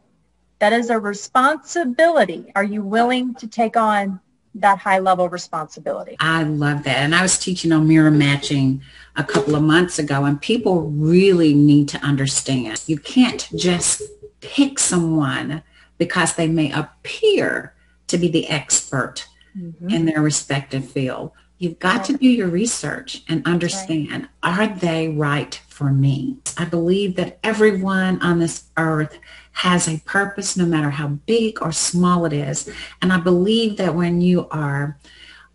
That 0.59 0.73
is 0.73 0.91
a 0.91 0.99
responsibility. 0.99 2.51
Are 2.57 2.65
you 2.65 2.83
willing 2.83 3.35
to 3.37 3.47
take 3.47 3.77
on 3.77 4.21
that 4.55 4.79
high 4.79 4.99
level 4.99 5.29
responsibility? 5.29 6.17
I 6.21 6.43
love 6.43 6.83
that. 6.85 6.99
And 6.99 7.15
I 7.15 7.23
was 7.23 7.39
teaching 7.39 7.73
on 7.73 7.87
mirror 7.87 8.11
matching 8.11 8.83
a 9.17 9.25
couple 9.25 9.55
of 9.55 9.63
months 9.63 9.99
ago 9.99 10.25
and 10.25 10.41
people 10.41 10.83
really 10.83 11.55
need 11.55 11.89
to 11.89 11.99
understand 11.99 12.83
you 12.87 12.99
can't 12.99 13.49
just 13.57 14.03
pick 14.41 14.79
someone 14.79 15.63
because 15.99 16.35
they 16.35 16.49
may 16.49 16.71
appear 16.73 17.75
to 18.07 18.19
be 18.19 18.29
the 18.29 18.49
expert 18.49 19.27
mm-hmm. 19.57 19.91
in 19.91 20.07
their 20.07 20.23
respective 20.23 20.89
field. 20.89 21.33
You've 21.59 21.81
got 21.81 22.05
to 22.05 22.17
do 22.17 22.29
your 22.29 22.49
research 22.49 23.25
and 23.29 23.45
understand, 23.45 24.29
are 24.45 24.69
they 24.69 25.09
right 25.09 25.61
for 25.79 25.93
me? 25.93 26.37
I 26.57 26.65
believe 26.65 27.15
that 27.15 27.39
everyone 27.45 28.21
on 28.21 28.41
this 28.41 28.65
earth 28.77 29.17
has 29.53 29.87
a 29.87 30.01
purpose, 30.01 30.57
no 30.57 30.67
matter 30.67 30.91
how 30.91 31.07
big 31.07 31.63
or 31.63 31.71
small 31.71 32.25
it 32.25 32.33
is. 32.33 32.69
And 33.01 33.13
I 33.13 33.19
believe 33.19 33.77
that 33.77 33.95
when 33.95 34.21
you 34.21 34.49
are 34.49 34.99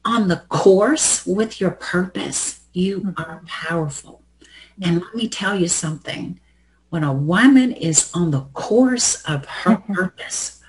on 0.05 0.29
the 0.29 0.43
course 0.47 1.25
with 1.25 1.59
your 1.59 1.71
purpose, 1.71 2.61
you 2.71 3.01
mm-hmm. 3.01 3.21
are 3.21 3.41
powerful. 3.45 4.21
And 4.81 5.01
let 5.01 5.13
me 5.13 5.27
tell 5.27 5.59
you 5.59 5.67
something. 5.67 6.39
When 6.89 7.03
a 7.03 7.13
woman 7.13 7.73
is 7.73 8.09
on 8.13 8.31
the 8.31 8.45
course 8.53 9.21
of 9.23 9.45
her 9.45 9.75
mm-hmm. 9.75 9.93
purpose, 9.93 10.61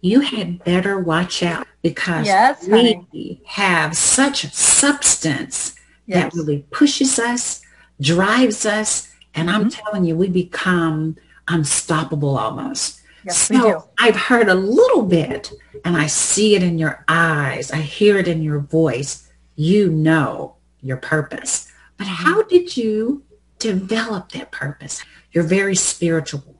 you 0.00 0.20
had 0.20 0.64
better 0.64 0.98
watch 0.98 1.42
out 1.42 1.66
because 1.82 2.26
yes, 2.26 2.66
we 2.66 3.42
have 3.44 3.94
such 3.96 4.50
substance 4.52 5.74
yes. 6.06 6.32
that 6.32 6.38
really 6.38 6.64
pushes 6.70 7.18
us, 7.18 7.60
drives 8.00 8.66
us, 8.66 9.12
and 9.34 9.50
I'm 9.50 9.68
mm-hmm. 9.68 9.68
telling 9.70 10.04
you, 10.04 10.16
we 10.16 10.28
become 10.28 11.16
unstoppable 11.48 12.36
almost. 12.38 13.00
Yes, 13.24 13.38
so 13.38 13.54
we 13.54 13.60
do. 13.60 13.82
I've 13.98 14.16
heard 14.16 14.48
a 14.48 14.54
little 14.54 15.02
bit 15.02 15.52
and 15.84 15.96
I 15.96 16.06
see 16.06 16.54
it 16.54 16.62
in 16.62 16.78
your 16.78 17.04
eyes. 17.08 17.70
I 17.72 17.78
hear 17.78 18.16
it 18.16 18.28
in 18.28 18.42
your 18.42 18.60
voice. 18.60 19.28
You 19.56 19.90
know 19.90 20.56
your 20.82 20.98
purpose. 20.98 21.70
But 21.96 22.06
mm-hmm. 22.06 22.24
how 22.24 22.42
did 22.42 22.76
you 22.76 23.24
develop 23.58 24.32
that 24.32 24.52
purpose? 24.52 25.02
You're 25.32 25.44
very 25.44 25.74
spiritual 25.74 26.58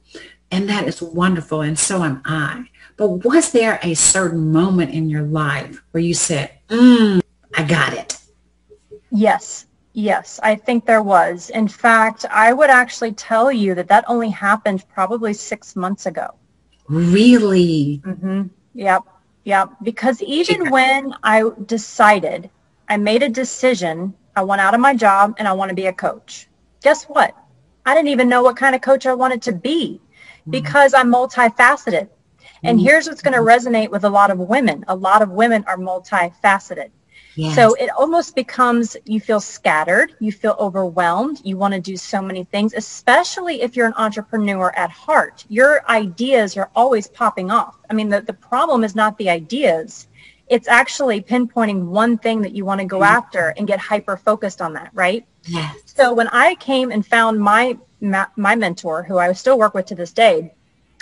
and 0.51 0.67
that 0.69 0.87
is 0.87 1.01
wonderful. 1.01 1.61
And 1.61 1.77
so 1.77 2.03
am 2.03 2.21
I. 2.25 2.65
But 2.97 3.25
was 3.25 3.51
there 3.51 3.79
a 3.81 3.93
certain 3.93 4.51
moment 4.51 4.93
in 4.93 5.09
your 5.09 5.23
life 5.23 5.81
where 5.91 6.03
you 6.03 6.13
said, 6.13 6.51
mm, 6.67 7.21
I 7.55 7.63
got 7.63 7.93
it? 7.93 8.17
Yes. 9.11 9.65
Yes, 9.99 10.39
I 10.41 10.55
think 10.55 10.85
there 10.85 11.03
was. 11.03 11.49
In 11.49 11.67
fact, 11.67 12.23
I 12.31 12.53
would 12.53 12.69
actually 12.69 13.11
tell 13.11 13.51
you 13.51 13.75
that 13.75 13.89
that 13.89 14.05
only 14.07 14.29
happened 14.29 14.85
probably 14.87 15.33
six 15.33 15.75
months 15.75 16.05
ago. 16.05 16.35
Really? 16.87 18.01
Mm-hmm. 18.05 18.43
Yep. 18.75 19.03
Yep. 19.43 19.69
Because 19.83 20.21
even 20.21 20.63
yeah. 20.63 20.69
when 20.69 21.13
I 21.21 21.43
decided, 21.65 22.49
I 22.87 22.95
made 22.95 23.23
a 23.23 23.29
decision, 23.29 24.13
I 24.37 24.43
went 24.43 24.61
out 24.61 24.73
of 24.73 24.79
my 24.79 24.95
job 24.95 25.35
and 25.37 25.49
I 25.49 25.51
want 25.51 25.67
to 25.67 25.75
be 25.75 25.87
a 25.87 25.93
coach. 25.93 26.47
Guess 26.81 27.03
what? 27.05 27.35
I 27.85 27.93
didn't 27.93 28.07
even 28.07 28.29
know 28.29 28.41
what 28.41 28.55
kind 28.55 28.75
of 28.75 28.81
coach 28.81 29.05
I 29.05 29.13
wanted 29.13 29.41
to 29.41 29.51
be 29.51 29.99
mm-hmm. 29.99 30.51
because 30.51 30.93
I'm 30.93 31.11
multifaceted. 31.11 32.07
And 32.63 32.77
mm-hmm. 32.77 32.87
here's 32.87 33.09
what's 33.09 33.21
going 33.21 33.35
to 33.35 33.41
resonate 33.41 33.89
with 33.89 34.05
a 34.05 34.09
lot 34.09 34.31
of 34.31 34.39
women. 34.39 34.85
A 34.87 34.95
lot 34.95 35.21
of 35.21 35.29
women 35.29 35.65
are 35.67 35.77
multifaceted. 35.77 36.89
Yes. 37.39 37.55
So 37.55 37.73
it 37.75 37.89
almost 37.97 38.35
becomes 38.35 38.97
you 39.05 39.21
feel 39.21 39.39
scattered, 39.39 40.13
you 40.19 40.29
feel 40.29 40.57
overwhelmed, 40.59 41.39
you 41.45 41.55
want 41.55 41.73
to 41.73 41.79
do 41.79 41.95
so 41.95 42.21
many 42.21 42.43
things, 42.43 42.73
especially 42.73 43.61
if 43.61 43.77
you're 43.77 43.87
an 43.87 43.93
entrepreneur 43.95 44.73
at 44.75 44.89
heart. 44.89 45.45
Your 45.47 45.89
ideas 45.89 46.57
are 46.57 46.69
always 46.75 47.07
popping 47.07 47.49
off. 47.49 47.77
I 47.89 47.93
mean, 47.93 48.09
the, 48.09 48.19
the 48.19 48.33
problem 48.33 48.83
is 48.83 48.93
not 48.93 49.17
the 49.17 49.29
ideas. 49.29 50.09
It's 50.49 50.67
actually 50.67 51.21
pinpointing 51.21 51.85
one 51.85 52.17
thing 52.17 52.41
that 52.41 52.51
you 52.51 52.65
want 52.65 52.81
to 52.81 52.85
go 52.85 52.97
mm-hmm. 52.97 53.15
after 53.17 53.53
and 53.55 53.65
get 53.65 53.79
hyper 53.79 54.17
focused 54.17 54.61
on 54.61 54.73
that, 54.73 54.89
right? 54.93 55.25
Yes. 55.45 55.77
So 55.85 56.13
when 56.13 56.27
I 56.27 56.55
came 56.55 56.91
and 56.91 57.05
found 57.05 57.39
my 57.39 57.77
my 58.01 58.55
mentor, 58.55 59.03
who 59.03 59.17
I 59.17 59.31
still 59.31 59.57
work 59.57 59.73
with 59.73 59.85
to 59.87 59.95
this 59.95 60.11
day, 60.11 60.53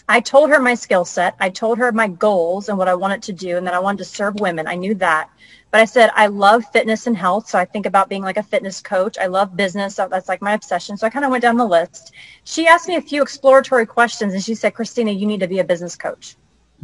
I 0.10 0.22
told 0.22 0.49
her 0.49 0.60
my 0.60 0.74
skill 0.74 1.03
set. 1.03 1.36
I 1.39 1.49
told 1.49 1.78
her 1.80 1.91
my 1.91 2.08
goals 2.08 2.70
and 2.70 2.78
what 2.78 2.88
I 2.88 2.95
wanted 2.95 3.22
to 3.24 3.34
do 3.34 3.58
and 3.58 3.68
that 3.68 3.74
I 3.74 3.80
wanted 3.80 3.99
to 3.99 4.05
serve 4.05 4.39
women. 4.39 4.68
I 4.68 4.76
knew 4.76 4.95
that. 4.95 5.30
But 5.70 5.82
I 5.82 5.86
said, 5.86 6.12
I 6.16 6.28
love 6.28 6.64
fitness 6.72 7.08
and 7.08 7.18
health. 7.18 7.49
So 7.49 7.60
I 7.60 7.66
think 7.66 7.86
about 7.86 8.08
being 8.08 8.24
like 8.24 8.38
a 8.38 8.43
fitness 8.43 8.80
coach. 8.80 9.18
I 9.18 9.26
love 9.26 9.58
business. 9.58 9.95
So 9.95 10.08
that's 10.08 10.30
like 10.30 10.41
my 10.41 10.53
obsession. 10.53 10.95
So 10.95 11.05
I 11.05 11.10
kind 11.10 11.26
of 11.26 11.32
went 11.32 11.41
down 11.41 11.58
the 11.58 11.66
list. 11.66 12.14
She 12.45 12.68
asked 12.68 12.88
me 12.88 12.95
a 12.95 13.01
few 13.01 13.22
exploratory 13.22 13.86
questions 13.86 14.34
and 14.34 14.41
she 14.41 14.55
said, 14.55 14.74
Christina, 14.74 15.12
you 15.12 15.26
need 15.26 15.41
to 15.41 15.47
be 15.47 15.60
a 15.60 15.64
business 15.64 15.97
coach. 15.97 16.38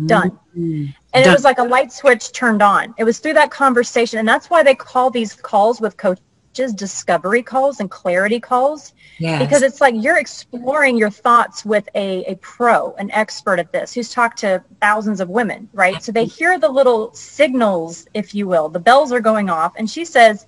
Done. 0.05 0.31
Mm-hmm. 0.31 0.85
And 1.13 1.23
Done. 1.23 1.23
it 1.23 1.31
was 1.31 1.45
like 1.45 1.59
a 1.59 1.63
light 1.63 1.93
switch 1.93 2.33
turned 2.33 2.61
on. 2.61 2.93
It 2.97 3.05
was 3.05 3.19
through 3.19 3.33
that 3.33 3.51
conversation. 3.51 4.19
And 4.19 4.27
that's 4.27 4.49
why 4.49 4.63
they 4.63 4.75
call 4.75 5.11
these 5.11 5.33
calls 5.33 5.79
with 5.79 5.95
coaches 5.95 6.23
just 6.53 6.77
discovery 6.77 7.43
calls 7.43 7.79
and 7.79 7.89
clarity 7.91 8.39
calls 8.39 8.93
yes. 9.19 9.41
because 9.41 9.61
it's 9.61 9.81
like 9.81 9.95
you're 9.97 10.19
exploring 10.19 10.97
your 10.97 11.09
thoughts 11.09 11.65
with 11.65 11.87
a, 11.95 12.23
a 12.25 12.35
pro 12.35 12.93
an 12.93 13.11
expert 13.11 13.59
at 13.59 13.71
this 13.71 13.93
who's 13.93 14.11
talked 14.11 14.37
to 14.39 14.63
thousands 14.81 15.19
of 15.19 15.29
women 15.29 15.67
right 15.73 16.01
so 16.01 16.11
they 16.11 16.25
hear 16.25 16.59
the 16.59 16.69
little 16.69 17.13
signals 17.13 18.07
if 18.13 18.33
you 18.33 18.47
will 18.47 18.69
the 18.69 18.79
bells 18.79 19.11
are 19.11 19.19
going 19.19 19.49
off 19.49 19.73
and 19.77 19.89
she 19.89 20.05
says 20.05 20.45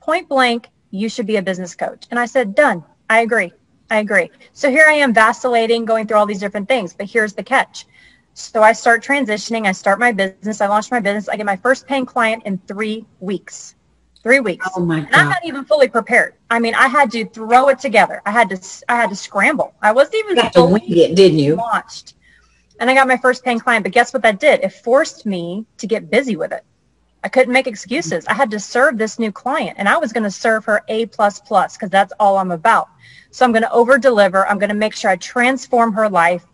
point 0.00 0.28
blank 0.28 0.68
You 0.90 1.08
should 1.08 1.26
be 1.26 1.38
a 1.38 1.42
business 1.42 1.74
coach. 1.74 2.06
And 2.10 2.20
I 2.20 2.26
said, 2.26 2.54
done. 2.54 2.84
I 3.10 3.22
agree. 3.22 3.52
I 3.90 3.98
agree. 3.98 4.30
So 4.52 4.70
here 4.70 4.86
I 4.88 4.92
am 4.92 5.12
vacillating, 5.12 5.84
going 5.84 6.06
through 6.06 6.18
all 6.18 6.26
these 6.26 6.38
different 6.38 6.68
things. 6.68 6.94
But 6.94 7.10
here's 7.10 7.32
the 7.32 7.42
catch. 7.42 7.86
So 8.34 8.62
I 8.62 8.72
start 8.72 9.02
transitioning. 9.02 9.66
I 9.66 9.72
start 9.72 9.98
my 9.98 10.12
business. 10.12 10.60
I 10.60 10.68
launch 10.68 10.92
my 10.92 11.00
business. 11.00 11.28
I 11.28 11.36
get 11.36 11.46
my 11.46 11.56
first 11.56 11.88
paying 11.88 12.06
client 12.06 12.44
in 12.46 12.58
three 12.68 13.06
weeks. 13.18 13.74
Three 14.24 14.40
weeks. 14.40 14.66
Oh 14.74 14.80
my 14.80 15.00
God. 15.00 15.06
And 15.12 15.16
I'm 15.16 15.28
not 15.28 15.44
even 15.44 15.66
fully 15.66 15.86
prepared. 15.86 16.34
I 16.50 16.58
mean, 16.58 16.74
I 16.74 16.88
had 16.88 17.10
to 17.12 17.26
throw 17.26 17.68
it 17.68 17.78
together. 17.78 18.22
I 18.24 18.30
had 18.30 18.48
to, 18.48 18.84
I 18.88 18.96
had 18.96 19.10
to 19.10 19.16
scramble. 19.16 19.74
I 19.82 19.92
wasn't 19.92 20.14
even 20.14 20.36
you 20.36 20.42
had 20.42 20.52
to 20.54 20.64
wing 20.64 20.82
it, 20.88 21.14
didn't 21.14 21.38
you? 21.38 21.56
Launched. 21.56 22.14
And 22.80 22.88
I 22.88 22.94
got 22.94 23.06
my 23.06 23.18
first 23.18 23.44
paying 23.44 23.60
client. 23.60 23.82
But 23.84 23.92
guess 23.92 24.14
what 24.14 24.22
that 24.22 24.40
did? 24.40 24.60
It 24.60 24.70
forced 24.70 25.26
me 25.26 25.66
to 25.76 25.86
get 25.86 26.10
busy 26.10 26.36
with 26.36 26.52
it. 26.52 26.64
I 27.22 27.28
couldn't 27.28 27.52
make 27.52 27.66
excuses. 27.66 28.26
I 28.26 28.32
had 28.32 28.50
to 28.52 28.58
serve 28.58 28.96
this 28.96 29.18
new 29.18 29.30
client 29.30 29.76
and 29.78 29.90
I 29.90 29.98
was 29.98 30.10
going 30.10 30.24
to 30.24 30.30
serve 30.30 30.64
her 30.64 30.82
A 30.88 31.04
plus 31.06 31.38
plus 31.38 31.76
because 31.76 31.90
that's 31.90 32.12
all 32.18 32.38
I'm 32.38 32.50
about. 32.50 32.88
So 33.30 33.44
I'm 33.44 33.52
going 33.52 33.62
to 33.62 33.72
over 33.72 33.98
deliver. 33.98 34.46
I'm 34.46 34.58
going 34.58 34.70
to 34.70 34.74
make 34.74 34.94
sure 34.94 35.10
I 35.10 35.16
transform 35.16 35.92
her 35.92 36.08
life. 36.08 36.46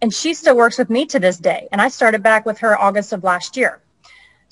And 0.00 0.12
she 0.12 0.32
still 0.32 0.56
works 0.56 0.78
with 0.78 0.88
me 0.88 1.04
to 1.04 1.20
this 1.20 1.36
day. 1.36 1.68
And 1.70 1.82
I 1.82 1.88
started 1.88 2.22
back 2.22 2.46
with 2.46 2.58
her 2.60 2.78
August 2.78 3.12
of 3.12 3.24
last 3.24 3.58
year. 3.58 3.82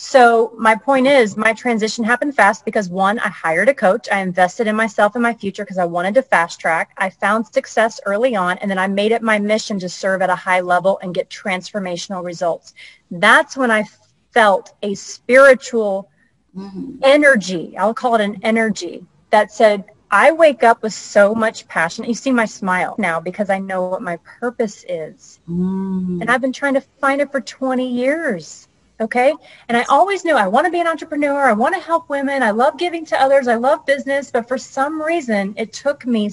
So 0.01 0.53
my 0.57 0.77
point 0.77 1.09
is 1.09 1.37
my 1.37 1.53
transition 1.53 2.05
happened 2.05 2.37
fast 2.37 2.65
because 2.65 2.89
one, 2.89 3.19
I 3.19 3.27
hired 3.31 3.69
a 3.69 3.75
coach. 3.75 4.09
I 4.13 4.21
invested 4.21 4.69
in 4.69 4.77
myself 4.77 5.17
and 5.17 5.23
my 5.25 5.35
future 5.35 5.65
because 5.65 5.77
I 5.77 5.87
wanted 5.87 6.15
to 6.15 6.23
fast 6.23 6.61
track. 6.61 6.93
I 6.99 7.11
found 7.11 7.49
success 7.49 7.99
early 8.07 8.37
on 8.37 8.59
and 8.59 8.71
then 8.71 8.79
I 8.79 8.87
made 8.87 9.11
it 9.11 9.23
my 9.23 9.41
mission 9.41 9.77
to 9.81 9.89
serve 9.89 10.23
at 10.23 10.31
a 10.31 10.37
high 10.37 10.61
level 10.61 11.01
and 11.03 11.13
get 11.13 11.29
transformational 11.31 12.25
results. 12.25 12.75
That's 13.11 13.57
when 13.57 13.73
I 13.73 13.87
felt 14.31 14.73
a 14.85 14.95
spiritual 14.95 16.09
mm-hmm. 16.57 17.01
energy. 17.03 17.77
I'll 17.77 17.93
call 17.93 18.15
it 18.15 18.21
an 18.21 18.39
energy 18.45 19.05
that 19.31 19.51
said, 19.51 19.85
I 20.13 20.31
wake 20.31 20.63
up 20.63 20.81
with 20.81 20.93
so 20.93 21.35
much 21.35 21.67
passion. 21.67 22.05
You 22.05 22.15
see 22.15 22.31
my 22.31 22.45
smile 22.45 22.95
now 22.99 23.19
because 23.19 23.51
I 23.51 23.59
know 23.59 23.89
what 23.89 24.03
my 24.03 24.17
purpose 24.19 24.85
is. 24.89 25.41
Mm. 25.51 26.21
And 26.21 26.31
I've 26.31 26.41
been 26.41 26.53
trying 26.53 26.75
to 26.75 26.81
find 26.81 27.21
it 27.21 27.33
for 27.33 27.41
20 27.41 27.85
years. 27.85 28.69
Okay. 29.01 29.33
And 29.69 29.77
I 29.77 29.85
always 29.85 30.25
knew 30.25 30.35
I 30.35 30.49
want 30.49 30.67
to 30.67 30.73
be 30.73 30.81
an 30.81 30.87
entrepreneur. 30.89 31.49
I 31.49 31.53
want 31.53 31.75
to 31.75 31.81
help 31.81 32.09
women. 32.09 32.43
I 32.43 32.51
love 32.51 32.79
giving 32.79 33.07
to 33.07 33.21
others. 33.21 33.47
I 33.47 33.55
love 33.55 33.87
business. 33.87 34.31
But 34.31 34.49
for 34.49 34.59
some 34.59 35.01
reason, 35.01 35.55
it 35.57 35.73
took 35.73 36.05
me 36.05 36.31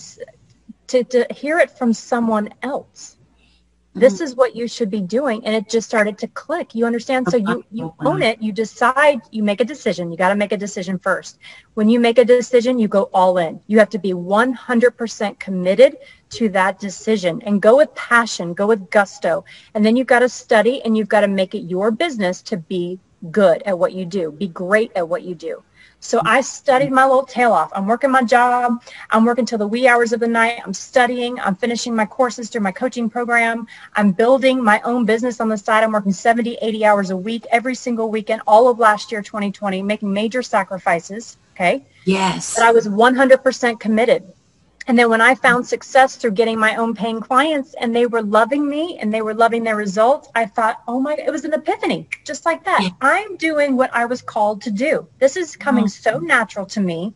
to, 0.88 1.04
to 1.04 1.28
hear 1.32 1.60
it 1.60 1.72
from 1.72 1.94
someone 1.94 2.50
else 2.64 3.15
this 3.96 4.16
mm-hmm. 4.16 4.24
is 4.26 4.36
what 4.36 4.56
you 4.56 4.68
should 4.68 4.90
be 4.90 5.02
doing 5.02 5.46
and 5.46 5.56
it 5.56 5.70
just 5.70 5.88
started 5.88 6.18
to 6.18 6.28
click. 6.28 6.76
You 6.76 6.86
understand? 6.86 7.30
So 7.30 7.38
you 7.38 7.64
you 7.72 7.94
own 8.02 8.22
it. 8.22 8.42
You 8.42 8.52
decide. 8.52 9.22
You 9.32 9.42
make 9.42 9.62
a 9.62 9.66
decision. 9.66 10.12
You 10.12 10.18
got 10.18 10.30
to 10.30 10.36
make 10.36 10.52
a 10.52 10.58
decision 10.58 11.00
first. 11.00 11.40
When 11.76 11.88
you 11.88 12.00
make 12.00 12.18
a 12.18 12.26
decision 12.26 12.78
you 12.78 12.90
go 12.90 13.04
all 13.14 13.38
in. 13.38 13.62
You 13.68 13.80
have 13.80 13.90
to 13.92 14.00
be 14.00 14.14
100% 14.14 15.40
committed 15.40 15.98
to 16.32 16.50
that 16.50 16.80
decision 16.80 17.42
and 17.46 17.62
go 17.62 17.78
with 17.78 17.96
passion. 17.96 18.54
Go 18.54 18.68
with 18.68 18.90
gusto. 18.90 19.46
And 19.74 19.86
then 19.86 19.96
you've 19.96 20.08
got 20.08 20.20
to 20.20 20.30
study 20.30 20.82
and 20.84 20.98
you've 20.98 21.08
got 21.08 21.22
to 21.22 21.28
make 21.28 21.56
it 21.56 21.64
your 21.64 21.90
business 21.92 22.42
to 22.44 22.58
be 22.58 23.00
good 23.32 23.64
at 23.64 23.78
what 23.78 23.94
you 23.94 24.06
do 24.06 24.32
be 24.32 24.48
great 24.48 24.92
at 24.96 25.08
what 25.08 25.24
you 25.24 25.34
do 25.34 25.64
so 26.06 26.22
I 26.24 26.42
studied 26.42 26.92
my 26.92 27.04
little 27.06 27.26
tail 27.26 27.52
off. 27.52 27.72
I'm 27.74 27.88
working 27.88 28.12
my 28.12 28.24
job. 28.24 28.84
I'm 29.10 29.26
working 29.26 29.46
till 29.46 29.58
the 29.58 29.68
wee 29.68 29.88
hours 29.88 30.14
of 30.14 30.20
the 30.20 30.28
night. 30.28 30.62
I'm 30.64 30.74
studying. 30.74 31.40
I'm 31.40 31.56
finishing 31.56 31.96
my 31.96 32.06
courses 32.06 32.50
through 32.50 32.62
my 32.62 32.72
coaching 32.72 33.10
program. 33.10 33.68
I'm 33.96 34.12
building 34.12 34.64
my 34.64 34.80
own 34.82 35.06
business 35.06 35.42
on 35.42 35.50
the 35.50 35.58
side. 35.58 35.84
I'm 35.84 35.92
working 35.92 36.14
70, 36.14 36.60
80 36.62 36.86
hours 36.86 37.10
a 37.10 37.18
week 37.18 37.46
every 37.52 37.74
single 37.74 38.10
weekend, 38.10 38.44
all 38.46 38.68
of 38.68 38.78
last 38.78 39.12
year, 39.12 39.24
2020, 39.24 39.82
making 39.82 40.14
major 40.14 40.44
sacrifices. 40.44 41.38
Okay. 41.56 41.84
Yes. 42.06 42.56
But 42.56 42.66
I 42.66 42.72
was 42.72 42.88
100% 42.88 43.80
committed. 43.80 44.32
And 44.88 45.00
then 45.00 45.10
when 45.10 45.22
I 45.22 45.34
found 45.34 45.66
success 45.66 46.16
through 46.16 46.32
getting 46.32 46.60
my 46.60 46.76
own 46.76 46.94
paying 46.94 47.20
clients 47.20 47.74
and 47.80 47.96
they 47.96 48.06
were 48.06 48.22
loving 48.22 48.70
me 48.70 49.00
and 49.00 49.12
they 49.12 49.22
were 49.24 49.34
loving 49.34 49.64
their 49.64 49.76
results, 49.76 50.30
I 50.36 50.46
thought, 50.46 50.84
oh 50.88 51.00
my, 51.00 51.16
it 51.16 51.32
was 51.32 51.44
an 51.44 51.54
epiphany, 51.54 52.08
just 52.24 52.46
like 52.46 52.64
that. 52.66 52.82
Yeah. 52.84 52.90
I'm 53.02 53.36
doing 53.38 53.78
what 53.78 53.94
I 53.94 54.06
was 54.06 54.22
called 54.22 54.62
to 54.64 54.72
do. 54.72 55.08
This 55.20 55.38
is 55.38 55.56
coming 55.56 55.88
so 55.88 56.20
natural 56.20 56.68
to 56.68 56.80
me. 56.80 57.16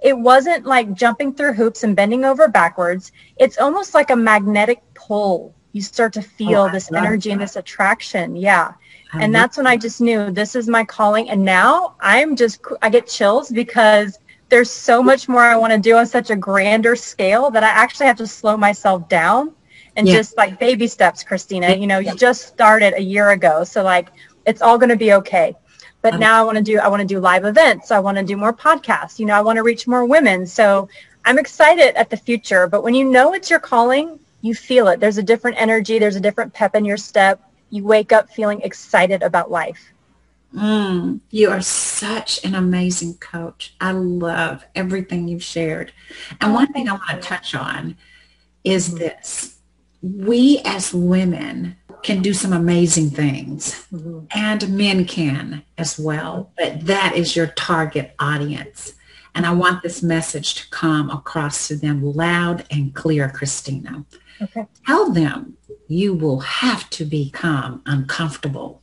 It 0.00 0.16
wasn't 0.16 0.64
like 0.64 0.94
jumping 0.94 1.34
through 1.34 1.54
hoops 1.54 1.82
and 1.82 1.96
bending 1.96 2.24
over 2.24 2.46
backwards. 2.46 3.10
It's 3.36 3.58
almost 3.58 3.94
like 3.94 4.10
a 4.10 4.16
magnetic 4.16 4.82
pull. 4.94 5.56
You 5.72 5.82
start 5.82 6.12
to 6.12 6.20
oh, 6.20 6.22
feel 6.22 6.60
oh, 6.62 6.70
this 6.70 6.92
energy 6.92 7.30
that. 7.30 7.32
and 7.32 7.42
this 7.42 7.56
attraction. 7.56 8.36
Yeah. 8.36 8.74
I 9.12 9.24
and 9.24 9.34
that's 9.34 9.56
when 9.56 9.66
I 9.66 9.76
just 9.76 10.00
knew 10.00 10.30
this 10.30 10.54
is 10.54 10.68
my 10.68 10.84
calling. 10.84 11.28
And 11.30 11.44
now 11.44 11.96
I'm 12.00 12.36
just, 12.36 12.60
I 12.80 12.90
get 12.90 13.08
chills 13.08 13.50
because 13.50 14.20
there's 14.48 14.70
so 14.70 15.02
much 15.02 15.28
more 15.28 15.42
I 15.42 15.56
want 15.56 15.72
to 15.72 15.78
do 15.78 15.96
on 15.96 16.06
such 16.06 16.30
a 16.30 16.36
grander 16.36 16.96
scale 16.96 17.50
that 17.50 17.62
I 17.62 17.68
actually 17.68 18.06
have 18.06 18.16
to 18.18 18.26
slow 18.26 18.56
myself 18.56 19.08
down 19.08 19.54
and 19.96 20.06
yeah. 20.06 20.14
just 20.14 20.36
like 20.36 20.58
baby 20.58 20.86
steps, 20.86 21.22
Christina. 21.22 21.74
You 21.74 21.86
know, 21.86 21.98
you 21.98 22.14
just 22.14 22.46
started 22.46 22.94
a 22.94 23.02
year 23.02 23.30
ago. 23.30 23.64
So 23.64 23.82
like 23.82 24.08
it's 24.46 24.62
all 24.62 24.78
going 24.78 24.88
to 24.88 24.96
be 24.96 25.12
okay. 25.14 25.54
But 26.00 26.14
um, 26.14 26.20
now 26.20 26.40
I 26.40 26.44
want 26.44 26.56
to 26.56 26.64
do 26.64 26.78
I 26.78 26.88
want 26.88 27.00
to 27.00 27.06
do 27.06 27.20
live 27.20 27.44
events. 27.44 27.90
I 27.90 27.98
want 27.98 28.16
to 28.16 28.24
do 28.24 28.36
more 28.36 28.52
podcasts. 28.52 29.18
You 29.18 29.26
know, 29.26 29.34
I 29.34 29.40
want 29.40 29.56
to 29.56 29.62
reach 29.62 29.86
more 29.86 30.06
women. 30.06 30.46
So 30.46 30.88
I'm 31.24 31.38
excited 31.38 31.98
at 31.98 32.08
the 32.08 32.16
future. 32.16 32.66
But 32.66 32.82
when 32.82 32.94
you 32.94 33.04
know 33.04 33.34
it's 33.34 33.50
your 33.50 33.60
calling, 33.60 34.18
you 34.40 34.54
feel 34.54 34.88
it. 34.88 35.00
There's 35.00 35.18
a 35.18 35.22
different 35.22 35.60
energy, 35.60 35.98
there's 35.98 36.16
a 36.16 36.20
different 36.20 36.54
pep 36.54 36.74
in 36.74 36.84
your 36.84 36.96
step. 36.96 37.42
You 37.70 37.84
wake 37.84 38.12
up 38.12 38.30
feeling 38.30 38.62
excited 38.62 39.22
about 39.22 39.50
life. 39.50 39.92
Mm, 40.54 41.20
you 41.30 41.50
are 41.50 41.60
such 41.60 42.44
an 42.44 42.54
amazing 42.54 43.14
coach. 43.14 43.74
I 43.80 43.92
love 43.92 44.64
everything 44.74 45.28
you've 45.28 45.42
shared. 45.42 45.92
And 46.40 46.54
one 46.54 46.72
thing 46.72 46.88
I 46.88 46.92
want 46.92 47.08
to 47.10 47.16
touch 47.18 47.54
on 47.54 47.96
is 48.64 48.88
mm-hmm. 48.88 48.98
this. 48.98 49.58
We 50.00 50.60
as 50.64 50.94
women 50.94 51.76
can 52.02 52.22
do 52.22 52.32
some 52.32 52.52
amazing 52.52 53.10
things 53.10 53.86
mm-hmm. 53.92 54.20
and 54.30 54.76
men 54.76 55.04
can 55.04 55.62
as 55.76 55.98
well, 55.98 56.50
but 56.56 56.86
that 56.86 57.16
is 57.16 57.36
your 57.36 57.48
target 57.48 58.14
audience. 58.18 58.94
And 59.34 59.44
I 59.44 59.52
want 59.52 59.82
this 59.82 60.02
message 60.02 60.54
to 60.54 60.70
come 60.70 61.10
across 61.10 61.68
to 61.68 61.76
them 61.76 62.02
loud 62.02 62.64
and 62.70 62.94
clear, 62.94 63.28
Christina. 63.28 64.04
Okay. 64.40 64.66
Tell 64.86 65.10
them 65.10 65.56
you 65.88 66.14
will 66.14 66.40
have 66.40 66.88
to 66.90 67.04
become 67.04 67.82
uncomfortable 67.86 68.82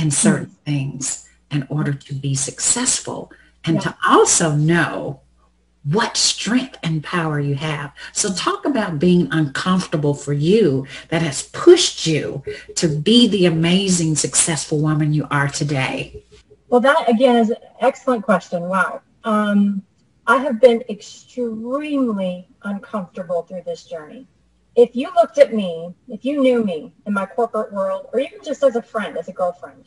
in 0.00 0.10
certain 0.10 0.56
things 0.64 1.28
in 1.50 1.66
order 1.68 1.92
to 1.92 2.14
be 2.14 2.34
successful 2.34 3.30
and 3.64 3.76
yeah. 3.76 3.80
to 3.82 3.96
also 4.08 4.54
know 4.54 5.20
what 5.84 6.16
strength 6.16 6.78
and 6.82 7.02
power 7.04 7.38
you 7.40 7.54
have. 7.54 7.92
So 8.12 8.32
talk 8.32 8.64
about 8.64 8.98
being 8.98 9.28
uncomfortable 9.30 10.14
for 10.14 10.32
you 10.32 10.86
that 11.08 11.22
has 11.22 11.42
pushed 11.42 12.06
you 12.06 12.42
to 12.76 12.88
be 12.88 13.28
the 13.28 13.46
amazing 13.46 14.16
successful 14.16 14.78
woman 14.78 15.12
you 15.12 15.26
are 15.30 15.48
today. 15.48 16.22
Well, 16.68 16.80
that 16.80 17.08
again 17.08 17.36
is 17.36 17.50
an 17.50 17.56
excellent 17.80 18.24
question. 18.24 18.62
Wow. 18.62 19.02
Um, 19.24 19.82
I 20.26 20.36
have 20.38 20.60
been 20.60 20.82
extremely 20.88 22.48
uncomfortable 22.62 23.42
through 23.42 23.62
this 23.66 23.84
journey. 23.84 24.26
If 24.80 24.96
you 24.96 25.10
looked 25.14 25.36
at 25.36 25.52
me, 25.52 25.94
if 26.08 26.24
you 26.24 26.40
knew 26.40 26.64
me 26.64 26.94
in 27.04 27.12
my 27.12 27.26
corporate 27.26 27.70
world, 27.70 28.06
or 28.14 28.18
even 28.18 28.38
just 28.42 28.62
as 28.62 28.76
a 28.76 28.82
friend, 28.82 29.18
as 29.18 29.28
a 29.28 29.32
girlfriend, 29.32 29.84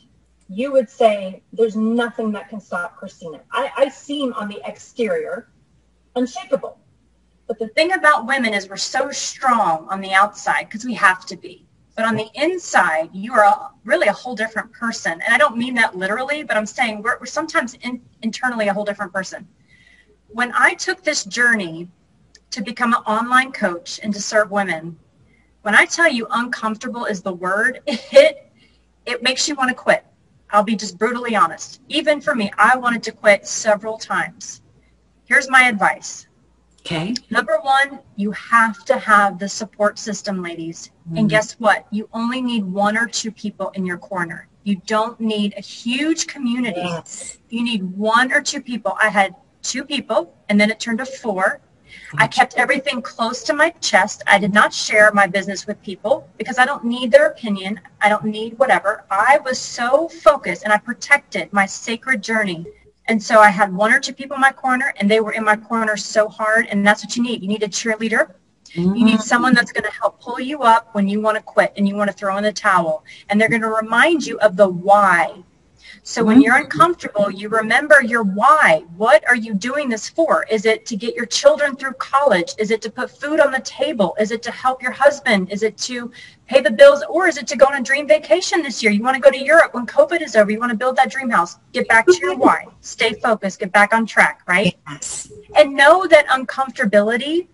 you 0.48 0.70
would 0.70 0.88
say 0.88 1.42
there's 1.52 1.74
nothing 1.74 2.30
that 2.30 2.48
can 2.48 2.60
stop 2.60 2.96
Christina. 2.96 3.40
I, 3.50 3.72
I 3.76 3.88
seem 3.88 4.32
on 4.34 4.46
the 4.46 4.60
exterior 4.64 5.48
unshakable. 6.14 6.78
But 7.48 7.58
the 7.58 7.66
thing 7.70 7.90
about 7.90 8.28
women 8.28 8.54
is 8.54 8.68
we're 8.68 8.76
so 8.76 9.10
strong 9.10 9.88
on 9.90 10.00
the 10.00 10.12
outside 10.12 10.66
because 10.68 10.84
we 10.84 10.94
have 10.94 11.26
to 11.26 11.36
be. 11.36 11.66
But 11.96 12.04
on 12.04 12.14
the 12.14 12.28
inside, 12.34 13.10
you 13.12 13.32
are 13.32 13.46
a, 13.46 13.70
really 13.82 14.06
a 14.06 14.12
whole 14.12 14.36
different 14.36 14.70
person. 14.72 15.14
And 15.14 15.34
I 15.34 15.38
don't 15.38 15.56
mean 15.56 15.74
that 15.74 15.96
literally, 15.96 16.44
but 16.44 16.56
I'm 16.56 16.66
saying 16.66 17.02
we're, 17.02 17.18
we're 17.18 17.26
sometimes 17.26 17.74
in, 17.82 18.00
internally 18.22 18.68
a 18.68 18.72
whole 18.72 18.84
different 18.84 19.12
person. 19.12 19.44
When 20.28 20.52
I 20.54 20.74
took 20.74 21.02
this 21.02 21.24
journey 21.24 21.88
to 22.54 22.62
become 22.62 22.94
an 22.94 23.02
online 23.04 23.50
coach 23.50 23.98
and 24.02 24.14
to 24.14 24.20
serve 24.20 24.52
women, 24.52 24.96
when 25.62 25.74
I 25.74 25.86
tell 25.86 26.10
you 26.10 26.28
uncomfortable 26.30 27.04
is 27.04 27.20
the 27.20 27.32
word, 27.32 27.80
it, 27.86 28.52
it 29.06 29.22
makes 29.24 29.48
you 29.48 29.56
want 29.56 29.70
to 29.70 29.74
quit. 29.74 30.06
I'll 30.50 30.62
be 30.62 30.76
just 30.76 30.96
brutally 30.96 31.34
honest. 31.34 31.80
Even 31.88 32.20
for 32.20 32.34
me, 32.34 32.52
I 32.56 32.76
wanted 32.76 33.02
to 33.04 33.12
quit 33.12 33.46
several 33.46 33.98
times. 33.98 34.62
Here's 35.24 35.50
my 35.50 35.62
advice. 35.62 36.28
Okay. 36.80 37.14
Number 37.28 37.58
one, 37.62 37.98
you 38.14 38.30
have 38.32 38.84
to 38.84 38.98
have 38.98 39.38
the 39.40 39.48
support 39.48 39.98
system, 39.98 40.40
ladies. 40.40 40.92
Mm-hmm. 41.08 41.16
And 41.16 41.30
guess 41.30 41.54
what? 41.54 41.86
You 41.90 42.08
only 42.12 42.40
need 42.40 42.64
one 42.64 42.96
or 42.96 43.08
two 43.08 43.32
people 43.32 43.70
in 43.70 43.84
your 43.84 43.98
corner. 43.98 44.46
You 44.62 44.76
don't 44.86 45.18
need 45.18 45.54
a 45.56 45.60
huge 45.60 46.28
community. 46.28 46.82
Yes. 46.82 47.38
You 47.48 47.64
need 47.64 47.82
one 47.82 48.32
or 48.32 48.40
two 48.40 48.60
people. 48.60 48.96
I 49.02 49.08
had 49.08 49.34
two 49.62 49.82
people 49.82 50.36
and 50.48 50.60
then 50.60 50.70
it 50.70 50.78
turned 50.78 50.98
to 50.98 51.06
four 51.06 51.60
I 52.16 52.26
kept 52.26 52.54
everything 52.56 53.02
close 53.02 53.42
to 53.44 53.52
my 53.54 53.70
chest. 53.80 54.22
I 54.26 54.38
did 54.38 54.52
not 54.52 54.72
share 54.72 55.12
my 55.12 55.26
business 55.26 55.66
with 55.66 55.82
people 55.82 56.28
because 56.38 56.58
I 56.58 56.66
don't 56.66 56.84
need 56.84 57.10
their 57.12 57.26
opinion. 57.26 57.80
I 58.00 58.08
don't 58.08 58.24
need 58.24 58.58
whatever. 58.58 59.04
I 59.10 59.38
was 59.44 59.58
so 59.58 60.08
focused 60.08 60.64
and 60.64 60.72
I 60.72 60.78
protected 60.78 61.52
my 61.52 61.66
sacred 61.66 62.22
journey 62.22 62.66
And 63.06 63.22
so 63.22 63.40
I 63.40 63.50
had 63.50 63.74
one 63.74 63.92
or 63.92 64.00
two 64.00 64.12
people 64.14 64.34
in 64.36 64.40
my 64.40 64.52
corner 64.52 64.94
and 64.98 65.10
they 65.10 65.20
were 65.20 65.32
in 65.32 65.44
my 65.44 65.56
corner 65.56 65.96
so 65.96 66.28
hard. 66.28 66.66
And 66.70 66.86
that's 66.86 67.04
what 67.04 67.16
you 67.16 67.22
need. 67.22 67.42
You 67.42 67.48
need 67.48 67.62
a 67.62 67.68
cheerleader. 67.68 68.32
Mm-hmm. 68.74 68.94
You 68.94 69.04
need 69.04 69.20
someone 69.20 69.54
that's 69.54 69.72
going 69.72 69.84
to 69.84 69.92
help 69.92 70.20
pull 70.20 70.40
you 70.40 70.62
up 70.62 70.94
when 70.94 71.06
you 71.06 71.20
want 71.20 71.36
to 71.36 71.42
quit 71.42 71.72
and 71.76 71.86
you 71.86 71.96
want 71.96 72.10
to 72.10 72.16
throw 72.16 72.36
in 72.38 72.44
the 72.44 72.52
towel. 72.52 73.04
And 73.28 73.40
they're 73.40 73.48
going 73.50 73.62
to 73.62 73.68
remind 73.68 74.26
you 74.26 74.38
of 74.40 74.56
the 74.56 74.68
why 74.68 75.42
so 76.02 76.22
when 76.22 76.40
you're 76.40 76.56
uncomfortable, 76.56 77.30
you 77.30 77.48
remember 77.48 78.02
your 78.02 78.22
why. 78.22 78.84
What 78.96 79.26
are 79.26 79.36
you 79.36 79.54
doing 79.54 79.88
this 79.88 80.08
for? 80.08 80.44
Is 80.50 80.66
it 80.66 80.86
to 80.86 80.96
get 80.96 81.14
your 81.14 81.26
children 81.26 81.76
through 81.76 81.94
college? 81.94 82.52
Is 82.58 82.70
it 82.70 82.82
to 82.82 82.90
put 82.90 83.10
food 83.10 83.40
on 83.40 83.52
the 83.52 83.60
table? 83.60 84.14
Is 84.18 84.30
it 84.30 84.42
to 84.42 84.50
help 84.50 84.82
your 84.82 84.92
husband? 84.92 85.50
Is 85.50 85.62
it 85.62 85.78
to 85.78 86.10
pay 86.46 86.60
the 86.60 86.70
bills? 86.70 87.02
Or 87.08 87.26
is 87.26 87.38
it 87.38 87.46
to 87.48 87.56
go 87.56 87.66
on 87.66 87.74
a 87.74 87.82
dream 87.82 88.06
vacation 88.06 88.62
this 88.62 88.82
year? 88.82 88.92
You 88.92 89.02
want 89.02 89.14
to 89.14 89.20
go 89.20 89.30
to 89.30 89.38
Europe 89.38 89.74
when 89.74 89.86
COVID 89.86 90.20
is 90.20 90.36
over. 90.36 90.50
You 90.50 90.60
want 90.60 90.72
to 90.72 90.78
build 90.78 90.96
that 90.96 91.10
dream 91.10 91.30
house. 91.30 91.56
Get 91.72 91.88
back 91.88 92.06
to 92.06 92.18
your 92.18 92.36
why. 92.36 92.66
Stay 92.80 93.14
focused. 93.14 93.60
Get 93.60 93.72
back 93.72 93.94
on 93.94 94.06
track, 94.06 94.42
right? 94.46 94.76
Yes. 94.88 95.32
And 95.56 95.74
know 95.74 96.06
that 96.06 96.26
uncomfortability 96.26 97.48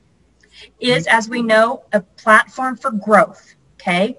is, 0.81 1.07
as 1.07 1.29
we 1.29 1.43
know, 1.43 1.85
a 1.93 2.01
platform 2.01 2.77
for 2.77 2.91
growth. 2.91 3.55
Okay. 3.81 4.17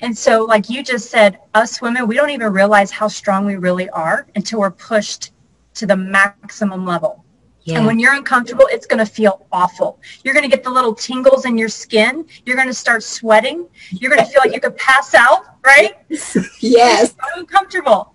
And 0.00 0.16
so, 0.16 0.44
like 0.44 0.68
you 0.70 0.82
just 0.82 1.10
said, 1.10 1.40
us 1.54 1.80
women, 1.80 2.06
we 2.06 2.14
don't 2.14 2.30
even 2.30 2.52
realize 2.52 2.90
how 2.90 3.08
strong 3.08 3.44
we 3.46 3.56
really 3.56 3.88
are 3.90 4.26
until 4.36 4.60
we're 4.60 4.70
pushed 4.70 5.32
to 5.74 5.86
the 5.86 5.96
maximum 5.96 6.84
level. 6.84 7.24
Yeah. 7.62 7.78
And 7.78 7.86
when 7.86 7.98
you're 7.98 8.14
uncomfortable, 8.14 8.66
it's 8.70 8.86
going 8.86 9.04
to 9.04 9.10
feel 9.10 9.46
awful. 9.52 10.00
You're 10.24 10.32
going 10.32 10.48
to 10.48 10.54
get 10.54 10.64
the 10.64 10.70
little 10.70 10.94
tingles 10.94 11.44
in 11.44 11.58
your 11.58 11.68
skin. 11.68 12.26
You're 12.46 12.56
going 12.56 12.68
to 12.68 12.74
start 12.74 13.02
sweating. 13.02 13.68
You're 13.90 14.10
going 14.10 14.24
to 14.24 14.30
feel 14.30 14.40
like 14.42 14.54
you 14.54 14.60
could 14.60 14.76
pass 14.76 15.14
out, 15.14 15.56
right? 15.64 15.96
Yes. 16.60 17.14
I'm 17.20 17.40
uncomfortable. 17.40 18.14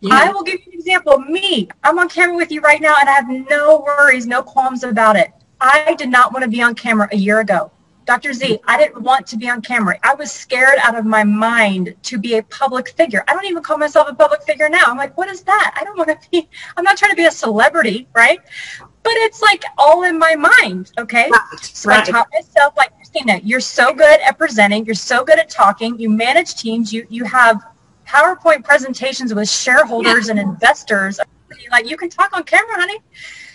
Yeah. 0.00 0.14
I 0.14 0.32
will 0.32 0.42
give 0.42 0.60
you 0.66 0.72
an 0.72 0.78
example. 0.78 1.18
Me, 1.18 1.68
I'm 1.84 1.98
on 1.98 2.08
camera 2.08 2.36
with 2.36 2.50
you 2.50 2.60
right 2.60 2.80
now 2.80 2.94
and 3.00 3.08
I 3.08 3.12
have 3.12 3.28
no 3.28 3.84
worries, 3.86 4.26
no 4.26 4.42
qualms 4.42 4.82
about 4.84 5.16
it. 5.16 5.32
I 5.60 5.94
did 5.94 6.08
not 6.08 6.32
want 6.32 6.44
to 6.44 6.50
be 6.50 6.62
on 6.62 6.74
camera 6.74 7.08
a 7.12 7.16
year 7.16 7.40
ago. 7.40 7.70
Dr. 8.08 8.32
Z, 8.32 8.58
I 8.66 8.78
didn't 8.78 9.02
want 9.02 9.26
to 9.26 9.36
be 9.36 9.50
on 9.50 9.60
camera. 9.60 9.98
I 10.02 10.14
was 10.14 10.32
scared 10.32 10.78
out 10.82 10.96
of 10.96 11.04
my 11.04 11.24
mind 11.24 11.94
to 12.04 12.18
be 12.18 12.38
a 12.38 12.42
public 12.44 12.88
figure. 12.88 13.22
I 13.28 13.34
don't 13.34 13.44
even 13.44 13.62
call 13.62 13.76
myself 13.76 14.08
a 14.08 14.14
public 14.14 14.42
figure 14.44 14.66
now. 14.70 14.84
I'm 14.86 14.96
like, 14.96 15.14
what 15.18 15.28
is 15.28 15.42
that? 15.42 15.74
I 15.78 15.84
don't 15.84 15.98
want 15.98 16.08
to 16.08 16.30
be, 16.30 16.48
I'm 16.78 16.84
not 16.84 16.96
trying 16.96 17.10
to 17.10 17.16
be 17.16 17.26
a 17.26 17.30
celebrity, 17.30 18.08
right? 18.14 18.38
But 19.02 19.12
it's 19.12 19.42
like 19.42 19.62
all 19.76 20.04
in 20.04 20.18
my 20.18 20.34
mind, 20.36 20.90
okay? 20.96 21.28
Right, 21.30 21.60
so 21.60 21.90
right. 21.90 22.08
I 22.08 22.10
taught 22.10 22.28
myself, 22.32 22.72
like, 22.78 22.96
Christina, 22.96 23.42
you're 23.44 23.60
so 23.60 23.92
good 23.92 24.20
at 24.22 24.38
presenting. 24.38 24.86
You're 24.86 24.94
so 24.94 25.22
good 25.22 25.38
at 25.38 25.50
talking. 25.50 26.00
You 26.00 26.08
manage 26.08 26.54
teams. 26.54 26.90
You, 26.90 27.06
you 27.10 27.24
have 27.24 27.62
PowerPoint 28.06 28.64
presentations 28.64 29.34
with 29.34 29.50
shareholders 29.50 30.28
yeah. 30.28 30.30
and 30.30 30.40
investors. 30.40 31.20
Like, 31.70 31.86
you 31.86 31.98
can 31.98 32.08
talk 32.08 32.34
on 32.34 32.44
camera, 32.44 32.72
honey. 32.72 33.00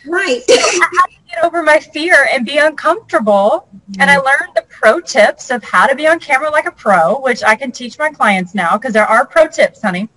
Right. 0.05 0.43
So 0.43 0.53
I 0.53 0.89
had 1.01 1.07
to 1.07 1.22
get 1.33 1.43
over 1.43 1.63
my 1.63 1.79
fear 1.79 2.27
and 2.31 2.45
be 2.45 2.57
uncomfortable. 2.57 3.67
Mm-hmm. 3.91 4.01
And 4.01 4.09
I 4.09 4.15
mm-hmm. 4.15 4.25
learned 4.25 4.55
the 4.55 4.63
pro 4.69 4.99
tips 4.99 5.51
of 5.51 5.63
how 5.63 5.87
to 5.87 5.95
be 5.95 6.07
on 6.07 6.19
camera 6.19 6.49
like 6.49 6.65
a 6.65 6.71
pro, 6.71 7.19
which 7.21 7.43
I 7.43 7.55
can 7.55 7.71
teach 7.71 7.97
my 7.97 8.09
clients 8.09 8.53
now 8.53 8.77
because 8.77 8.93
there 8.93 9.05
are 9.05 9.25
pro 9.25 9.47
tips, 9.47 9.81
honey. 9.81 10.09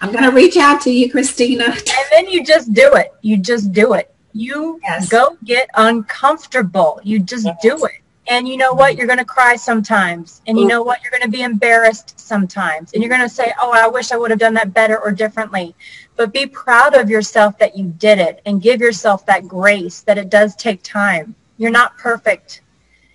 I'm 0.00 0.12
going 0.12 0.24
to 0.24 0.30
reach 0.30 0.56
out 0.56 0.80
to 0.82 0.90
you, 0.90 1.10
Christina. 1.10 1.64
And 1.64 2.06
then 2.10 2.28
you 2.28 2.44
just 2.44 2.72
do 2.72 2.94
it. 2.94 3.12
You 3.20 3.36
just 3.36 3.72
do 3.72 3.92
it. 3.94 4.14
You 4.32 4.80
yes. 4.82 5.08
go 5.08 5.36
get 5.44 5.68
uncomfortable. 5.74 7.00
You 7.02 7.18
just 7.18 7.44
yes. 7.44 7.58
do 7.62 7.84
it. 7.84 7.99
And 8.30 8.46
you 8.46 8.56
know 8.56 8.72
what? 8.72 8.96
You're 8.96 9.08
going 9.08 9.18
to 9.18 9.24
cry 9.24 9.56
sometimes. 9.56 10.40
And 10.46 10.56
you 10.56 10.64
know 10.64 10.82
what? 10.82 11.02
You're 11.02 11.10
going 11.10 11.24
to 11.24 11.28
be 11.28 11.42
embarrassed 11.42 12.18
sometimes. 12.20 12.92
And 12.92 13.02
you're 13.02 13.10
going 13.10 13.28
to 13.28 13.28
say, 13.28 13.52
oh, 13.60 13.72
I 13.72 13.88
wish 13.88 14.12
I 14.12 14.16
would 14.16 14.30
have 14.30 14.38
done 14.38 14.54
that 14.54 14.72
better 14.72 15.00
or 15.00 15.10
differently. 15.10 15.74
But 16.14 16.32
be 16.32 16.46
proud 16.46 16.94
of 16.94 17.10
yourself 17.10 17.58
that 17.58 17.76
you 17.76 17.86
did 17.98 18.20
it 18.20 18.40
and 18.46 18.62
give 18.62 18.80
yourself 18.80 19.26
that 19.26 19.48
grace 19.48 20.02
that 20.02 20.16
it 20.16 20.30
does 20.30 20.54
take 20.54 20.80
time. 20.84 21.34
You're 21.58 21.72
not 21.72 21.98
perfect. 21.98 22.62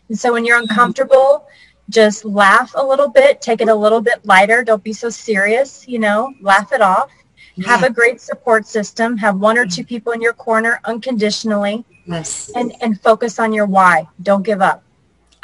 And 0.10 0.20
so 0.20 0.34
when 0.34 0.44
you're 0.44 0.58
mm-hmm. 0.58 0.70
uncomfortable, 0.70 1.48
just 1.90 2.26
laugh 2.26 2.74
a 2.76 2.86
little 2.86 3.08
bit, 3.08 3.42
take 3.42 3.62
it 3.62 3.70
a 3.70 3.76
little 3.76 4.02
bit 4.02 4.26
lighter. 4.26 4.66
Don't 4.66 4.84
be 4.84 4.92
so 4.92 5.10
serious, 5.10 5.88
you 5.88 6.00
know, 6.00 6.34
laugh 6.42 6.74
it 6.74 6.82
off. 6.82 7.10
Yeah. 7.56 7.68
Have 7.70 7.84
a 7.84 7.90
great 7.90 8.20
support 8.20 8.68
system. 8.68 9.16
Have 9.16 9.40
one 9.40 9.58
or 9.58 9.66
two 9.66 9.84
mm. 9.84 9.88
people 9.88 10.12
in 10.12 10.20
your 10.20 10.34
corner 10.34 10.82
unconditionally. 10.84 11.86
Yes. 12.06 12.52
And, 12.54 12.74
and 12.82 13.00
focus 13.00 13.40
on 13.40 13.54
your 13.54 13.66
why. 13.66 14.10
Don't 14.22 14.44
give 14.44 14.62
up. 14.62 14.84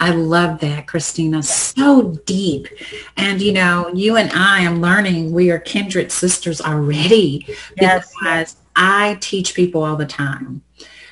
I 0.01 0.11
love 0.11 0.59
that, 0.59 0.87
Christina. 0.87 1.41
So 1.43 2.19
deep. 2.25 2.67
And, 3.15 3.41
you 3.41 3.53
know, 3.53 3.89
you 3.93 4.17
and 4.17 4.29
I 4.33 4.59
am 4.59 4.81
learning 4.81 5.31
we 5.31 5.49
are 5.51 5.59
kindred 5.59 6.11
sisters 6.11 6.59
already 6.59 7.45
yes, 7.79 8.11
because. 8.19 8.55
I 8.75 9.17
teach 9.19 9.53
people 9.53 9.83
all 9.83 9.95
the 9.95 10.05
time. 10.05 10.61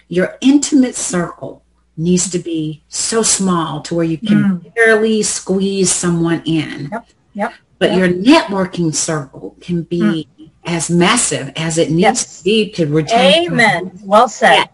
Your 0.08 0.38
intimate 0.42 0.96
circle 0.96 1.64
needs 1.98 2.30
to 2.32 2.40
be 2.40 2.84
so 2.88 3.22
small 3.22 3.82
to 3.82 3.96
where 3.96 4.06
you 4.06 4.18
can 4.18 4.62
mm. 4.62 4.76
barely 4.76 5.22
squeeze 5.22 5.92
someone 5.92 6.42
in. 6.46 6.90
Yep. 6.92 7.08
Yep. 7.34 7.54
But 7.78 7.92
yep. 7.92 7.98
your 7.98 8.10
networking 8.10 8.94
circle 8.94 9.56
can 9.60 9.84
be 9.84 10.28
mm. 10.40 10.50
as 10.66 10.90
massive 10.90 11.52
as 11.56 11.78
it 11.78 11.90
needs 11.92 12.02
yes. 12.02 12.38
to 12.38 12.44
be 12.44 12.72
to 12.72 12.88
retain. 12.88 13.52
Amen. 13.52 14.00
Well 14.04 14.30
said. 14.30 14.66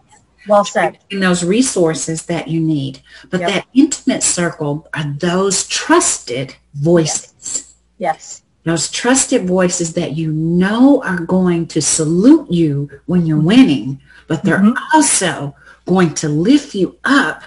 Well 0.47 0.65
said. 0.65 0.99
And 1.11 1.21
those 1.21 1.43
resources 1.43 2.25
that 2.25 2.47
you 2.47 2.59
need. 2.59 3.01
But 3.29 3.41
yep. 3.41 3.49
that 3.49 3.67
intimate 3.73 4.23
circle 4.23 4.87
are 4.93 5.03
those 5.03 5.67
trusted 5.67 6.55
voices. 6.73 7.75
Yes. 7.97 8.41
yes. 8.41 8.41
Those 8.63 8.89
trusted 8.89 9.45
voices 9.45 9.93
that 9.93 10.15
you 10.15 10.31
know 10.31 11.01
are 11.03 11.19
going 11.19 11.67
to 11.67 11.81
salute 11.81 12.51
you 12.51 12.89
when 13.05 13.25
you're 13.27 13.39
winning, 13.39 14.01
but 14.27 14.43
they're 14.43 14.57
mm-hmm. 14.57 14.95
also 14.95 15.55
going 15.85 16.15
to 16.15 16.29
lift 16.29 16.73
you 16.73 16.97
up 17.03 17.43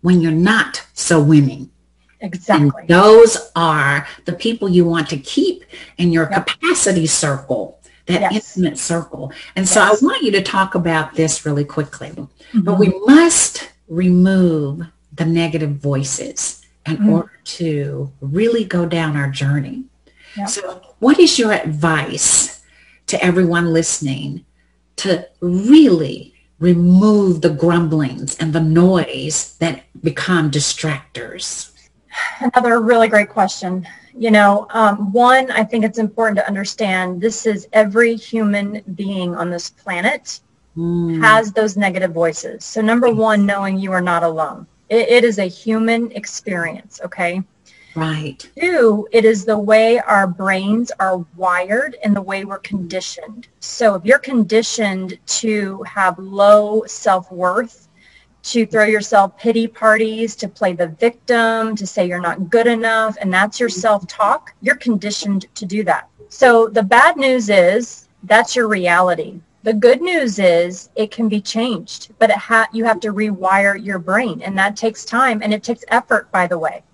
when 0.00 0.20
you're 0.20 0.32
not 0.32 0.84
so 0.92 1.22
winning. 1.22 1.70
Exactly. 2.20 2.70
And 2.80 2.88
those 2.88 3.50
are 3.54 4.08
the 4.24 4.32
people 4.32 4.68
you 4.68 4.84
want 4.84 5.08
to 5.10 5.18
keep 5.18 5.64
in 5.98 6.12
your 6.12 6.28
yep. 6.30 6.46
capacity 6.46 7.06
circle 7.06 7.78
that 8.06 8.32
yes. 8.32 8.56
intimate 8.56 8.78
circle. 8.78 9.32
And 9.54 9.64
yes. 9.64 9.74
so 9.74 9.80
I 9.80 9.94
want 10.00 10.22
you 10.22 10.32
to 10.32 10.42
talk 10.42 10.74
about 10.74 11.14
this 11.14 11.44
really 11.44 11.64
quickly. 11.64 12.10
Mm-hmm. 12.10 12.60
But 12.60 12.78
we 12.78 12.88
must 13.04 13.70
remove 13.88 14.86
the 15.12 15.26
negative 15.26 15.76
voices 15.76 16.62
in 16.86 16.96
mm-hmm. 16.96 17.10
order 17.10 17.38
to 17.44 18.12
really 18.20 18.64
go 18.64 18.86
down 18.86 19.16
our 19.16 19.30
journey. 19.30 19.84
Yep. 20.36 20.48
So 20.48 20.82
what 20.98 21.18
is 21.18 21.38
your 21.38 21.52
advice 21.52 22.62
to 23.06 23.22
everyone 23.22 23.72
listening 23.72 24.44
to 24.96 25.28
really 25.40 26.34
remove 26.58 27.42
the 27.42 27.50
grumblings 27.50 28.36
and 28.38 28.52
the 28.52 28.60
noise 28.60 29.56
that 29.58 29.84
become 30.02 30.50
distractors? 30.50 31.72
Another 32.40 32.80
really 32.80 33.08
great 33.08 33.28
question. 33.28 33.86
You 34.14 34.30
know, 34.30 34.66
um, 34.70 35.12
one, 35.12 35.50
I 35.50 35.62
think 35.62 35.84
it's 35.84 35.98
important 35.98 36.38
to 36.38 36.46
understand 36.46 37.20
this 37.20 37.46
is 37.46 37.68
every 37.72 38.16
human 38.16 38.82
being 38.94 39.34
on 39.34 39.50
this 39.50 39.70
planet 39.70 40.40
mm. 40.76 41.20
has 41.20 41.52
those 41.52 41.76
negative 41.76 42.12
voices. 42.12 42.64
So 42.64 42.80
number 42.80 43.10
one, 43.10 43.44
knowing 43.44 43.78
you 43.78 43.92
are 43.92 44.00
not 44.00 44.22
alone. 44.22 44.66
it, 44.88 45.08
it 45.08 45.24
is 45.24 45.38
a 45.38 45.44
human 45.46 46.12
experience, 46.12 47.00
okay? 47.04 47.42
Right. 47.94 48.46
Two, 48.58 49.08
it 49.10 49.24
is 49.24 49.44
the 49.44 49.58
way 49.58 49.98
our 50.00 50.26
brains 50.26 50.92
are 51.00 51.24
wired 51.34 51.96
and 52.04 52.14
the 52.14 52.22
way 52.22 52.44
we're 52.44 52.58
conditioned. 52.58 53.48
So 53.60 53.94
if 53.94 54.04
you're 54.04 54.18
conditioned 54.18 55.18
to 55.26 55.82
have 55.84 56.18
low 56.18 56.84
self-worth, 56.86 57.85
to 58.46 58.64
throw 58.64 58.84
yourself 58.84 59.36
pity 59.36 59.66
parties, 59.66 60.36
to 60.36 60.48
play 60.48 60.72
the 60.72 60.86
victim, 60.86 61.74
to 61.74 61.86
say 61.86 62.06
you're 62.06 62.20
not 62.20 62.48
good 62.48 62.68
enough, 62.68 63.16
and 63.20 63.32
that's 63.32 63.58
your 63.58 63.68
self-talk, 63.68 64.54
you're 64.62 64.76
conditioned 64.76 65.46
to 65.56 65.66
do 65.66 65.82
that. 65.82 66.08
So 66.28 66.68
the 66.68 66.82
bad 66.82 67.16
news 67.16 67.50
is 67.50 68.08
that's 68.22 68.54
your 68.54 68.68
reality. 68.68 69.40
The 69.64 69.72
good 69.72 70.00
news 70.00 70.38
is 70.38 70.90
it 70.94 71.10
can 71.10 71.28
be 71.28 71.40
changed, 71.40 72.14
but 72.20 72.30
it 72.30 72.36
ha- 72.36 72.68
you 72.72 72.84
have 72.84 73.00
to 73.00 73.12
rewire 73.12 73.84
your 73.84 73.98
brain, 73.98 74.40
and 74.42 74.56
that 74.56 74.76
takes 74.76 75.04
time 75.04 75.42
and 75.42 75.52
it 75.52 75.64
takes 75.64 75.84
effort, 75.88 76.30
by 76.30 76.46
the 76.46 76.58
way. 76.58 76.84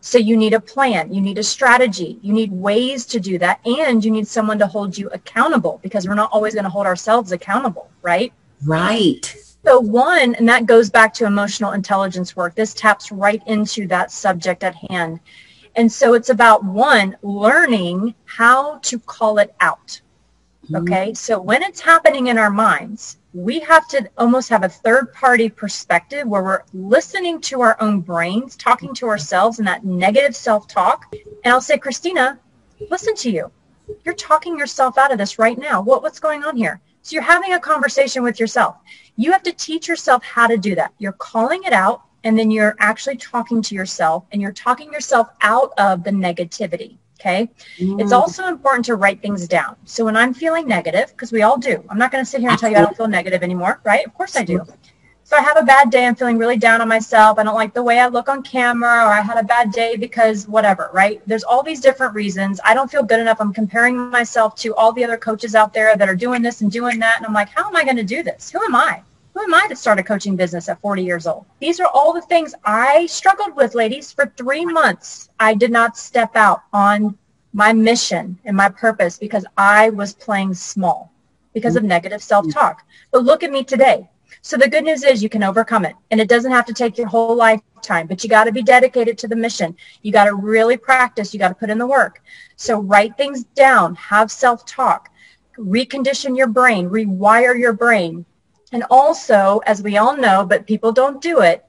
So 0.00 0.18
you 0.18 0.36
need 0.36 0.52
a 0.52 0.60
plan, 0.60 1.12
you 1.12 1.22
need 1.22 1.38
a 1.38 1.42
strategy, 1.42 2.18
you 2.20 2.34
need 2.34 2.52
ways 2.52 3.06
to 3.06 3.18
do 3.18 3.38
that, 3.38 3.60
and 3.64 4.04
you 4.04 4.10
need 4.10 4.28
someone 4.28 4.58
to 4.58 4.66
hold 4.66 4.96
you 4.96 5.08
accountable 5.08 5.80
because 5.82 6.06
we're 6.06 6.14
not 6.14 6.30
always 6.32 6.52
going 6.52 6.64
to 6.64 6.70
hold 6.70 6.86
ourselves 6.86 7.32
accountable, 7.32 7.90
right? 8.02 8.32
Right. 8.64 9.34
So 9.68 9.78
one, 9.80 10.34
and 10.36 10.48
that 10.48 10.64
goes 10.64 10.88
back 10.88 11.12
to 11.14 11.26
emotional 11.26 11.72
intelligence 11.72 12.34
work. 12.34 12.54
This 12.54 12.72
taps 12.72 13.12
right 13.12 13.42
into 13.44 13.86
that 13.88 14.10
subject 14.10 14.64
at 14.64 14.74
hand. 14.74 15.20
And 15.76 15.92
so 15.92 16.14
it's 16.14 16.30
about 16.30 16.64
one, 16.64 17.18
learning 17.20 18.14
how 18.24 18.78
to 18.78 18.98
call 18.98 19.36
it 19.36 19.54
out. 19.60 20.00
Mm-hmm. 20.64 20.76
Okay. 20.76 21.12
So 21.12 21.38
when 21.38 21.62
it's 21.62 21.80
happening 21.80 22.28
in 22.28 22.38
our 22.38 22.48
minds, 22.48 23.18
we 23.34 23.60
have 23.60 23.86
to 23.88 24.08
almost 24.16 24.48
have 24.48 24.64
a 24.64 24.70
third 24.70 25.12
party 25.12 25.50
perspective 25.50 26.26
where 26.26 26.42
we're 26.42 26.62
listening 26.72 27.38
to 27.42 27.60
our 27.60 27.76
own 27.78 28.00
brains, 28.00 28.56
talking 28.56 28.94
to 28.94 29.06
ourselves 29.06 29.58
and 29.58 29.68
that 29.68 29.84
negative 29.84 30.34
self-talk. 30.34 31.14
And 31.44 31.52
I'll 31.52 31.60
say, 31.60 31.76
Christina, 31.76 32.38
listen 32.90 33.14
to 33.16 33.30
you. 33.30 33.52
You're 34.06 34.14
talking 34.14 34.58
yourself 34.58 34.96
out 34.96 35.12
of 35.12 35.18
this 35.18 35.38
right 35.38 35.58
now. 35.58 35.82
What, 35.82 36.02
what's 36.02 36.20
going 36.20 36.42
on 36.42 36.56
here? 36.56 36.80
So 37.08 37.14
you're 37.14 37.22
having 37.22 37.54
a 37.54 37.58
conversation 37.58 38.22
with 38.22 38.38
yourself. 38.38 38.76
You 39.16 39.32
have 39.32 39.42
to 39.44 39.52
teach 39.52 39.88
yourself 39.88 40.22
how 40.22 40.46
to 40.46 40.58
do 40.58 40.74
that. 40.74 40.92
You're 40.98 41.12
calling 41.12 41.64
it 41.64 41.72
out 41.72 42.02
and 42.22 42.38
then 42.38 42.50
you're 42.50 42.76
actually 42.80 43.16
talking 43.16 43.62
to 43.62 43.74
yourself 43.74 44.24
and 44.30 44.42
you're 44.42 44.52
talking 44.52 44.92
yourself 44.92 45.28
out 45.40 45.72
of 45.78 46.04
the 46.04 46.10
negativity. 46.10 46.98
Okay. 47.18 47.48
Mm. 47.78 47.98
It's 47.98 48.12
also 48.12 48.46
important 48.46 48.84
to 48.84 48.96
write 48.96 49.22
things 49.22 49.48
down. 49.48 49.76
So 49.86 50.04
when 50.04 50.18
I'm 50.18 50.34
feeling 50.34 50.68
negative, 50.68 51.08
because 51.08 51.32
we 51.32 51.40
all 51.40 51.56
do, 51.56 51.82
I'm 51.88 51.96
not 51.96 52.12
going 52.12 52.22
to 52.22 52.30
sit 52.30 52.42
here 52.42 52.50
and 52.50 52.58
tell 52.58 52.70
you 52.70 52.76
I 52.76 52.82
don't 52.82 52.94
feel 52.94 53.08
negative 53.08 53.42
anymore, 53.42 53.80
right? 53.84 54.04
Of 54.06 54.12
course 54.12 54.36
I 54.36 54.44
do. 54.44 54.66
So 55.28 55.36
I 55.36 55.42
have 55.42 55.58
a 55.58 55.62
bad 55.62 55.90
day. 55.90 56.06
I'm 56.06 56.14
feeling 56.14 56.38
really 56.38 56.56
down 56.56 56.80
on 56.80 56.88
myself. 56.88 57.38
I 57.38 57.42
don't 57.42 57.54
like 57.54 57.74
the 57.74 57.82
way 57.82 58.00
I 58.00 58.06
look 58.06 58.30
on 58.30 58.42
camera, 58.42 59.04
or 59.04 59.12
I 59.12 59.20
had 59.20 59.36
a 59.36 59.42
bad 59.42 59.72
day 59.72 59.94
because 59.94 60.48
whatever, 60.48 60.88
right? 60.94 61.20
There's 61.26 61.44
all 61.44 61.62
these 61.62 61.82
different 61.82 62.14
reasons. 62.14 62.60
I 62.64 62.72
don't 62.72 62.90
feel 62.90 63.02
good 63.02 63.20
enough. 63.20 63.36
I'm 63.38 63.52
comparing 63.52 63.98
myself 64.08 64.54
to 64.60 64.74
all 64.74 64.90
the 64.90 65.04
other 65.04 65.18
coaches 65.18 65.54
out 65.54 65.74
there 65.74 65.94
that 65.98 66.08
are 66.08 66.16
doing 66.16 66.40
this 66.40 66.62
and 66.62 66.72
doing 66.72 66.98
that. 67.00 67.18
And 67.18 67.26
I'm 67.26 67.34
like, 67.34 67.50
how 67.50 67.68
am 67.68 67.76
I 67.76 67.84
going 67.84 67.98
to 67.98 68.04
do 68.04 68.22
this? 68.22 68.50
Who 68.50 68.64
am 68.64 68.74
I? 68.74 69.02
Who 69.34 69.42
am 69.42 69.52
I 69.52 69.66
to 69.68 69.76
start 69.76 69.98
a 69.98 70.02
coaching 70.02 70.34
business 70.34 70.66
at 70.70 70.80
40 70.80 71.02
years 71.02 71.26
old? 71.26 71.44
These 71.60 71.78
are 71.78 71.88
all 71.88 72.14
the 72.14 72.22
things 72.22 72.54
I 72.64 73.04
struggled 73.04 73.54
with, 73.54 73.74
ladies, 73.74 74.10
for 74.10 74.32
three 74.38 74.64
months. 74.64 75.28
I 75.38 75.52
did 75.52 75.70
not 75.70 75.98
step 75.98 76.36
out 76.36 76.62
on 76.72 77.18
my 77.52 77.74
mission 77.74 78.38
and 78.46 78.56
my 78.56 78.70
purpose 78.70 79.18
because 79.18 79.44
I 79.58 79.90
was 79.90 80.14
playing 80.14 80.54
small 80.54 81.12
because 81.52 81.76
of 81.76 81.82
mm-hmm. 81.82 81.88
negative 81.88 82.22
self-talk. 82.22 82.78
Mm-hmm. 82.78 83.08
But 83.10 83.24
look 83.24 83.42
at 83.42 83.50
me 83.50 83.62
today. 83.62 84.08
So 84.42 84.56
the 84.56 84.68
good 84.68 84.84
news 84.84 85.04
is 85.04 85.22
you 85.22 85.28
can 85.28 85.42
overcome 85.42 85.84
it 85.84 85.94
and 86.10 86.20
it 86.20 86.28
doesn't 86.28 86.52
have 86.52 86.66
to 86.66 86.72
take 86.72 86.96
your 86.96 87.08
whole 87.08 87.34
lifetime, 87.34 88.06
but 88.06 88.22
you 88.22 88.30
got 88.30 88.44
to 88.44 88.52
be 88.52 88.62
dedicated 88.62 89.18
to 89.18 89.28
the 89.28 89.36
mission. 89.36 89.76
You 90.02 90.12
got 90.12 90.24
to 90.24 90.34
really 90.34 90.76
practice. 90.76 91.32
You 91.32 91.40
got 91.40 91.48
to 91.48 91.54
put 91.54 91.70
in 91.70 91.78
the 91.78 91.86
work. 91.86 92.22
So 92.56 92.80
write 92.80 93.16
things 93.16 93.44
down, 93.44 93.94
have 93.96 94.30
self-talk, 94.30 95.10
recondition 95.58 96.36
your 96.36 96.46
brain, 96.46 96.88
rewire 96.88 97.58
your 97.58 97.72
brain, 97.72 98.24
and 98.72 98.84
also, 98.90 99.60
as 99.66 99.82
we 99.82 99.96
all 99.96 100.16
know, 100.16 100.44
but 100.44 100.66
people 100.66 100.92
don't 100.92 101.20
do 101.20 101.40
it, 101.40 101.64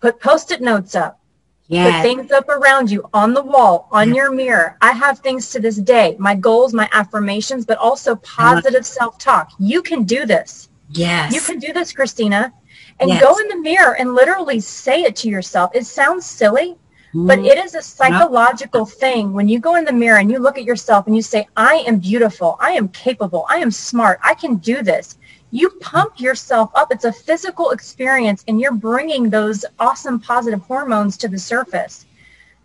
put 0.00 0.20
post-it 0.20 0.60
notes 0.60 0.94
up. 0.94 1.20
Yes. 1.68 1.94
Put 1.94 2.02
things 2.02 2.30
up 2.30 2.48
around 2.50 2.90
you 2.90 3.08
on 3.14 3.32
the 3.32 3.42
wall, 3.42 3.88
on 3.90 4.14
your 4.14 4.30
mirror. 4.30 4.76
I 4.82 4.92
have 4.92 5.20
things 5.20 5.50
to 5.50 5.60
this 5.60 5.76
day, 5.76 6.14
my 6.18 6.34
goals, 6.34 6.74
my 6.74 6.88
affirmations, 6.92 7.64
but 7.64 7.78
also 7.78 8.16
positive 8.16 8.84
self-talk. 8.84 9.52
You 9.58 9.80
can 9.80 10.04
do 10.04 10.26
this. 10.26 10.68
Yes. 10.90 11.34
You 11.34 11.40
can 11.40 11.58
do 11.58 11.72
this, 11.72 11.92
Christina. 11.92 12.52
And 13.00 13.10
yes. 13.10 13.22
go 13.22 13.36
in 13.38 13.48
the 13.48 13.56
mirror 13.56 13.96
and 13.96 14.14
literally 14.14 14.60
say 14.60 15.02
it 15.02 15.16
to 15.16 15.28
yourself. 15.28 15.72
It 15.74 15.84
sounds 15.84 16.24
silly, 16.24 16.76
mm. 17.12 17.26
but 17.26 17.40
it 17.40 17.58
is 17.58 17.74
a 17.74 17.82
psychological 17.82 18.80
no. 18.80 18.86
thing. 18.86 19.32
When 19.32 19.48
you 19.48 19.58
go 19.58 19.74
in 19.74 19.84
the 19.84 19.92
mirror 19.92 20.18
and 20.18 20.30
you 20.30 20.38
look 20.38 20.58
at 20.58 20.64
yourself 20.64 21.06
and 21.06 21.16
you 21.16 21.22
say, 21.22 21.48
I 21.56 21.84
am 21.86 21.98
beautiful. 21.98 22.56
I 22.60 22.72
am 22.72 22.88
capable. 22.88 23.46
I 23.48 23.56
am 23.56 23.70
smart. 23.70 24.20
I 24.22 24.34
can 24.34 24.56
do 24.56 24.82
this 24.82 25.18
you 25.54 25.70
pump 25.80 26.18
yourself 26.18 26.72
up. 26.74 26.90
It's 26.90 27.04
a 27.04 27.12
physical 27.12 27.70
experience 27.70 28.44
and 28.48 28.60
you're 28.60 28.74
bringing 28.74 29.30
those 29.30 29.64
awesome 29.78 30.18
positive 30.18 30.60
hormones 30.62 31.16
to 31.18 31.28
the 31.28 31.38
surface. 31.38 32.06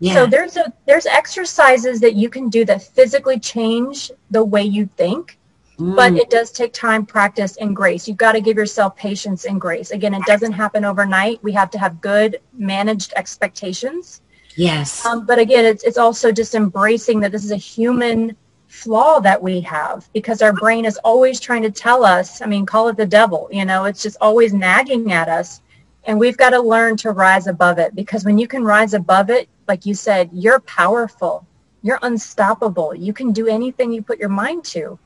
Yeah. 0.00 0.14
So 0.14 0.26
there's 0.26 0.56
a 0.56 0.72
there's 0.86 1.06
exercises 1.06 2.00
that 2.00 2.14
you 2.16 2.28
can 2.28 2.48
do 2.48 2.64
that 2.64 2.82
physically 2.82 3.38
change 3.38 4.10
the 4.32 4.44
way 4.44 4.64
you 4.64 4.86
think. 4.96 5.38
Mm. 5.80 5.96
But 5.96 6.12
it 6.14 6.28
does 6.28 6.50
take 6.50 6.72
time, 6.74 7.06
practice, 7.06 7.56
and 7.56 7.74
grace. 7.74 8.06
You've 8.06 8.18
got 8.18 8.32
to 8.32 8.40
give 8.40 8.56
yourself 8.56 8.94
patience 8.96 9.46
and 9.46 9.60
grace. 9.60 9.90
Again, 9.92 10.12
it 10.12 10.24
doesn't 10.26 10.52
happen 10.52 10.84
overnight. 10.84 11.42
We 11.42 11.52
have 11.52 11.70
to 11.70 11.78
have 11.78 12.00
good 12.00 12.40
managed 12.52 13.14
expectations. 13.16 14.20
Yes. 14.56 15.06
Um, 15.06 15.24
but 15.24 15.38
again, 15.38 15.64
it's 15.64 15.82
it's 15.84 15.96
also 15.96 16.32
just 16.32 16.54
embracing 16.54 17.20
that 17.20 17.32
this 17.32 17.44
is 17.44 17.50
a 17.50 17.56
human 17.56 18.36
flaw 18.66 19.20
that 19.20 19.42
we 19.42 19.60
have 19.60 20.08
because 20.12 20.42
our 20.42 20.52
brain 20.52 20.84
is 20.84 20.96
always 20.98 21.40
trying 21.40 21.62
to 21.62 21.70
tell 21.70 22.04
us, 22.04 22.40
I 22.40 22.46
mean, 22.46 22.66
call 22.66 22.88
it 22.88 22.96
the 22.96 23.06
devil, 23.06 23.48
you 23.50 23.64
know, 23.64 23.84
it's 23.84 24.02
just 24.02 24.16
always 24.20 24.52
nagging 24.52 25.12
at 25.12 25.28
us. 25.28 25.60
And 26.04 26.18
we've 26.18 26.36
got 26.36 26.50
to 26.50 26.60
learn 26.60 26.96
to 26.98 27.10
rise 27.10 27.46
above 27.46 27.78
it 27.78 27.94
because 27.94 28.24
when 28.24 28.38
you 28.38 28.46
can 28.46 28.62
rise 28.62 28.94
above 28.94 29.28
it, 29.28 29.48
like 29.66 29.86
you 29.86 29.94
said, 29.94 30.30
you're 30.32 30.60
powerful. 30.60 31.46
You're 31.82 31.98
unstoppable. 32.02 32.94
You 32.94 33.12
can 33.12 33.32
do 33.32 33.48
anything 33.48 33.92
you 33.92 34.02
put 34.02 34.18
your 34.18 34.28
mind 34.28 34.64
to, 34.66 34.98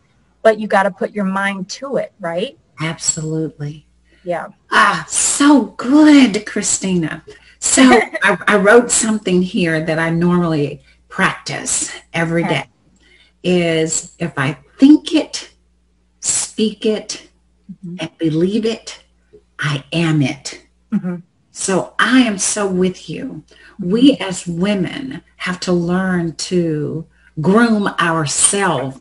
but 0.44 0.60
you 0.60 0.68
got 0.68 0.84
to 0.84 0.90
put 0.92 1.10
your 1.10 1.24
mind 1.24 1.68
to 1.70 1.96
it, 1.96 2.12
right? 2.20 2.56
Absolutely. 2.80 3.86
Yeah. 4.22 4.48
Ah, 4.70 5.04
so 5.08 5.64
good, 5.76 6.46
Christina. 6.46 7.24
So 7.58 7.82
I, 8.22 8.38
I, 8.46 8.56
wrote 8.56 8.90
something 8.90 9.42
here 9.42 9.84
that 9.84 9.98
I 9.98 10.10
normally 10.10 10.82
practice 11.08 11.90
every 12.12 12.44
okay. 12.44 12.54
day 12.54 12.68
is 13.42 14.14
if 14.18 14.38
I 14.38 14.58
think 14.78 15.14
it, 15.14 15.50
speak 16.20 16.84
it, 16.84 17.28
mm-hmm. 17.70 17.96
and 18.00 18.18
believe 18.18 18.66
it, 18.66 19.02
I 19.58 19.84
am 19.92 20.20
it. 20.22 20.62
Mm-hmm. 20.92 21.16
So 21.52 21.94
I 21.98 22.20
am 22.20 22.36
so 22.36 22.66
with 22.66 23.08
you. 23.08 23.44
We 23.78 24.16
as 24.18 24.46
women 24.46 25.22
have 25.36 25.58
to 25.60 25.72
learn 25.72 26.34
to 26.36 27.06
groom 27.40 27.88
ourselves 27.88 29.00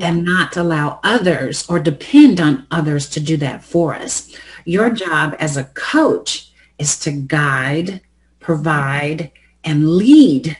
and 0.00 0.24
not 0.24 0.56
allow 0.56 1.00
others 1.02 1.68
or 1.68 1.78
depend 1.78 2.40
on 2.40 2.66
others 2.70 3.08
to 3.10 3.20
do 3.20 3.36
that 3.36 3.62
for 3.62 3.94
us. 3.94 4.34
Your 4.64 4.90
job 4.90 5.36
as 5.38 5.56
a 5.56 5.64
coach 5.64 6.50
is 6.78 6.98
to 7.00 7.12
guide, 7.12 8.00
provide, 8.40 9.30
and 9.62 9.96
lead 9.96 10.56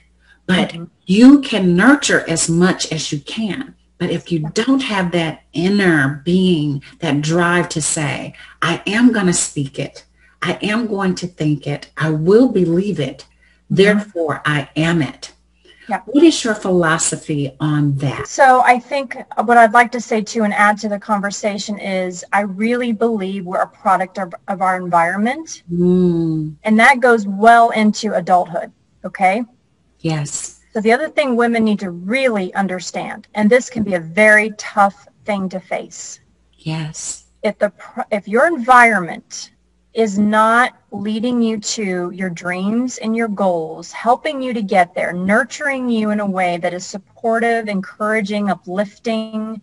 but 0.46 0.70
mm-hmm. 0.70 0.84
you 1.06 1.40
can 1.40 1.76
nurture 1.76 2.28
as 2.28 2.48
much 2.48 2.90
as 2.92 3.12
you 3.12 3.20
can. 3.20 3.74
But 3.98 4.10
if 4.10 4.30
you 4.30 4.40
don't 4.52 4.82
have 4.82 5.12
that 5.12 5.42
inner 5.52 6.20
being, 6.24 6.82
that 6.98 7.22
drive 7.22 7.68
to 7.70 7.82
say, 7.82 8.34
I 8.60 8.82
am 8.86 9.12
going 9.12 9.26
to 9.26 9.32
speak 9.32 9.78
it. 9.78 10.04
I 10.42 10.58
am 10.60 10.86
going 10.86 11.14
to 11.16 11.26
think 11.26 11.66
it. 11.66 11.90
I 11.96 12.10
will 12.10 12.48
believe 12.48 13.00
it. 13.00 13.18
Mm-hmm. 13.18 13.74
Therefore, 13.76 14.42
I 14.44 14.68
am 14.76 15.00
it. 15.00 15.32
Yeah. 15.88 16.00
What 16.06 16.24
is 16.24 16.44
your 16.44 16.54
philosophy 16.54 17.54
on 17.60 17.94
that? 17.96 18.26
So 18.26 18.62
I 18.62 18.78
think 18.78 19.16
what 19.44 19.58
I'd 19.58 19.72
like 19.72 19.92
to 19.92 20.00
say 20.00 20.22
too 20.22 20.44
and 20.44 20.54
add 20.54 20.78
to 20.78 20.88
the 20.88 20.98
conversation 20.98 21.78
is 21.78 22.24
I 22.32 22.40
really 22.40 22.92
believe 22.92 23.44
we're 23.44 23.62
a 23.62 23.68
product 23.68 24.18
of, 24.18 24.32
of 24.48 24.62
our 24.62 24.76
environment. 24.76 25.62
Mm. 25.72 26.56
And 26.64 26.80
that 26.80 27.00
goes 27.00 27.26
well 27.26 27.70
into 27.70 28.14
adulthood. 28.14 28.72
Okay. 29.04 29.44
Yes. 30.00 30.60
So 30.72 30.80
the 30.80 30.92
other 30.92 31.08
thing 31.08 31.36
women 31.36 31.64
need 31.64 31.78
to 31.80 31.90
really 31.90 32.52
understand, 32.54 33.28
and 33.34 33.48
this 33.48 33.70
can 33.70 33.84
be 33.84 33.94
a 33.94 34.00
very 34.00 34.50
tough 34.58 35.06
thing 35.24 35.48
to 35.50 35.60
face. 35.60 36.20
Yes. 36.58 37.26
If 37.42 37.58
the 37.58 37.72
if 38.10 38.26
your 38.26 38.46
environment 38.46 39.52
is 39.94 40.18
not 40.18 40.76
leading 40.90 41.40
you 41.40 41.58
to 41.58 42.10
your 42.10 42.28
dreams 42.28 42.98
and 42.98 43.16
your 43.16 43.28
goals, 43.28 43.92
helping 43.92 44.42
you 44.42 44.52
to 44.52 44.62
get 44.62 44.94
there, 44.94 45.12
nurturing 45.12 45.88
you 45.88 46.10
in 46.10 46.20
a 46.20 46.26
way 46.26 46.56
that 46.56 46.74
is 46.74 46.84
supportive, 46.84 47.68
encouraging, 47.68 48.50
uplifting, 48.50 49.60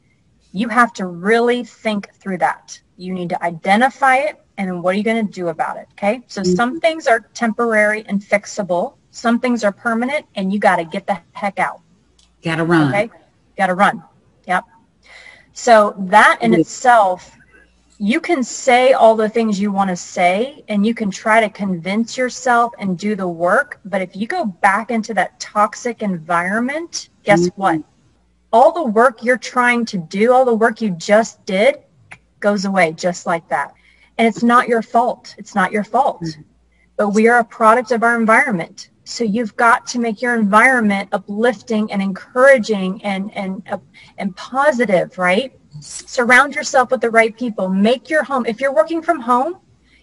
you 0.53 0.67
have 0.69 0.93
to 0.93 1.05
really 1.05 1.63
think 1.63 2.13
through 2.15 2.37
that. 2.37 2.79
You 2.97 3.13
need 3.13 3.29
to 3.29 3.43
identify 3.43 4.17
it 4.17 4.41
and 4.57 4.69
then 4.69 4.81
what 4.81 4.95
are 4.95 4.97
you 4.97 5.03
going 5.03 5.25
to 5.25 5.31
do 5.31 5.49
about 5.49 5.77
it? 5.77 5.87
Okay. 5.93 6.21
So 6.27 6.41
mm-hmm. 6.41 6.55
some 6.55 6.79
things 6.79 7.07
are 7.07 7.21
temporary 7.33 8.05
and 8.07 8.21
fixable 8.21 8.95
some 9.11 9.39
things 9.39 9.63
are 9.63 9.71
permanent 9.71 10.25
and 10.35 10.51
you 10.51 10.59
got 10.59 10.77
to 10.77 10.85
get 10.85 11.05
the 11.05 11.19
heck 11.33 11.59
out. 11.59 11.81
Got 12.41 12.55
to 12.55 12.63
run. 12.63 12.89
Okay. 12.89 13.11
Got 13.57 13.67
to 13.67 13.75
run. 13.75 14.03
Yep. 14.47 14.63
So 15.53 15.93
that 15.99 16.39
in 16.41 16.53
itself, 16.53 17.37
you 18.01 18.19
can 18.19 18.43
say 18.43 18.93
all 18.93 19.15
the 19.15 19.29
things 19.29 19.59
you 19.59 19.71
want 19.71 19.87
to 19.87 19.95
say 19.95 20.63
and 20.69 20.83
you 20.83 20.91
can 20.91 21.11
try 21.11 21.39
to 21.39 21.47
convince 21.47 22.17
yourself 22.17 22.73
and 22.79 22.97
do 22.97 23.15
the 23.15 23.27
work. 23.27 23.79
But 23.85 24.01
if 24.01 24.15
you 24.15 24.25
go 24.25 24.43
back 24.43 24.89
into 24.89 25.13
that 25.13 25.39
toxic 25.39 26.01
environment, 26.01 27.09
guess 27.21 27.41
mm-hmm. 27.41 27.61
what? 27.61 27.83
All 28.51 28.71
the 28.71 28.83
work 28.83 29.23
you're 29.23 29.37
trying 29.37 29.85
to 29.85 29.99
do, 29.99 30.33
all 30.33 30.45
the 30.45 30.53
work 30.53 30.81
you 30.81 30.89
just 30.89 31.45
did 31.45 31.75
goes 32.39 32.65
away 32.65 32.93
just 32.93 33.27
like 33.27 33.47
that. 33.49 33.75
And 34.17 34.27
it's 34.27 34.41
not 34.41 34.67
your 34.67 34.81
fault. 34.81 35.35
It's 35.37 35.53
not 35.53 35.71
your 35.71 35.83
fault. 35.83 36.23
Mm-hmm. 36.23 36.41
But 36.97 37.09
we 37.09 37.27
are 37.27 37.37
a 37.37 37.45
product 37.45 37.91
of 37.91 38.01
our 38.01 38.19
environment. 38.19 38.89
So 39.03 39.23
you've 39.23 39.55
got 39.57 39.85
to 39.87 39.99
make 39.99 40.23
your 40.23 40.33
environment 40.33 41.09
uplifting 41.11 41.91
and 41.91 42.01
encouraging 42.01 43.03
and, 43.03 43.31
and, 43.35 43.61
uh, 43.71 43.77
and 44.17 44.35
positive, 44.35 45.19
right? 45.19 45.53
Surround 45.81 46.53
yourself 46.53 46.91
with 46.91 47.01
the 47.01 47.09
right 47.09 47.35
people. 47.35 47.67
Make 47.67 48.09
your 48.09 48.23
home, 48.23 48.45
if 48.45 48.61
you're 48.61 48.73
working 48.73 49.01
from 49.01 49.19
home, 49.19 49.57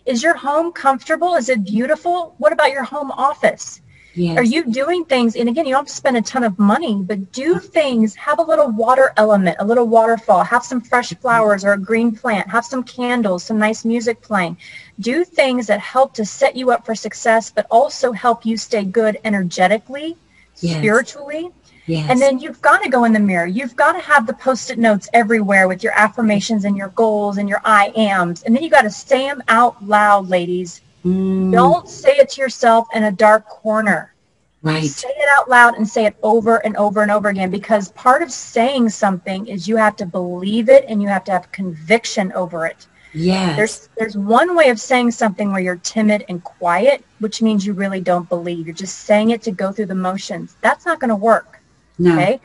is 0.07 0.23
your 0.23 0.35
home 0.35 0.73
comfortable? 0.73 1.37
Is 1.37 1.49
it 1.49 1.65
beautiful? 1.65 2.35
What 2.39 2.53
about 2.53 2.73
your 2.73 2.83
home 2.83 3.13
office? 3.13 3.81
Yes. 4.15 4.37
Are 4.37 4.43
you 4.43 4.65
doing 4.65 5.05
things? 5.05 5.37
And 5.37 5.49
again, 5.49 5.67
you 5.67 5.73
don't 5.73 5.83
have 5.83 5.87
to 5.87 5.93
spend 5.93 6.17
a 6.17 6.23
ton 6.23 6.43
of 6.43 6.59
money, 6.59 6.97
but 7.03 7.31
do 7.31 7.61
things, 7.61 8.17
have 8.17 8.41
a 8.41 8.43
little 8.43 8.69
water 8.69 9.13
element, 9.17 9.57
a 9.61 9.65
little 9.65 9.87
waterfall, 9.87 10.43
have 10.43 10.65
some 10.65 10.81
fresh 10.81 11.15
flowers 11.15 11.65
or 11.65 11.75
a 11.75 11.79
green 11.79 12.11
plant, 12.11 12.49
have 12.49 12.65
some 12.65 12.83
candles, 12.83 13.45
some 13.45 13.59
nice 13.59 13.85
music 13.85 14.21
playing. 14.21 14.57
Do 14.99 15.25
things 15.25 15.69
that 15.69 15.79
help 15.79 16.15
to 16.15 16.25
set 16.25 16.57
you 16.57 16.73
up 16.73 16.85
for 16.85 16.97
success, 16.97 17.51
but 17.51 17.67
also 17.71 18.11
help 18.11 18.45
you 18.45 18.57
stay 18.57 18.85
good 18.85 19.19
energetically, 19.25 20.17
yes. 20.57 20.79
spiritually. 20.79 21.53
Yes. 21.89 22.11
And 22.11 22.21
then 22.21 22.39
you've 22.39 22.61
got 22.61 22.83
to 22.83 22.91
go 22.91 23.05
in 23.05 23.15
the 23.15 23.21
mirror. 23.21 23.47
You've 23.47 23.75
got 23.75 23.93
to 23.93 24.01
have 24.01 24.27
the 24.27 24.35
post-it 24.35 24.79
notes 24.79 25.09
everywhere 25.15 25.67
with 25.69 25.83
your 25.83 25.95
affirmations 25.95 26.67
and 26.67 26.77
your 26.77 26.89
goals 26.89 27.39
and 27.39 27.49
your 27.49 27.63
I 27.65 27.89
ams. 27.97 28.43
And 28.43 28.55
then 28.55 28.63
you 28.63 28.69
got 28.69 28.83
to 28.83 28.91
say 28.91 29.27
them 29.27 29.43
out 29.49 29.83
loud, 29.85 30.29
ladies. 30.29 30.83
Mm. 31.05 31.51
Don't 31.51 31.89
say 31.89 32.13
it 32.17 32.29
to 32.31 32.43
yourself 32.43 32.87
in 32.95 33.05
a 33.05 33.13
dark 33.13 33.49
corner. 33.49 34.13
Right. 34.61 34.85
Say 34.85 35.09
it 35.09 35.29
out 35.39 35.49
loud 35.49 35.77
and 35.77 35.89
say 35.89 36.05
it 36.05 36.17
over 36.23 36.57
and 36.59 36.77
over 36.77 37.01
and 37.01 37.11
over 37.11 37.29
again 37.29 37.51
because 37.51 37.93
part 37.93 38.23
of 38.23 38.31
saying 38.31 38.91
something 38.91 39.47
is 39.47 39.67
you 39.67 39.77
have 39.77 39.97
to 39.97 40.07
believe 40.07 40.69
it 40.69 40.85
and 40.89 41.01
you 41.01 41.09
have 41.09 41.25
to 41.25 41.33
have 41.33 41.51
conviction 41.53 42.33
over 42.33 42.67
it. 42.67 42.87
Yes. 43.15 43.57
There's 43.57 43.89
there's 43.97 44.17
one 44.17 44.55
way 44.55 44.69
of 44.69 44.79
saying 44.79 45.13
something 45.13 45.53
where 45.53 45.61
you're 45.61 45.77
timid 45.77 46.25
and 46.29 46.43
quiet, 46.45 47.05
which 47.21 47.41
means 47.41 47.65
you 47.65 47.73
really 47.73 48.01
don't 48.01 48.29
believe. 48.29 48.67
You're 48.67 48.75
just 48.75 49.01
saying 49.01 49.31
it 49.31 49.43
to 49.43 49.53
go 49.53 49.73
through 49.73 49.87
the 49.87 49.95
motions. 49.95 50.57
That's 50.61 50.85
not 50.85 51.01
going 51.01 51.09
to 51.09 51.17
work. 51.17 51.58
No. 51.99 52.13
Okay? 52.13 52.41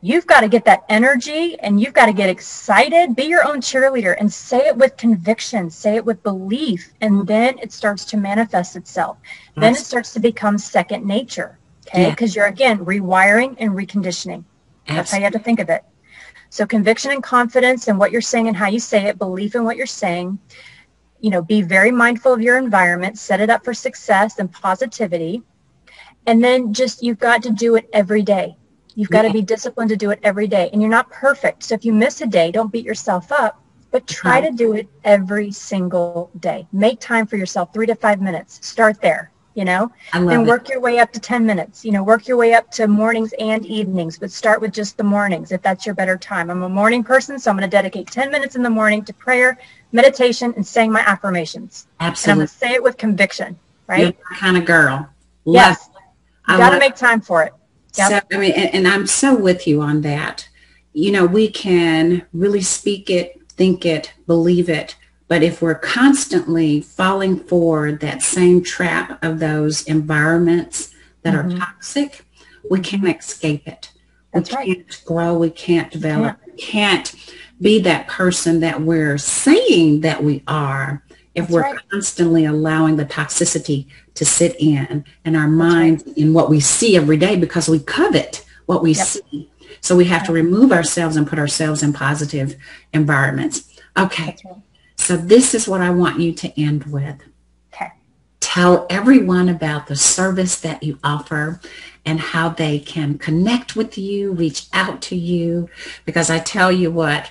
You've 0.00 0.28
got 0.28 0.42
to 0.42 0.48
get 0.48 0.64
that 0.66 0.84
energy 0.88 1.58
and 1.58 1.80
you've 1.80 1.92
got 1.92 2.06
to 2.06 2.12
get 2.12 2.30
excited. 2.30 3.16
Be 3.16 3.24
your 3.24 3.46
own 3.46 3.60
cheerleader 3.60 4.14
and 4.18 4.32
say 4.32 4.68
it 4.68 4.76
with 4.76 4.96
conviction, 4.96 5.70
say 5.70 5.96
it 5.96 6.04
with 6.04 6.22
belief, 6.22 6.92
and 7.00 7.26
then 7.26 7.58
it 7.58 7.72
starts 7.72 8.04
to 8.06 8.16
manifest 8.16 8.76
itself. 8.76 9.18
That's, 9.56 9.60
then 9.60 9.72
it 9.74 9.84
starts 9.84 10.12
to 10.12 10.20
become 10.20 10.56
second 10.56 11.04
nature. 11.04 11.58
Okay. 11.88 12.10
Because 12.10 12.36
yeah. 12.36 12.42
you're 12.42 12.48
again 12.48 12.84
rewiring 12.84 13.56
and 13.58 13.72
reconditioning. 13.72 14.44
Absolutely. 14.86 14.96
That's 14.96 15.10
how 15.10 15.18
you 15.18 15.24
have 15.24 15.32
to 15.32 15.38
think 15.40 15.58
of 15.58 15.68
it. 15.68 15.84
So 16.50 16.64
conviction 16.64 17.10
and 17.10 17.22
confidence 17.22 17.88
in 17.88 17.98
what 17.98 18.12
you're 18.12 18.20
saying 18.20 18.46
and 18.46 18.56
how 18.56 18.68
you 18.68 18.80
say 18.80 19.06
it, 19.06 19.18
belief 19.18 19.54
in 19.54 19.64
what 19.64 19.76
you're 19.76 19.86
saying. 19.86 20.38
You 21.20 21.30
know, 21.30 21.42
be 21.42 21.62
very 21.62 21.90
mindful 21.90 22.32
of 22.32 22.40
your 22.40 22.56
environment, 22.56 23.18
set 23.18 23.40
it 23.40 23.50
up 23.50 23.64
for 23.64 23.74
success 23.74 24.38
and 24.38 24.52
positivity. 24.52 25.42
And 26.26 26.44
then 26.44 26.72
just 26.72 27.02
you've 27.02 27.18
got 27.18 27.42
to 27.42 27.50
do 27.50 27.74
it 27.74 27.88
every 27.92 28.22
day. 28.22 28.56
You've 28.98 29.10
got 29.10 29.22
to 29.22 29.32
be 29.32 29.42
disciplined 29.42 29.90
to 29.90 29.96
do 29.96 30.10
it 30.10 30.18
every 30.24 30.48
day. 30.48 30.70
And 30.72 30.82
you're 30.82 30.90
not 30.90 31.08
perfect. 31.08 31.62
So 31.62 31.76
if 31.76 31.84
you 31.84 31.92
miss 31.92 32.20
a 32.20 32.26
day, 32.26 32.50
don't 32.50 32.72
beat 32.72 32.84
yourself 32.84 33.30
up, 33.30 33.62
but 33.92 34.08
try 34.08 34.40
to 34.40 34.50
do 34.50 34.72
it 34.72 34.88
every 35.04 35.52
single 35.52 36.32
day. 36.40 36.66
Make 36.72 36.98
time 36.98 37.24
for 37.24 37.36
yourself, 37.36 37.72
three 37.72 37.86
to 37.86 37.94
five 37.94 38.20
minutes. 38.20 38.58
Start 38.66 39.00
there, 39.00 39.30
you 39.54 39.64
know, 39.64 39.92
and 40.12 40.44
work 40.48 40.68
it. 40.68 40.72
your 40.72 40.80
way 40.80 40.98
up 40.98 41.12
to 41.12 41.20
10 41.20 41.46
minutes. 41.46 41.84
You 41.84 41.92
know, 41.92 42.02
work 42.02 42.26
your 42.26 42.36
way 42.36 42.54
up 42.54 42.72
to 42.72 42.88
mornings 42.88 43.32
and 43.38 43.64
evenings, 43.64 44.18
but 44.18 44.32
start 44.32 44.60
with 44.60 44.72
just 44.72 44.96
the 44.96 45.04
mornings 45.04 45.52
if 45.52 45.62
that's 45.62 45.86
your 45.86 45.94
better 45.94 46.18
time. 46.18 46.50
I'm 46.50 46.64
a 46.64 46.68
morning 46.68 47.04
person, 47.04 47.38
so 47.38 47.52
I'm 47.52 47.56
going 47.56 47.70
to 47.70 47.76
dedicate 47.76 48.08
10 48.08 48.32
minutes 48.32 48.56
in 48.56 48.64
the 48.64 48.70
morning 48.70 49.04
to 49.04 49.12
prayer, 49.12 49.58
meditation, 49.92 50.52
and 50.56 50.66
saying 50.66 50.90
my 50.90 51.02
affirmations. 51.02 51.86
Absolutely. 52.00 52.32
And 52.32 52.32
I'm 52.32 52.38
going 52.38 52.48
to 52.48 52.54
say 52.54 52.74
it 52.74 52.82
with 52.82 52.96
conviction, 52.96 53.56
right? 53.86 54.00
You're 54.00 54.38
kind 54.38 54.56
of 54.56 54.64
girl. 54.64 55.08
Love 55.44 55.54
yes. 55.54 55.88
You 56.48 56.56
got 56.56 56.70
to 56.70 56.80
make 56.80 56.96
time 56.96 57.20
for 57.20 57.44
it. 57.44 57.52
Yep. 57.98 58.10
So, 58.30 58.36
I 58.36 58.40
mean, 58.40 58.52
and, 58.52 58.74
and 58.74 58.88
I'm 58.88 59.06
so 59.06 59.36
with 59.36 59.66
you 59.66 59.80
on 59.80 60.02
that. 60.02 60.48
You 60.92 61.12
know, 61.12 61.26
we 61.26 61.48
can 61.48 62.26
really 62.32 62.62
speak 62.62 63.10
it, 63.10 63.40
think 63.50 63.84
it, 63.84 64.14
believe 64.26 64.68
it, 64.68 64.96
but 65.28 65.42
if 65.42 65.60
we're 65.60 65.74
constantly 65.74 66.80
falling 66.80 67.38
for 67.38 67.92
that 67.92 68.22
same 68.22 68.64
trap 68.64 69.22
of 69.22 69.38
those 69.38 69.82
environments 69.82 70.94
that 71.22 71.34
mm-hmm. 71.34 71.56
are 71.56 71.58
toxic, 71.58 72.24
we 72.70 72.80
can't 72.80 73.06
escape 73.06 73.68
it. 73.68 73.92
That's 74.32 74.50
we 74.50 74.56
right. 74.56 74.66
can't 74.66 75.02
grow. 75.04 75.38
We 75.38 75.50
can't 75.50 75.90
develop. 75.90 76.38
We 76.46 76.52
can't 76.52 77.14
be 77.60 77.78
that 77.80 78.08
person 78.08 78.60
that 78.60 78.80
we're 78.80 79.18
saying 79.18 80.00
that 80.00 80.22
we 80.22 80.42
are 80.46 81.02
if 81.34 81.44
That's 81.44 81.52
we're 81.52 81.62
right. 81.62 81.78
constantly 81.90 82.44
allowing 82.44 82.96
the 82.96 83.04
toxicity 83.04 83.86
to 84.14 84.24
sit 84.24 84.56
in 84.58 85.04
and 85.24 85.36
our 85.36 85.48
minds 85.48 86.04
right. 86.06 86.16
in 86.16 86.34
what 86.34 86.50
we 86.50 86.60
see 86.60 86.96
every 86.96 87.16
day 87.16 87.36
because 87.36 87.68
we 87.68 87.78
covet 87.78 88.44
what 88.66 88.82
we 88.82 88.92
yep. 88.92 89.06
see. 89.06 89.50
So 89.80 89.96
we 89.96 90.06
have 90.06 90.26
to 90.26 90.32
remove 90.32 90.72
ourselves 90.72 91.16
and 91.16 91.26
put 91.26 91.38
ourselves 91.38 91.82
in 91.82 91.92
positive 91.92 92.56
environments. 92.92 93.68
Okay. 93.96 94.36
Right. 94.44 94.56
So 94.96 95.16
this 95.16 95.54
is 95.54 95.68
what 95.68 95.80
I 95.80 95.90
want 95.90 96.20
you 96.20 96.32
to 96.32 96.60
end 96.60 96.84
with. 96.84 97.16
Okay. 97.72 97.92
Tell 98.40 98.86
everyone 98.90 99.48
about 99.48 99.86
the 99.86 99.96
service 99.96 100.60
that 100.60 100.82
you 100.82 100.98
offer 101.04 101.60
and 102.04 102.18
how 102.18 102.48
they 102.48 102.78
can 102.78 103.18
connect 103.18 103.76
with 103.76 103.96
you, 103.96 104.32
reach 104.32 104.66
out 104.72 105.00
to 105.02 105.16
you. 105.16 105.68
Because 106.04 106.30
I 106.30 106.40
tell 106.40 106.72
you 106.72 106.90
what, 106.90 107.30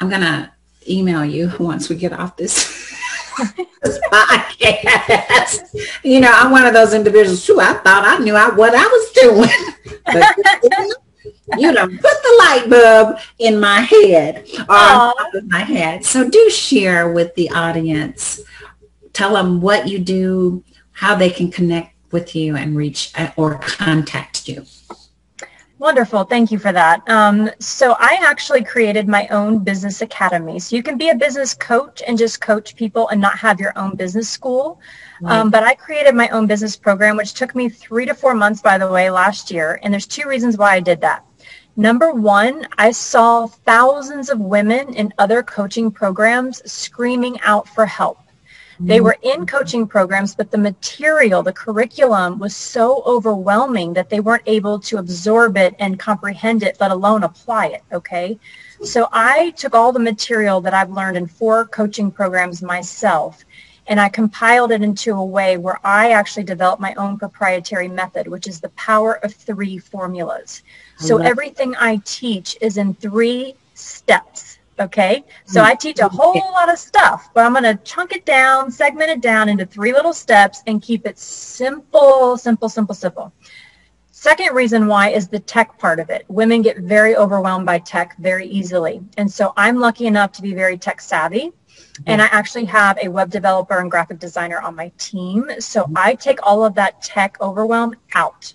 I'm 0.00 0.08
going 0.08 0.22
to 0.22 0.50
email 0.88 1.24
you 1.24 1.52
once 1.58 1.88
we 1.88 1.96
get 1.96 2.12
off 2.12 2.36
this 2.36 2.94
podcast. 4.12 5.64
You 6.04 6.20
know, 6.20 6.30
I'm 6.32 6.50
one 6.50 6.66
of 6.66 6.72
those 6.72 6.94
individuals 6.94 7.44
too. 7.44 7.60
I 7.60 7.74
thought 7.74 8.04
I 8.04 8.18
knew 8.18 8.34
I, 8.34 8.48
what 8.50 8.74
I 8.74 8.86
was 8.86 9.10
doing. 9.12 9.50
But, 10.04 10.36
you 11.58 11.72
know, 11.72 11.86
put 11.86 12.00
the 12.00 12.36
light 12.38 12.66
bulb 12.68 13.18
in 13.38 13.60
my 13.60 13.80
head 13.80 14.46
or 14.68 14.74
on 14.74 15.48
my 15.48 15.60
head. 15.60 16.04
So 16.04 16.28
do 16.28 16.50
share 16.50 17.12
with 17.12 17.34
the 17.34 17.50
audience. 17.50 18.40
Tell 19.12 19.34
them 19.34 19.60
what 19.60 19.88
you 19.88 19.98
do, 19.98 20.64
how 20.92 21.14
they 21.14 21.30
can 21.30 21.50
connect 21.50 21.94
with 22.10 22.34
you 22.34 22.56
and 22.56 22.76
reach 22.76 23.12
uh, 23.16 23.30
or 23.36 23.58
contact 23.58 24.48
you. 24.48 24.64
Wonderful. 25.78 26.24
Thank 26.24 26.50
you 26.50 26.58
for 26.58 26.72
that. 26.72 27.08
Um, 27.08 27.50
so 27.60 27.94
I 28.00 28.18
actually 28.20 28.64
created 28.64 29.06
my 29.06 29.28
own 29.28 29.60
business 29.60 30.02
academy. 30.02 30.58
So 30.58 30.74
you 30.74 30.82
can 30.82 30.98
be 30.98 31.10
a 31.10 31.14
business 31.14 31.54
coach 31.54 32.02
and 32.04 32.18
just 32.18 32.40
coach 32.40 32.74
people 32.74 33.08
and 33.10 33.20
not 33.20 33.38
have 33.38 33.60
your 33.60 33.72
own 33.78 33.94
business 33.94 34.28
school. 34.28 34.80
Right. 35.20 35.38
Um, 35.38 35.50
but 35.50 35.62
I 35.62 35.76
created 35.76 36.16
my 36.16 36.28
own 36.30 36.48
business 36.48 36.74
program, 36.74 37.16
which 37.16 37.34
took 37.34 37.54
me 37.54 37.68
three 37.68 38.06
to 38.06 38.14
four 38.14 38.34
months, 38.34 38.60
by 38.60 38.76
the 38.76 38.90
way, 38.90 39.08
last 39.08 39.52
year. 39.52 39.78
And 39.84 39.92
there's 39.92 40.06
two 40.06 40.28
reasons 40.28 40.56
why 40.58 40.74
I 40.74 40.80
did 40.80 41.00
that. 41.02 41.24
Number 41.76 42.12
one, 42.12 42.66
I 42.76 42.90
saw 42.90 43.46
thousands 43.46 44.30
of 44.30 44.40
women 44.40 44.92
in 44.94 45.14
other 45.16 45.44
coaching 45.44 45.92
programs 45.92 46.60
screaming 46.70 47.40
out 47.42 47.68
for 47.68 47.86
help. 47.86 48.18
They 48.80 49.00
were 49.00 49.16
in 49.22 49.46
coaching 49.46 49.86
programs, 49.86 50.34
but 50.34 50.50
the 50.50 50.58
material, 50.58 51.42
the 51.42 51.52
curriculum 51.52 52.38
was 52.38 52.54
so 52.54 53.02
overwhelming 53.04 53.92
that 53.94 54.08
they 54.08 54.20
weren't 54.20 54.44
able 54.46 54.78
to 54.80 54.98
absorb 54.98 55.56
it 55.56 55.74
and 55.78 55.98
comprehend 55.98 56.62
it, 56.62 56.80
let 56.80 56.90
alone 56.90 57.24
apply 57.24 57.66
it. 57.68 57.82
Okay. 57.92 58.38
So 58.84 59.08
I 59.12 59.50
took 59.50 59.74
all 59.74 59.92
the 59.92 59.98
material 59.98 60.60
that 60.60 60.74
I've 60.74 60.90
learned 60.90 61.16
in 61.16 61.26
four 61.26 61.64
coaching 61.66 62.12
programs 62.12 62.62
myself 62.62 63.44
and 63.88 63.98
I 63.98 64.08
compiled 64.10 64.70
it 64.70 64.82
into 64.82 65.14
a 65.14 65.24
way 65.24 65.56
where 65.56 65.80
I 65.82 66.10
actually 66.10 66.44
developed 66.44 66.80
my 66.80 66.94
own 66.94 67.18
proprietary 67.18 67.88
method, 67.88 68.28
which 68.28 68.46
is 68.46 68.60
the 68.60 68.68
power 68.70 69.14
of 69.24 69.32
three 69.32 69.78
formulas. 69.78 70.62
So 70.98 71.16
mm-hmm. 71.16 71.26
everything 71.26 71.74
I 71.76 72.00
teach 72.04 72.56
is 72.60 72.76
in 72.76 72.94
three 72.94 73.54
steps. 73.74 74.57
Okay. 74.80 75.24
So 75.44 75.60
mm. 75.60 75.64
I 75.64 75.74
teach 75.74 75.98
a 75.98 76.08
whole 76.08 76.52
lot 76.52 76.70
of 76.72 76.78
stuff, 76.78 77.30
but 77.34 77.44
I'm 77.44 77.52
going 77.52 77.64
to 77.64 77.76
chunk 77.82 78.12
it 78.12 78.24
down, 78.24 78.70
segment 78.70 79.10
it 79.10 79.20
down 79.20 79.48
into 79.48 79.66
three 79.66 79.92
little 79.92 80.12
steps 80.12 80.62
and 80.66 80.80
keep 80.80 81.06
it 81.06 81.18
simple, 81.18 82.36
simple, 82.36 82.68
simple, 82.68 82.94
simple. 82.94 83.32
Second 84.10 84.54
reason 84.54 84.88
why 84.88 85.10
is 85.10 85.28
the 85.28 85.38
tech 85.38 85.78
part 85.78 86.00
of 86.00 86.10
it. 86.10 86.24
Women 86.28 86.62
get 86.62 86.78
very 86.78 87.16
overwhelmed 87.16 87.66
by 87.66 87.78
tech 87.78 88.16
very 88.18 88.46
easily. 88.48 89.00
And 89.16 89.30
so 89.30 89.52
I'm 89.56 89.78
lucky 89.78 90.06
enough 90.06 90.32
to 90.32 90.42
be 90.42 90.54
very 90.54 90.76
tech 90.76 91.00
savvy. 91.00 91.52
And 92.06 92.20
I 92.20 92.26
actually 92.26 92.64
have 92.66 92.98
a 93.02 93.08
web 93.08 93.30
developer 93.30 93.78
and 93.78 93.90
graphic 93.90 94.18
designer 94.18 94.60
on 94.60 94.74
my 94.74 94.90
team. 94.98 95.48
So 95.60 95.84
mm. 95.84 95.92
I 95.96 96.14
take 96.14 96.38
all 96.42 96.64
of 96.64 96.74
that 96.74 97.00
tech 97.02 97.36
overwhelm 97.40 97.94
out. 98.14 98.54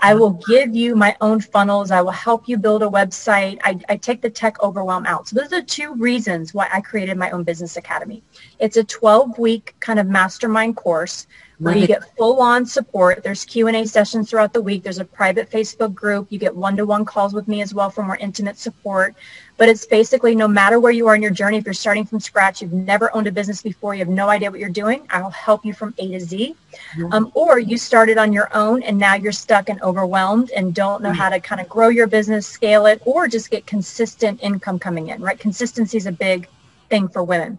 I 0.00 0.14
will 0.14 0.30
give 0.46 0.74
you 0.74 0.94
my 0.94 1.16
own 1.20 1.40
funnels. 1.40 1.90
I 1.90 2.00
will 2.02 2.12
help 2.12 2.48
you 2.48 2.56
build 2.56 2.82
a 2.82 2.86
website. 2.86 3.58
I, 3.64 3.80
I, 3.88 3.96
take 3.96 4.22
the 4.22 4.30
tech 4.30 4.62
overwhelm 4.62 5.06
out. 5.06 5.28
So 5.28 5.36
those 5.36 5.52
are 5.52 5.62
two 5.62 5.94
reasons 5.94 6.54
why 6.54 6.68
I 6.72 6.80
created 6.80 7.16
my 7.16 7.30
own 7.30 7.42
business 7.42 7.76
academy. 7.76 8.22
It's 8.60 8.76
a 8.76 8.84
12 8.84 9.38
week 9.38 9.74
kind 9.80 9.98
of 9.98 10.06
mastermind 10.06 10.76
course 10.76 11.26
where 11.58 11.76
you 11.76 11.86
get 11.88 12.16
full 12.16 12.40
on 12.40 12.64
support. 12.64 13.22
There's 13.24 13.44
Q&A 13.44 13.84
sessions 13.84 14.30
throughout 14.30 14.52
the 14.52 14.62
week. 14.62 14.84
There's 14.84 14.98
a 14.98 15.04
private 15.04 15.50
Facebook 15.50 15.92
group. 15.92 16.28
You 16.30 16.38
get 16.38 16.54
one-to-one 16.54 17.04
calls 17.04 17.34
with 17.34 17.48
me 17.48 17.62
as 17.62 17.74
well 17.74 17.90
for 17.90 18.04
more 18.04 18.16
intimate 18.16 18.58
support. 18.58 19.16
But 19.56 19.68
it's 19.68 19.84
basically 19.84 20.36
no 20.36 20.46
matter 20.46 20.78
where 20.78 20.92
you 20.92 21.08
are 21.08 21.16
in 21.16 21.22
your 21.22 21.32
journey, 21.32 21.58
if 21.58 21.64
you're 21.64 21.74
starting 21.74 22.04
from 22.04 22.20
scratch, 22.20 22.62
you've 22.62 22.72
never 22.72 23.14
owned 23.14 23.26
a 23.26 23.32
business 23.32 23.60
before, 23.60 23.92
you 23.94 23.98
have 23.98 24.08
no 24.08 24.28
idea 24.28 24.52
what 24.52 24.60
you're 24.60 24.68
doing, 24.68 25.04
I'll 25.10 25.30
help 25.30 25.64
you 25.64 25.74
from 25.74 25.94
A 25.98 26.08
to 26.12 26.20
Z. 26.20 26.54
Mm-hmm. 26.96 27.12
Um, 27.12 27.32
or 27.34 27.58
you 27.58 27.76
started 27.76 28.18
on 28.18 28.32
your 28.32 28.54
own 28.56 28.84
and 28.84 28.96
now 28.96 29.14
you're 29.14 29.32
stuck 29.32 29.68
and 29.68 29.82
overwhelmed 29.82 30.52
and 30.52 30.72
don't 30.72 31.02
know 31.02 31.08
mm-hmm. 31.08 31.18
how 31.18 31.28
to 31.28 31.40
kind 31.40 31.60
of 31.60 31.68
grow 31.68 31.88
your 31.88 32.06
business, 32.06 32.46
scale 32.46 32.86
it, 32.86 33.02
or 33.04 33.26
just 33.26 33.50
get 33.50 33.66
consistent 33.66 34.40
income 34.44 34.78
coming 34.78 35.08
in, 35.08 35.20
right? 35.20 35.40
Consistency 35.40 35.96
is 35.96 36.06
a 36.06 36.12
big 36.12 36.48
thing 36.88 37.08
for 37.08 37.24
women. 37.24 37.58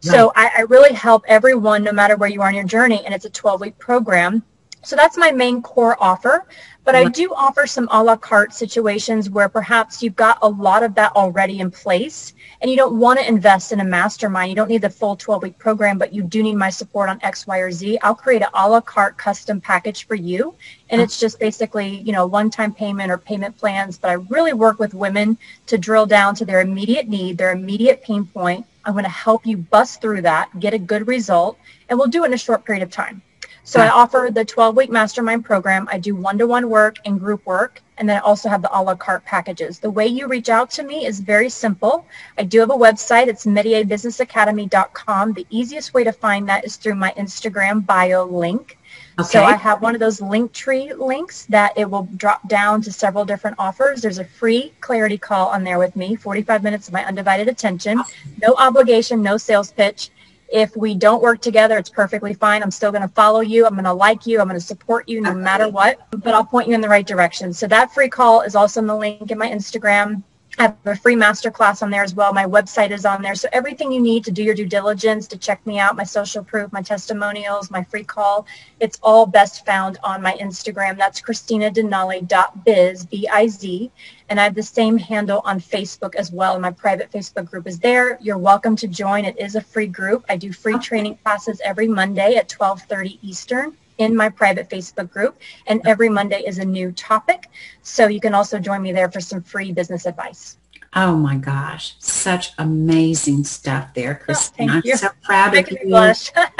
So 0.00 0.32
I, 0.36 0.50
I, 0.58 0.60
really 0.62 0.94
help 0.94 1.24
everyone, 1.26 1.82
no 1.82 1.92
matter 1.92 2.16
where 2.16 2.28
you 2.28 2.40
are 2.40 2.48
in 2.48 2.54
your 2.54 2.64
journey, 2.64 3.04
and 3.04 3.12
it's 3.12 3.24
a 3.24 3.30
12-week 3.30 3.78
program. 3.78 4.44
So 4.84 4.94
that's 4.94 5.16
my 5.16 5.32
main 5.32 5.60
core 5.60 5.96
offer. 5.98 6.46
But 6.88 6.94
I 6.94 7.04
do 7.04 7.34
offer 7.34 7.66
some 7.66 7.86
a 7.90 8.02
la 8.02 8.16
carte 8.16 8.54
situations 8.54 9.28
where 9.28 9.50
perhaps 9.50 10.02
you've 10.02 10.16
got 10.16 10.38
a 10.40 10.48
lot 10.48 10.82
of 10.82 10.94
that 10.94 11.14
already 11.14 11.60
in 11.60 11.70
place 11.70 12.32
and 12.62 12.70
you 12.70 12.78
don't 12.78 12.98
want 12.98 13.20
to 13.20 13.28
invest 13.28 13.72
in 13.72 13.80
a 13.80 13.84
mastermind. 13.84 14.48
You 14.48 14.56
don't 14.56 14.70
need 14.70 14.80
the 14.80 14.88
full 14.88 15.14
12 15.14 15.42
week 15.42 15.58
program, 15.58 15.98
but 15.98 16.14
you 16.14 16.22
do 16.22 16.42
need 16.42 16.54
my 16.54 16.70
support 16.70 17.10
on 17.10 17.18
X, 17.22 17.46
Y, 17.46 17.58
or 17.58 17.70
Z. 17.70 17.98
I'll 18.02 18.14
create 18.14 18.40
an 18.40 18.48
a 18.54 18.66
la 18.66 18.80
carte 18.80 19.18
custom 19.18 19.60
package 19.60 20.06
for 20.06 20.14
you. 20.14 20.54
And 20.88 20.98
it's 20.98 21.20
just 21.20 21.38
basically, 21.38 21.98
you 22.00 22.12
know, 22.12 22.26
one 22.26 22.48
time 22.48 22.72
payment 22.72 23.10
or 23.10 23.18
payment 23.18 23.58
plans. 23.58 23.98
But 23.98 24.08
I 24.08 24.14
really 24.14 24.54
work 24.54 24.78
with 24.78 24.94
women 24.94 25.36
to 25.66 25.76
drill 25.76 26.06
down 26.06 26.34
to 26.36 26.46
their 26.46 26.62
immediate 26.62 27.06
need, 27.06 27.36
their 27.36 27.52
immediate 27.52 28.02
pain 28.02 28.24
point. 28.24 28.64
I'm 28.88 28.94
going 28.94 29.04
to 29.04 29.10
help 29.10 29.44
you 29.46 29.58
bust 29.58 30.00
through 30.00 30.22
that, 30.22 30.58
get 30.58 30.72
a 30.72 30.78
good 30.78 31.06
result, 31.06 31.58
and 31.90 31.98
we'll 31.98 32.08
do 32.08 32.24
it 32.24 32.28
in 32.28 32.32
a 32.32 32.38
short 32.38 32.64
period 32.64 32.82
of 32.82 32.90
time. 32.90 33.20
So 33.62 33.80
I 33.80 33.90
offer 33.90 34.30
the 34.32 34.46
12-week 34.46 34.90
mastermind 34.90 35.44
program. 35.44 35.86
I 35.92 35.98
do 35.98 36.14
one-to-one 36.14 36.70
work 36.70 36.96
and 37.04 37.20
group 37.20 37.44
work, 37.44 37.82
and 37.98 38.08
then 38.08 38.16
I 38.16 38.20
also 38.20 38.48
have 38.48 38.62
the 38.62 38.74
a 38.74 38.80
la 38.82 38.94
carte 38.94 39.26
packages. 39.26 39.78
The 39.78 39.90
way 39.90 40.06
you 40.06 40.26
reach 40.26 40.48
out 40.48 40.70
to 40.70 40.82
me 40.82 41.04
is 41.04 41.20
very 41.20 41.50
simple. 41.50 42.06
I 42.38 42.44
do 42.44 42.60
have 42.60 42.70
a 42.70 42.74
website. 42.74 43.26
It's 43.26 43.44
medierbusinessacademy.com. 43.44 45.34
The 45.34 45.46
easiest 45.50 45.92
way 45.92 46.02
to 46.04 46.12
find 46.12 46.48
that 46.48 46.64
is 46.64 46.76
through 46.76 46.94
my 46.94 47.12
Instagram 47.18 47.84
bio 47.84 48.24
link. 48.24 48.78
Okay. 49.18 49.26
So 49.26 49.42
I 49.42 49.54
have 49.54 49.82
one 49.82 49.94
of 49.94 50.00
those 50.00 50.20
Linktree 50.20 50.96
links 50.96 51.44
that 51.46 51.72
it 51.76 51.90
will 51.90 52.08
drop 52.16 52.46
down 52.48 52.80
to 52.82 52.92
several 52.92 53.24
different 53.24 53.56
offers. 53.58 54.00
There's 54.00 54.18
a 54.18 54.24
free 54.24 54.72
clarity 54.80 55.18
call 55.18 55.48
on 55.48 55.64
there 55.64 55.80
with 55.80 55.96
me, 55.96 56.14
45 56.14 56.62
minutes 56.62 56.86
of 56.86 56.94
my 56.94 57.04
undivided 57.04 57.48
attention, 57.48 58.00
no 58.40 58.54
obligation, 58.54 59.20
no 59.20 59.36
sales 59.36 59.72
pitch. 59.72 60.10
If 60.52 60.76
we 60.76 60.94
don't 60.94 61.20
work 61.20 61.40
together, 61.40 61.76
it's 61.78 61.90
perfectly 61.90 62.32
fine. 62.32 62.62
I'm 62.62 62.70
still 62.70 62.92
going 62.92 63.02
to 63.02 63.08
follow 63.08 63.40
you. 63.40 63.66
I'm 63.66 63.74
going 63.74 63.84
to 63.84 63.92
like 63.92 64.24
you. 64.24 64.40
I'm 64.40 64.46
going 64.46 64.58
to 64.58 64.64
support 64.64 65.08
you 65.08 65.20
no 65.20 65.34
matter 65.34 65.68
what, 65.68 65.98
but 66.10 66.32
I'll 66.32 66.44
point 66.44 66.68
you 66.68 66.74
in 66.74 66.80
the 66.80 66.88
right 66.88 67.06
direction. 67.06 67.52
So 67.52 67.66
that 67.66 67.92
free 67.92 68.08
call 68.08 68.42
is 68.42 68.54
also 68.54 68.80
in 68.80 68.86
the 68.86 68.96
link 68.96 69.30
in 69.30 69.36
my 69.36 69.50
Instagram. 69.50 70.22
I 70.58 70.62
have 70.62 70.76
a 70.86 70.96
free 70.96 71.14
masterclass 71.14 71.84
on 71.84 71.90
there 71.90 72.02
as 72.02 72.16
well. 72.16 72.32
My 72.32 72.44
website 72.44 72.90
is 72.90 73.04
on 73.04 73.22
there. 73.22 73.36
So 73.36 73.48
everything 73.52 73.92
you 73.92 74.00
need 74.00 74.24
to 74.24 74.32
do 74.32 74.42
your 74.42 74.56
due 74.56 74.66
diligence, 74.66 75.28
to 75.28 75.38
check 75.38 75.64
me 75.64 75.78
out, 75.78 75.94
my 75.94 76.02
social 76.02 76.42
proof, 76.42 76.72
my 76.72 76.82
testimonials, 76.82 77.70
my 77.70 77.84
free 77.84 78.02
call, 78.02 78.44
it's 78.80 78.98
all 79.00 79.24
best 79.24 79.64
found 79.64 79.98
on 80.02 80.20
my 80.20 80.32
Instagram. 80.40 80.96
That's 80.98 81.20
christinadenali.biz, 81.20 83.06
B-I-Z. 83.06 83.92
And 84.30 84.40
I 84.40 84.44
have 84.44 84.56
the 84.56 84.62
same 84.64 84.98
handle 84.98 85.42
on 85.44 85.60
Facebook 85.60 86.16
as 86.16 86.32
well. 86.32 86.58
My 86.58 86.72
private 86.72 87.12
Facebook 87.12 87.48
group 87.48 87.68
is 87.68 87.78
there. 87.78 88.18
You're 88.20 88.36
welcome 88.36 88.74
to 88.76 88.88
join. 88.88 89.24
It 89.26 89.38
is 89.38 89.54
a 89.54 89.60
free 89.60 89.86
group. 89.86 90.24
I 90.28 90.36
do 90.36 90.52
free 90.52 90.78
training 90.80 91.18
classes 91.22 91.60
every 91.64 91.86
Monday 91.86 92.34
at 92.34 92.50
1230 92.50 93.20
Eastern 93.22 93.76
in 93.98 94.16
my 94.16 94.28
private 94.28 94.70
Facebook 94.70 95.10
group. 95.10 95.38
And 95.66 95.80
every 95.86 96.08
Monday 96.08 96.42
is 96.46 96.58
a 96.58 96.64
new 96.64 96.92
topic. 96.92 97.48
So 97.82 98.06
you 98.06 98.20
can 98.20 98.34
also 98.34 98.58
join 98.58 98.82
me 98.82 98.92
there 98.92 99.10
for 99.10 99.20
some 99.20 99.42
free 99.42 99.72
business 99.72 100.06
advice. 100.06 100.56
Oh 100.94 101.14
my 101.16 101.36
gosh, 101.36 101.96
such 101.98 102.52
amazing 102.56 103.44
stuff 103.44 103.92
there, 103.92 104.18
oh, 104.22 104.24
Christine. 104.24 104.70
Oh, 104.70 104.74
I'm 104.74 104.82
you. 104.84 104.96
so 104.96 105.08
proud 105.22 105.54
of 105.54 105.70
you. 105.70 105.78
and 105.94 106.14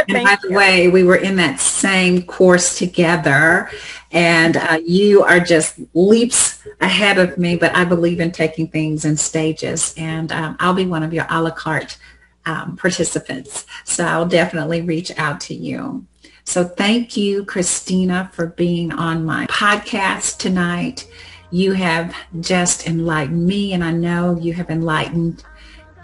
by 0.08 0.36
the 0.42 0.50
way, 0.50 0.88
we 0.88 1.02
were 1.02 1.16
in 1.16 1.36
that 1.36 1.58
same 1.58 2.22
course 2.22 2.76
together, 2.76 3.70
and 4.12 4.58
uh, 4.58 4.80
you 4.84 5.22
are 5.22 5.40
just 5.40 5.80
leaps 5.94 6.62
ahead 6.82 7.18
of 7.18 7.38
me, 7.38 7.56
but 7.56 7.74
I 7.74 7.86
believe 7.86 8.20
in 8.20 8.30
taking 8.30 8.68
things 8.68 9.06
in 9.06 9.16
stages, 9.16 9.94
and 9.96 10.30
um, 10.30 10.56
I'll 10.60 10.74
be 10.74 10.84
one 10.84 11.02
of 11.02 11.14
your 11.14 11.26
a 11.30 11.40
la 11.40 11.50
carte 11.50 11.96
um, 12.44 12.76
participants. 12.76 13.64
So 13.84 14.04
I'll 14.04 14.28
definitely 14.28 14.82
reach 14.82 15.10
out 15.18 15.40
to 15.42 15.54
you. 15.54 16.06
So 16.48 16.64
thank 16.64 17.14
you, 17.14 17.44
Christina, 17.44 18.30
for 18.32 18.46
being 18.46 18.90
on 18.90 19.26
my 19.26 19.46
podcast 19.48 20.38
tonight. 20.38 21.06
You 21.50 21.72
have 21.74 22.16
just 22.40 22.86
enlightened 22.86 23.46
me, 23.46 23.74
and 23.74 23.84
I 23.84 23.90
know 23.90 24.38
you 24.40 24.54
have 24.54 24.70
enlightened 24.70 25.44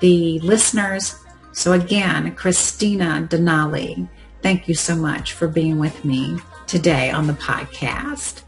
the 0.00 0.38
listeners. 0.40 1.16
So 1.52 1.72
again, 1.72 2.34
Christina 2.34 3.26
Denali, 3.26 4.06
thank 4.42 4.68
you 4.68 4.74
so 4.74 4.94
much 4.94 5.32
for 5.32 5.48
being 5.48 5.78
with 5.78 6.04
me 6.04 6.38
today 6.66 7.10
on 7.10 7.26
the 7.26 7.32
podcast. 7.32 8.43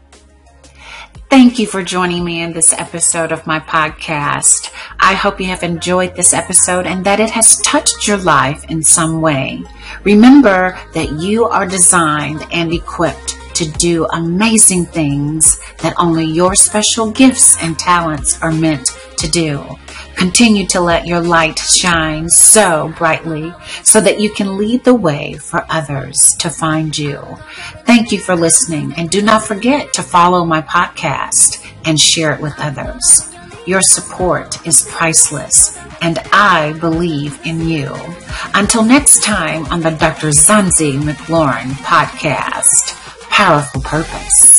Thank 1.29 1.59
you 1.59 1.67
for 1.67 1.83
joining 1.83 2.23
me 2.23 2.41
in 2.41 2.53
this 2.53 2.71
episode 2.71 3.33
of 3.33 3.45
my 3.45 3.59
podcast. 3.59 4.71
I 4.97 5.13
hope 5.13 5.41
you 5.41 5.47
have 5.47 5.61
enjoyed 5.61 6.15
this 6.15 6.33
episode 6.33 6.87
and 6.87 7.05
that 7.05 7.19
it 7.19 7.31
has 7.31 7.61
touched 7.63 8.07
your 8.07 8.15
life 8.15 8.63
in 8.69 8.81
some 8.81 9.19
way. 9.19 9.61
Remember 10.05 10.79
that 10.93 11.19
you 11.19 11.43
are 11.43 11.65
designed 11.65 12.45
and 12.53 12.71
equipped 12.71 13.36
to 13.57 13.69
do 13.71 14.05
amazing 14.13 14.85
things 14.85 15.59
that 15.79 15.93
only 15.97 16.25
your 16.25 16.55
special 16.55 17.11
gifts 17.11 17.61
and 17.61 17.77
talents 17.77 18.41
are 18.41 18.51
meant 18.51 18.87
to 19.17 19.27
do. 19.29 19.65
Continue 20.15 20.67
to 20.67 20.79
let 20.79 21.07
your 21.07 21.21
light 21.21 21.57
shine 21.57 22.29
so 22.29 22.93
brightly 22.97 23.53
so 23.83 23.99
that 23.99 24.19
you 24.19 24.31
can 24.31 24.57
lead 24.57 24.83
the 24.83 24.93
way 24.93 25.33
for 25.33 25.65
others 25.69 26.35
to 26.39 26.49
find 26.49 26.97
you. 26.97 27.19
Thank 27.85 28.11
you 28.11 28.19
for 28.19 28.35
listening 28.35 28.93
and 28.95 29.09
do 29.09 29.21
not 29.21 29.43
forget 29.43 29.91
to 29.93 30.03
follow 30.03 30.45
my 30.45 30.61
podcast 30.61 31.65
and 31.85 31.99
share 31.99 32.33
it 32.33 32.41
with 32.41 32.53
others. 32.59 33.31
Your 33.65 33.81
support 33.81 34.65
is 34.65 34.87
priceless 34.89 35.77
and 36.01 36.19
I 36.31 36.73
believe 36.79 37.39
in 37.45 37.67
you. 37.67 37.95
Until 38.53 38.83
next 38.83 39.23
time 39.23 39.65
on 39.67 39.81
the 39.81 39.91
Dr. 39.91 40.29
Zanzi 40.29 40.93
McLaurin 40.93 41.71
podcast, 41.83 43.06
powerful 43.37 43.79
purpose. 43.81 44.57